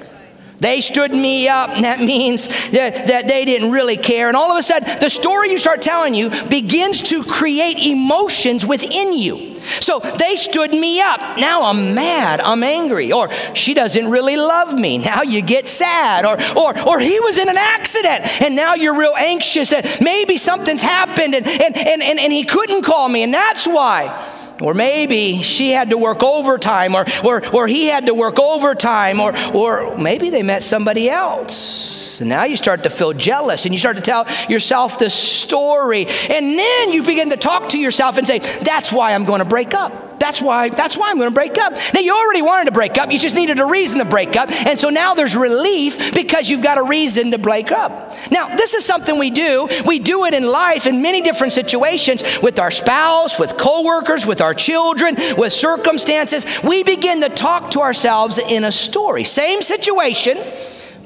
They 0.59 0.81
stood 0.81 1.11
me 1.11 1.47
up, 1.47 1.69
and 1.71 1.83
that 1.83 1.99
means 2.13 2.47
that, 2.71 3.07
that 3.07 3.27
they 3.27 3.45
didn't 3.45 3.71
really 3.71 3.97
care. 3.97 4.27
And 4.27 4.37
all 4.37 4.51
of 4.51 4.57
a 4.57 4.63
sudden, 4.63 4.99
the 4.99 5.09
story 5.09 5.51
you 5.51 5.57
start 5.57 5.81
telling 5.81 6.13
you 6.13 6.29
begins 6.47 7.01
to 7.09 7.23
create 7.23 7.85
emotions 7.85 8.65
within 8.65 9.13
you. 9.13 9.55
So 9.81 9.99
they 9.99 10.35
stood 10.35 10.71
me 10.71 11.01
up. 11.01 11.19
Now 11.37 11.63
I'm 11.63 11.95
mad. 11.95 12.39
I'm 12.39 12.63
angry. 12.63 13.11
Or 13.11 13.31
she 13.53 13.73
doesn't 13.73 14.07
really 14.07 14.37
love 14.37 14.77
me. 14.77 14.99
Now 14.99 15.23
you 15.23 15.41
get 15.41 15.67
sad. 15.67 16.25
Or, 16.25 16.37
or, 16.57 16.87
or 16.87 16.99
he 16.99 17.19
was 17.19 17.37
in 17.37 17.49
an 17.49 17.57
accident 17.57 18.41
and 18.41 18.55
now 18.55 18.75
you're 18.75 18.97
real 18.97 19.15
anxious 19.17 19.71
that 19.71 19.99
maybe 20.01 20.37
something's 20.37 20.81
happened 20.81 21.33
and, 21.33 21.47
and, 21.47 21.75
and, 21.75 22.03
and, 22.03 22.19
and 22.19 22.31
he 22.31 22.43
couldn't 22.43 22.83
call 22.83 23.09
me. 23.09 23.23
And 23.23 23.33
that's 23.33 23.65
why. 23.65 24.33
Or 24.61 24.73
maybe 24.73 25.41
she 25.41 25.71
had 25.71 25.89
to 25.89 25.97
work 25.97 26.23
overtime, 26.23 26.95
or, 26.95 27.05
or, 27.23 27.45
or 27.53 27.67
he 27.67 27.87
had 27.87 28.05
to 28.05 28.13
work 28.13 28.39
overtime, 28.39 29.19
or, 29.19 29.33
or 29.53 29.97
maybe 29.97 30.29
they 30.29 30.43
met 30.43 30.63
somebody 30.63 31.09
else. 31.09 32.21
And 32.21 32.29
now 32.29 32.45
you 32.45 32.55
start 32.55 32.83
to 32.83 32.89
feel 32.89 33.11
jealous 33.13 33.65
and 33.65 33.73
you 33.73 33.79
start 33.79 33.97
to 33.97 34.01
tell 34.01 34.25
yourself 34.49 34.97
this 34.97 35.13
story. 35.13 36.05
And 36.07 36.57
then 36.57 36.93
you 36.93 37.03
begin 37.03 37.29
to 37.31 37.37
talk 37.37 37.69
to 37.69 37.77
yourself 37.77 38.17
and 38.17 38.25
say, 38.25 38.39
That's 38.39 38.91
why 38.91 39.13
I'm 39.13 39.25
going 39.25 39.39
to 39.39 39.45
break 39.45 39.73
up. 39.73 40.04
That's 40.19 40.41
why, 40.41 40.69
that's 40.69 40.97
why 40.97 41.09
I'm 41.09 41.17
going 41.17 41.29
to 41.29 41.33
break 41.33 41.57
up. 41.57 41.73
Now, 41.93 41.99
you 41.99 42.13
already 42.15 42.41
wanted 42.41 42.65
to 42.65 42.71
break 42.71 42.97
up. 42.97 43.11
You 43.11 43.19
just 43.19 43.35
needed 43.35 43.59
a 43.59 43.65
reason 43.65 43.99
to 43.99 44.05
break 44.05 44.35
up. 44.35 44.51
And 44.51 44.79
so 44.79 44.89
now 44.89 45.13
there's 45.13 45.35
relief 45.35 46.13
because 46.13 46.49
you've 46.49 46.63
got 46.63 46.77
a 46.77 46.83
reason 46.83 47.31
to 47.31 47.37
break 47.37 47.71
up. 47.71 48.15
Now, 48.31 48.55
this 48.55 48.73
is 48.73 48.85
something 48.85 49.19
we 49.19 49.29
do. 49.29 49.67
We 49.85 49.99
do 49.99 50.25
it 50.25 50.33
in 50.33 50.45
life 50.47 50.87
in 50.87 51.01
many 51.01 51.21
different 51.21 51.53
situations 51.53 52.23
with 52.41 52.59
our 52.59 52.71
spouse, 52.71 53.39
with 53.39 53.57
coworkers, 53.57 54.25
with 54.25 54.41
our 54.41 54.53
children, 54.53 55.15
with 55.37 55.53
circumstances. 55.53 56.45
We 56.63 56.83
begin 56.83 57.21
to 57.21 57.29
talk 57.29 57.71
to 57.71 57.81
ourselves 57.81 58.37
in 58.37 58.63
a 58.63 58.71
story. 58.71 59.23
Same 59.23 59.61
situation, 59.61 60.37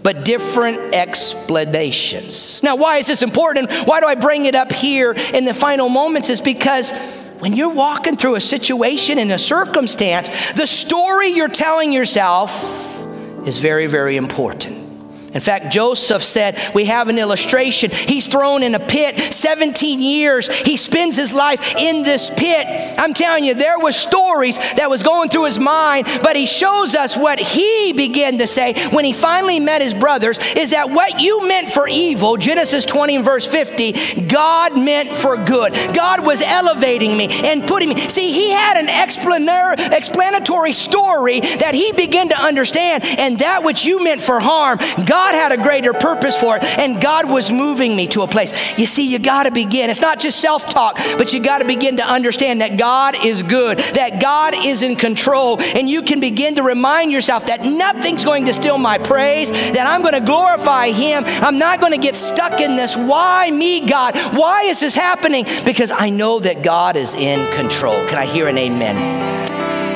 but 0.02 0.24
different 0.24 0.94
explanations. 0.94 2.64
Now, 2.64 2.76
why 2.76 2.98
is 2.98 3.08
this 3.08 3.22
important? 3.22 3.72
Why 3.86 4.00
do 4.00 4.08
I 4.08 4.16
bring 4.16 4.46
it 4.46 4.56
up 4.56 4.72
here 4.72 5.12
in 5.12 5.46
the 5.46 5.54
final 5.54 5.90
moments? 5.90 6.30
Is 6.30 6.42
because 6.42 6.92
when 7.40 7.54
you're 7.54 7.74
walking 7.74 8.16
through 8.16 8.36
a 8.36 8.42
situation 8.42 9.18
and 9.18 9.32
a 9.32 9.40
circumstance, 9.40 10.52
the 10.54 10.68
story 10.68 11.30
you're 11.30 11.48
telling 11.48 11.92
yourself 11.92 13.06
is 13.48 13.58
very, 13.58 13.88
very 13.88 14.18
important. 14.18 14.89
In 15.34 15.42
fact, 15.42 15.72
Joseph 15.72 16.24
said, 16.24 16.58
We 16.74 16.86
have 16.86 17.08
an 17.08 17.20
illustration. 17.20 17.92
He's 17.92 18.26
thrown 18.26 18.64
in 18.64 18.74
a 18.76 18.80
pit 18.80 19.18
17 19.34 20.00
years. 20.00 20.48
He 20.62 20.76
spends 20.76 21.16
his 21.16 21.34
life 21.34 21.76
in 21.76 22.04
this 22.04 22.30
pit. 22.30 22.66
I'm 22.98 23.14
telling 23.14 23.44
you, 23.44 23.54
there 23.54 23.80
were 23.80 23.92
stories 23.92 24.58
that 24.76 24.90
was 24.90 25.04
going 25.04 25.30
through 25.30 25.46
his 25.46 25.60
mind, 25.60 26.08
but 26.24 26.36
he 26.36 26.46
shows 26.46 26.96
us 26.96 27.16
what 27.16 27.40
he 27.40 27.94
began 27.94 28.40
to 28.40 28.48
say 28.48 28.74
when 28.90 29.06
he 29.06 29.14
finally 29.14 29.60
met 29.60 29.82
his 29.82 29.94
brothers 29.94 30.40
is 30.56 30.72
that 30.72 30.90
what 30.90 31.22
you 31.22 31.48
meant 31.48 31.70
for 31.70 31.88
evil, 31.88 32.38
Genesis 32.38 32.86
20 32.86 33.18
and 33.18 33.26
verse 33.26 33.46
50, 33.46 34.24
God 34.24 34.78
meant 34.78 35.12
for 35.12 35.38
good. 35.38 35.74
God 35.94 36.26
was 36.26 36.42
elevating 36.42 37.16
me 37.18 37.28
and 37.30 37.68
putting 37.68 37.90
me. 37.90 37.96
See, 38.08 38.32
he 38.32 38.50
had 38.52 38.78
an 38.78 38.90
explanatory 39.94 40.74
story 40.74 41.40
that 41.40 41.74
he 41.74 41.92
began 41.92 42.30
to 42.30 42.40
understand, 42.40 43.04
and 43.06 43.40
that 43.40 43.64
which 43.64 43.86
you 43.86 44.04
meant 44.04 44.22
for 44.22 44.40
harm, 44.40 44.80
God 45.06 45.19
God 45.20 45.36
had 45.36 45.52
a 45.52 45.58
greater 45.58 45.92
purpose 45.92 46.40
for 46.40 46.56
it, 46.56 46.64
and 46.64 47.02
God 47.02 47.30
was 47.30 47.52
moving 47.52 47.94
me 47.94 48.08
to 48.08 48.22
a 48.22 48.28
place. 48.28 48.54
You 48.80 48.86
see, 48.86 49.12
you 49.12 49.20
got 49.20 49.44
to 49.44 49.52
begin. 49.52 49.90
It's 49.90 50.00
not 50.00 50.18
just 50.18 50.40
self 50.40 50.70
talk, 50.70 50.96
but 51.18 51.34
you 51.34 51.44
got 51.44 51.58
to 51.60 51.68
begin 51.68 51.98
to 51.98 52.06
understand 52.06 52.62
that 52.62 52.78
God 52.78 53.18
is 53.26 53.44
good, 53.44 53.80
that 53.96 54.22
God 54.22 54.54
is 54.56 54.82
in 54.82 54.96
control, 54.96 55.60
and 55.60 55.90
you 55.90 56.04
can 56.04 56.22
begin 56.22 56.56
to 56.56 56.64
remind 56.64 57.12
yourself 57.12 57.48
that 57.48 57.64
nothing's 57.64 58.24
going 58.24 58.46
to 58.46 58.54
steal 58.54 58.78
my 58.78 58.98
praise, 58.98 59.52
that 59.52 59.86
I'm 59.86 60.02
going 60.04 60.14
to 60.14 60.22
glorify 60.22 60.88
Him. 60.88 61.26
I'm 61.26 61.58
not 61.58 61.82
going 61.82 61.92
to 61.92 62.00
get 62.00 62.16
stuck 62.16 62.62
in 62.62 62.78
this. 62.78 62.96
Why 62.96 63.52
me, 63.52 63.86
God? 63.86 64.16
Why 64.34 64.64
is 64.64 64.80
this 64.80 64.96
happening? 64.96 65.46
Because 65.66 65.92
I 65.92 66.12
know 66.12 66.40
that 66.40 66.64
God 66.64 66.96
is 66.96 67.14
in 67.14 67.46
control. 67.58 68.08
Can 68.08 68.18
I 68.18 68.26
hear 68.26 68.48
an 68.48 68.58
amen? 68.58 69.39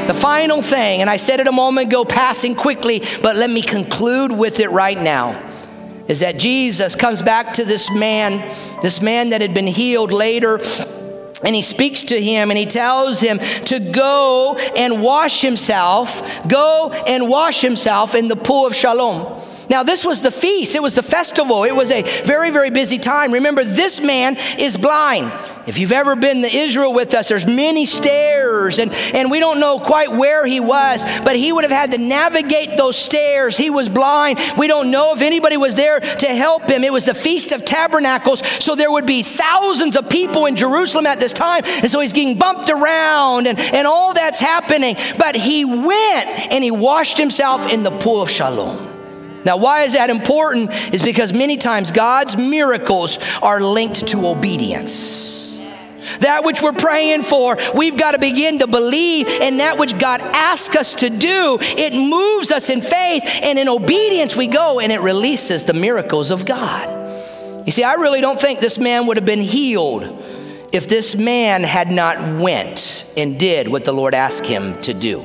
The 0.07 0.13
final 0.13 0.61
thing, 0.61 1.01
and 1.01 1.09
I 1.09 1.17
said 1.17 1.39
it 1.39 1.47
a 1.47 1.51
moment 1.51 1.87
ago, 1.87 2.03
passing 2.03 2.55
quickly, 2.55 3.01
but 3.21 3.35
let 3.37 3.49
me 3.49 3.61
conclude 3.61 4.31
with 4.31 4.59
it 4.59 4.69
right 4.69 4.99
now, 4.99 5.41
is 6.07 6.19
that 6.19 6.37
Jesus 6.37 6.95
comes 6.95 7.21
back 7.21 7.53
to 7.53 7.63
this 7.63 7.89
man, 7.89 8.39
this 8.81 9.01
man 9.01 9.29
that 9.29 9.39
had 9.41 9.53
been 9.53 9.67
healed 9.67 10.11
later. 10.11 10.59
And 11.43 11.55
he 11.55 11.61
speaks 11.61 12.05
to 12.05 12.21
him 12.21 12.51
and 12.51 12.57
he 12.57 12.65
tells 12.65 13.19
him 13.19 13.39
to 13.65 13.79
go 13.79 14.57
and 14.77 15.01
wash 15.01 15.41
himself, 15.41 16.47
go 16.47 16.91
and 17.05 17.27
wash 17.27 17.59
himself 17.61 18.15
in 18.15 18.29
the 18.29 18.37
pool 18.37 18.65
of 18.67 18.75
Siloam. 18.75 19.41
Now, 19.69 19.83
this 19.83 20.05
was 20.05 20.21
the 20.21 20.31
feast, 20.31 20.75
it 20.75 20.81
was 20.81 20.95
the 20.95 21.03
festival, 21.03 21.63
it 21.63 21.75
was 21.75 21.91
a 21.91 22.03
very, 22.23 22.49
very 22.51 22.69
busy 22.69 22.97
time. 22.97 23.31
Remember, 23.33 23.63
this 23.63 23.99
man 23.99 24.37
is 24.57 24.77
blind. 24.77 25.31
If 25.65 25.79
you've 25.79 25.93
ever 25.93 26.17
been 26.17 26.41
to 26.41 26.53
Israel 26.53 26.93
with 26.93 27.13
us, 27.13 27.29
there's 27.29 27.45
many 27.45 27.85
stairs, 27.85 28.79
and, 28.79 28.91
and 29.13 29.31
we 29.31 29.39
don't 29.39 29.61
know 29.61 29.79
quite 29.79 30.11
where 30.11 30.45
he 30.45 30.59
was, 30.59 31.05
but 31.23 31.37
he 31.37 31.53
would 31.53 31.63
have 31.63 31.71
had 31.71 31.91
to 31.91 31.97
navigate 31.97 32.75
those 32.75 32.97
stairs. 32.97 33.55
He 33.55 33.69
was 33.69 33.87
blind. 33.87 34.39
We 34.57 34.67
don't 34.67 34.91
know 34.91 35.13
if 35.15 35.21
anybody 35.21 35.55
was 35.55 35.75
there 35.75 36.01
to 36.01 36.27
help 36.27 36.69
him. 36.69 36.83
It 36.83 36.91
was 36.91 37.05
the 37.05 37.13
Feast 37.13 37.53
of 37.53 37.63
Tabernacles, 37.63 38.45
so 38.61 38.75
there 38.75 38.91
would 38.91 39.05
be 39.05 39.23
thousands 39.23 39.95
of 39.95 40.09
people 40.09 40.47
in 40.47 40.57
Jerusalem 40.57 41.07
at 41.07 41.21
this 41.21 41.31
time, 41.31 41.61
and 41.65 41.89
so 41.89 42.01
he's 42.01 42.11
getting 42.11 42.37
bumped 42.37 42.69
around, 42.69 43.47
and, 43.47 43.57
and 43.57 43.87
all 43.87 44.13
that's 44.13 44.41
happening. 44.41 44.97
But 45.17 45.37
he 45.37 45.63
went 45.63 46.51
and 46.51 46.61
he 46.61 46.71
washed 46.71 47.17
himself 47.17 47.71
in 47.71 47.83
the 47.83 47.91
pool 47.91 48.21
of 48.21 48.29
Siloam. 48.29 48.89
Now, 49.45 49.57
why 49.57 49.83
is 49.83 49.93
that 49.93 50.09
important? 50.09 50.71
Is 50.93 51.01
because 51.01 51.31
many 51.31 51.55
times 51.55 51.91
God's 51.91 52.35
miracles 52.35 53.17
are 53.41 53.61
linked 53.61 54.07
to 54.07 54.27
obedience. 54.27 55.42
That 56.19 56.43
which 56.43 56.61
we're 56.61 56.73
praying 56.73 57.23
for, 57.23 57.57
we've 57.75 57.97
got 57.97 58.11
to 58.11 58.19
begin 58.19 58.59
to 58.59 58.67
believe, 58.67 59.27
in 59.27 59.57
that 59.57 59.77
which 59.77 59.97
God 59.97 60.21
asks 60.21 60.75
us 60.75 60.95
to 60.95 61.09
do, 61.09 61.57
it 61.61 61.93
moves 61.93 62.51
us 62.51 62.69
in 62.69 62.81
faith, 62.81 63.23
and 63.41 63.57
in 63.59 63.69
obedience 63.69 64.35
we 64.35 64.47
go, 64.47 64.79
and 64.79 64.91
it 64.91 65.01
releases 65.01 65.65
the 65.65 65.73
miracles 65.73 66.31
of 66.31 66.45
God. 66.45 67.65
You 67.65 67.71
see, 67.71 67.83
I 67.83 67.93
really 67.93 68.21
don't 68.21 68.39
think 68.39 68.59
this 68.59 68.77
man 68.77 69.07
would 69.07 69.17
have 69.17 69.25
been 69.25 69.39
healed 69.39 70.03
if 70.71 70.89
this 70.89 71.15
man 71.15 71.63
had 71.63 71.91
not 71.91 72.41
went 72.41 73.05
and 73.15 73.39
did 73.39 73.67
what 73.67 73.85
the 73.85 73.93
Lord 73.93 74.13
asked 74.13 74.45
him 74.45 74.81
to 74.81 74.93
do. 74.93 75.23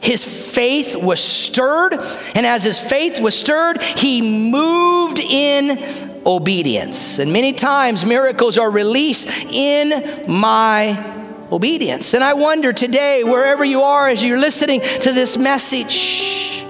His 0.00 0.24
faith 0.24 0.96
was 0.96 1.22
stirred, 1.22 1.94
and 2.34 2.44
as 2.44 2.64
his 2.64 2.78
faith 2.78 3.20
was 3.20 3.38
stirred, 3.38 3.80
he 3.80 4.50
moved 4.50 5.18
in 5.18 6.11
obedience. 6.26 7.18
And 7.18 7.32
many 7.32 7.52
times 7.52 8.04
miracles 8.04 8.58
are 8.58 8.70
released 8.70 9.28
in 9.28 10.24
my 10.28 11.12
obedience. 11.52 12.14
And 12.14 12.24
I 12.24 12.34
wonder 12.34 12.72
today, 12.72 13.22
wherever 13.24 13.64
you 13.64 13.82
are 13.82 14.08
as 14.08 14.24
you're 14.24 14.38
listening 14.38 14.80
to 14.80 15.12
this 15.12 15.36
message, 15.36 16.64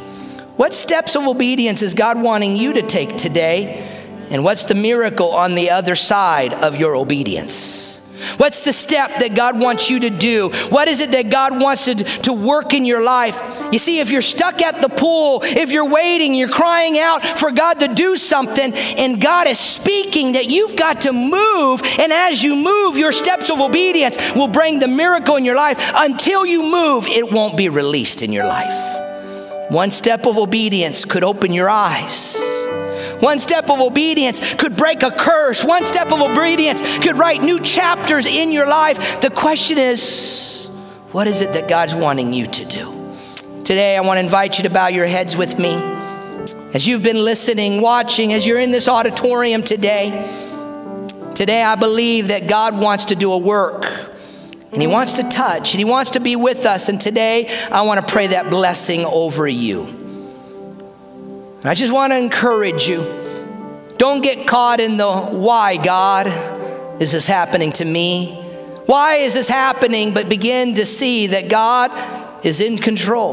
what 0.56 0.74
steps 0.74 1.16
of 1.16 1.26
obedience 1.26 1.82
is 1.82 1.94
God 1.94 2.20
wanting 2.20 2.56
you 2.56 2.74
to 2.74 2.82
take 2.82 3.16
today? 3.16 3.88
And 4.30 4.44
what's 4.44 4.64
the 4.64 4.74
miracle 4.74 5.30
on 5.30 5.54
the 5.54 5.70
other 5.70 5.94
side 5.94 6.52
of 6.52 6.76
your 6.76 6.96
obedience? 6.96 8.00
What's 8.36 8.62
the 8.62 8.72
step 8.72 9.18
that 9.20 9.34
God 9.34 9.58
wants 9.58 9.90
you 9.90 10.00
to 10.00 10.10
do? 10.10 10.50
What 10.68 10.88
is 10.88 11.00
it 11.00 11.10
that 11.12 11.30
God 11.30 11.60
wants 11.60 11.84
to, 11.86 11.94
to 11.94 12.32
work 12.32 12.74
in 12.74 12.84
your 12.84 13.02
life? 13.02 13.36
You 13.72 13.78
see, 13.78 14.00
if 14.00 14.10
you're 14.10 14.22
stuck 14.22 14.60
at 14.62 14.80
the 14.82 14.88
pool, 14.88 15.40
if 15.42 15.70
you're 15.70 15.88
waiting, 15.88 16.34
you're 16.34 16.48
crying 16.48 16.98
out 16.98 17.24
for 17.24 17.50
God 17.50 17.80
to 17.80 17.88
do 17.88 18.16
something, 18.16 18.72
and 18.74 19.20
God 19.20 19.46
is 19.46 19.58
speaking 19.58 20.32
that 20.32 20.50
you've 20.50 20.76
got 20.76 21.02
to 21.02 21.12
move, 21.12 21.82
and 21.98 22.12
as 22.12 22.42
you 22.42 22.56
move, 22.56 22.96
your 22.96 23.12
steps 23.12 23.50
of 23.50 23.60
obedience 23.60 24.16
will 24.34 24.48
bring 24.48 24.78
the 24.78 24.88
miracle 24.88 25.36
in 25.36 25.44
your 25.44 25.56
life. 25.56 25.92
Until 25.94 26.44
you 26.44 26.62
move, 26.62 27.06
it 27.06 27.30
won't 27.30 27.56
be 27.56 27.68
released 27.68 28.22
in 28.22 28.32
your 28.32 28.46
life. 28.46 29.70
One 29.70 29.90
step 29.90 30.26
of 30.26 30.36
obedience 30.36 31.04
could 31.04 31.24
open 31.24 31.52
your 31.52 31.70
eyes 31.70 32.51
one 33.22 33.38
step 33.38 33.70
of 33.70 33.80
obedience 33.80 34.56
could 34.56 34.76
break 34.76 35.04
a 35.04 35.12
curse. 35.12 35.62
One 35.62 35.84
step 35.84 36.10
of 36.10 36.20
obedience 36.20 36.98
could 36.98 37.16
write 37.16 37.40
new 37.40 37.60
chapters 37.60 38.26
in 38.26 38.50
your 38.50 38.66
life. 38.66 39.20
The 39.20 39.30
question 39.30 39.78
is, 39.78 40.68
what 41.12 41.28
is 41.28 41.40
it 41.40 41.54
that 41.54 41.68
God's 41.68 41.94
wanting 41.94 42.32
you 42.32 42.48
to 42.48 42.64
do? 42.64 43.16
Today, 43.62 43.96
I 43.96 44.00
want 44.00 44.16
to 44.16 44.24
invite 44.24 44.58
you 44.58 44.64
to 44.64 44.70
bow 44.70 44.88
your 44.88 45.06
heads 45.06 45.36
with 45.36 45.56
me. 45.56 45.74
As 46.74 46.88
you've 46.88 47.04
been 47.04 47.24
listening, 47.24 47.80
watching, 47.80 48.32
as 48.32 48.44
you're 48.44 48.58
in 48.58 48.72
this 48.72 48.88
auditorium 48.88 49.62
today, 49.62 50.10
today 51.36 51.62
I 51.62 51.76
believe 51.76 52.28
that 52.28 52.48
God 52.48 52.76
wants 52.76 53.04
to 53.04 53.14
do 53.14 53.30
a 53.30 53.38
work 53.38 53.84
and 54.72 54.82
He 54.82 54.88
wants 54.88 55.12
to 55.12 55.22
touch 55.30 55.74
and 55.74 55.78
He 55.78 55.84
wants 55.84 56.10
to 56.12 56.20
be 56.20 56.34
with 56.34 56.66
us. 56.66 56.88
And 56.88 57.00
today 57.00 57.46
I 57.70 57.82
want 57.82 58.04
to 58.04 58.12
pray 58.12 58.26
that 58.28 58.50
blessing 58.50 59.04
over 59.04 59.46
you. 59.46 60.01
I 61.64 61.74
just 61.74 61.92
want 61.92 62.12
to 62.12 62.18
encourage 62.18 62.88
you 62.88 63.20
don't 63.96 64.20
get 64.20 64.48
caught 64.48 64.80
in 64.80 64.96
the 64.96 65.12
why, 65.12 65.76
God, 65.76 66.26
is 67.00 67.12
this 67.12 67.28
happening 67.28 67.70
to 67.74 67.84
me? 67.84 68.34
Why 68.86 69.16
is 69.16 69.32
this 69.32 69.48
happening? 69.48 70.12
But 70.12 70.28
begin 70.28 70.74
to 70.74 70.84
see 70.84 71.28
that 71.28 71.48
God 71.48 71.92
is 72.44 72.60
in 72.60 72.78
control. 72.78 73.32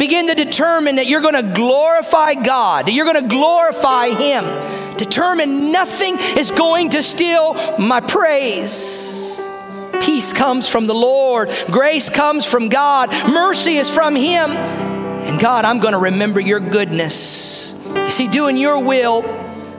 Begin 0.00 0.26
to 0.26 0.34
determine 0.34 0.96
that 0.96 1.06
you're 1.06 1.20
going 1.20 1.36
to 1.36 1.54
glorify 1.54 2.34
God, 2.34 2.86
that 2.86 2.92
you're 2.92 3.04
going 3.04 3.22
to 3.22 3.28
glorify 3.28 4.08
Him. 4.08 4.96
Determine 4.96 5.70
nothing 5.70 6.16
is 6.36 6.50
going 6.50 6.90
to 6.90 7.02
steal 7.04 7.54
my 7.78 8.00
praise. 8.00 9.40
Peace 10.00 10.32
comes 10.32 10.68
from 10.68 10.88
the 10.88 10.94
Lord, 10.94 11.50
grace 11.66 12.10
comes 12.10 12.44
from 12.44 12.68
God, 12.68 13.10
mercy 13.32 13.76
is 13.76 13.88
from 13.88 14.16
Him. 14.16 14.91
And 15.24 15.40
God, 15.40 15.64
I'm 15.64 15.78
going 15.78 15.92
to 15.92 15.98
remember 15.98 16.40
your 16.40 16.60
goodness. 16.60 17.74
You 17.86 18.10
see, 18.10 18.28
doing 18.28 18.56
your 18.56 18.82
will 18.82 19.22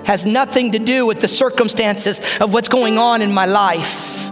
has 0.05 0.25
nothing 0.25 0.71
to 0.71 0.79
do 0.79 1.05
with 1.05 1.21
the 1.21 1.27
circumstances 1.27 2.19
of 2.39 2.53
what's 2.53 2.69
going 2.69 2.97
on 2.97 3.21
in 3.21 3.33
my 3.33 3.45
life. 3.45 4.29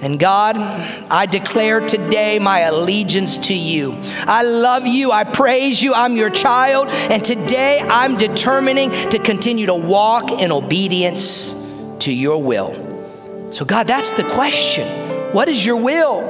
And 0.00 0.18
God, 0.18 0.56
I 0.56 1.26
declare 1.26 1.80
today 1.80 2.38
my 2.38 2.60
allegiance 2.60 3.38
to 3.48 3.54
you. 3.54 3.98
I 4.26 4.44
love 4.44 4.86
you. 4.86 5.10
I 5.10 5.24
praise 5.24 5.82
you. 5.82 5.92
I'm 5.92 6.14
your 6.14 6.30
child. 6.30 6.88
And 6.88 7.24
today 7.24 7.80
I'm 7.80 8.16
determining 8.16 8.90
to 9.10 9.18
continue 9.18 9.66
to 9.66 9.74
walk 9.74 10.30
in 10.30 10.52
obedience 10.52 11.52
to 12.00 12.12
your 12.12 12.40
will. 12.40 13.52
So, 13.52 13.64
God, 13.64 13.88
that's 13.88 14.12
the 14.12 14.22
question. 14.22 14.86
What 15.32 15.48
is 15.48 15.66
your 15.66 15.76
will? 15.76 16.22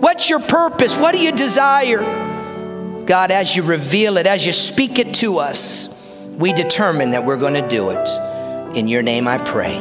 What's 0.00 0.28
your 0.28 0.40
purpose? 0.40 0.96
What 0.96 1.12
do 1.12 1.22
you 1.22 1.30
desire? 1.30 2.02
God, 3.06 3.30
as 3.30 3.54
you 3.54 3.62
reveal 3.62 4.16
it, 4.16 4.26
as 4.26 4.46
you 4.46 4.52
speak 4.52 4.98
it 4.98 5.12
to 5.16 5.36
us, 5.38 5.88
we 6.38 6.54
determine 6.54 7.10
that 7.10 7.24
we're 7.24 7.36
going 7.36 7.52
to 7.54 7.68
do 7.68 7.90
it. 7.90 8.08
In 8.76 8.88
your 8.88 9.02
name 9.02 9.28
I 9.28 9.36
pray. 9.38 9.76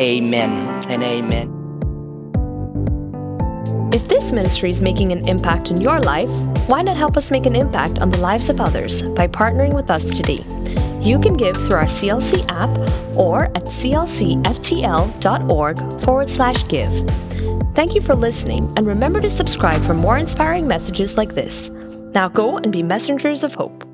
Amen 0.00 0.82
and 0.88 1.02
amen. 1.04 1.56
If 3.92 4.08
this 4.08 4.32
ministry 4.32 4.68
is 4.68 4.82
making 4.82 5.12
an 5.12 5.28
impact 5.28 5.70
in 5.70 5.80
your 5.80 6.00
life, 6.00 6.32
why 6.68 6.80
not 6.80 6.96
help 6.96 7.16
us 7.16 7.30
make 7.30 7.46
an 7.46 7.54
impact 7.54 8.00
on 8.00 8.10
the 8.10 8.18
lives 8.18 8.50
of 8.50 8.60
others 8.60 9.02
by 9.02 9.28
partnering 9.28 9.72
with 9.72 9.88
us 9.88 10.16
today? 10.16 10.44
You 11.00 11.20
can 11.20 11.36
give 11.36 11.56
through 11.56 11.76
our 11.76 11.84
CLC 11.84 12.44
app 12.50 12.70
or 13.16 13.44
at 13.44 13.64
clcftl.org 13.66 14.42
forward 16.02 16.28
slash 16.28 16.66
give. 16.68 16.92
Thank 17.74 17.94
you 17.94 18.00
for 18.00 18.16
listening, 18.16 18.72
and 18.76 18.86
remember 18.86 19.20
to 19.20 19.30
subscribe 19.30 19.82
for 19.82 19.94
more 19.94 20.18
inspiring 20.18 20.66
messages 20.66 21.16
like 21.16 21.34
this. 21.34 21.70
Now 22.14 22.28
go 22.28 22.56
and 22.58 22.72
be 22.72 22.82
messengers 22.82 23.44
of 23.44 23.54
hope. 23.54 23.89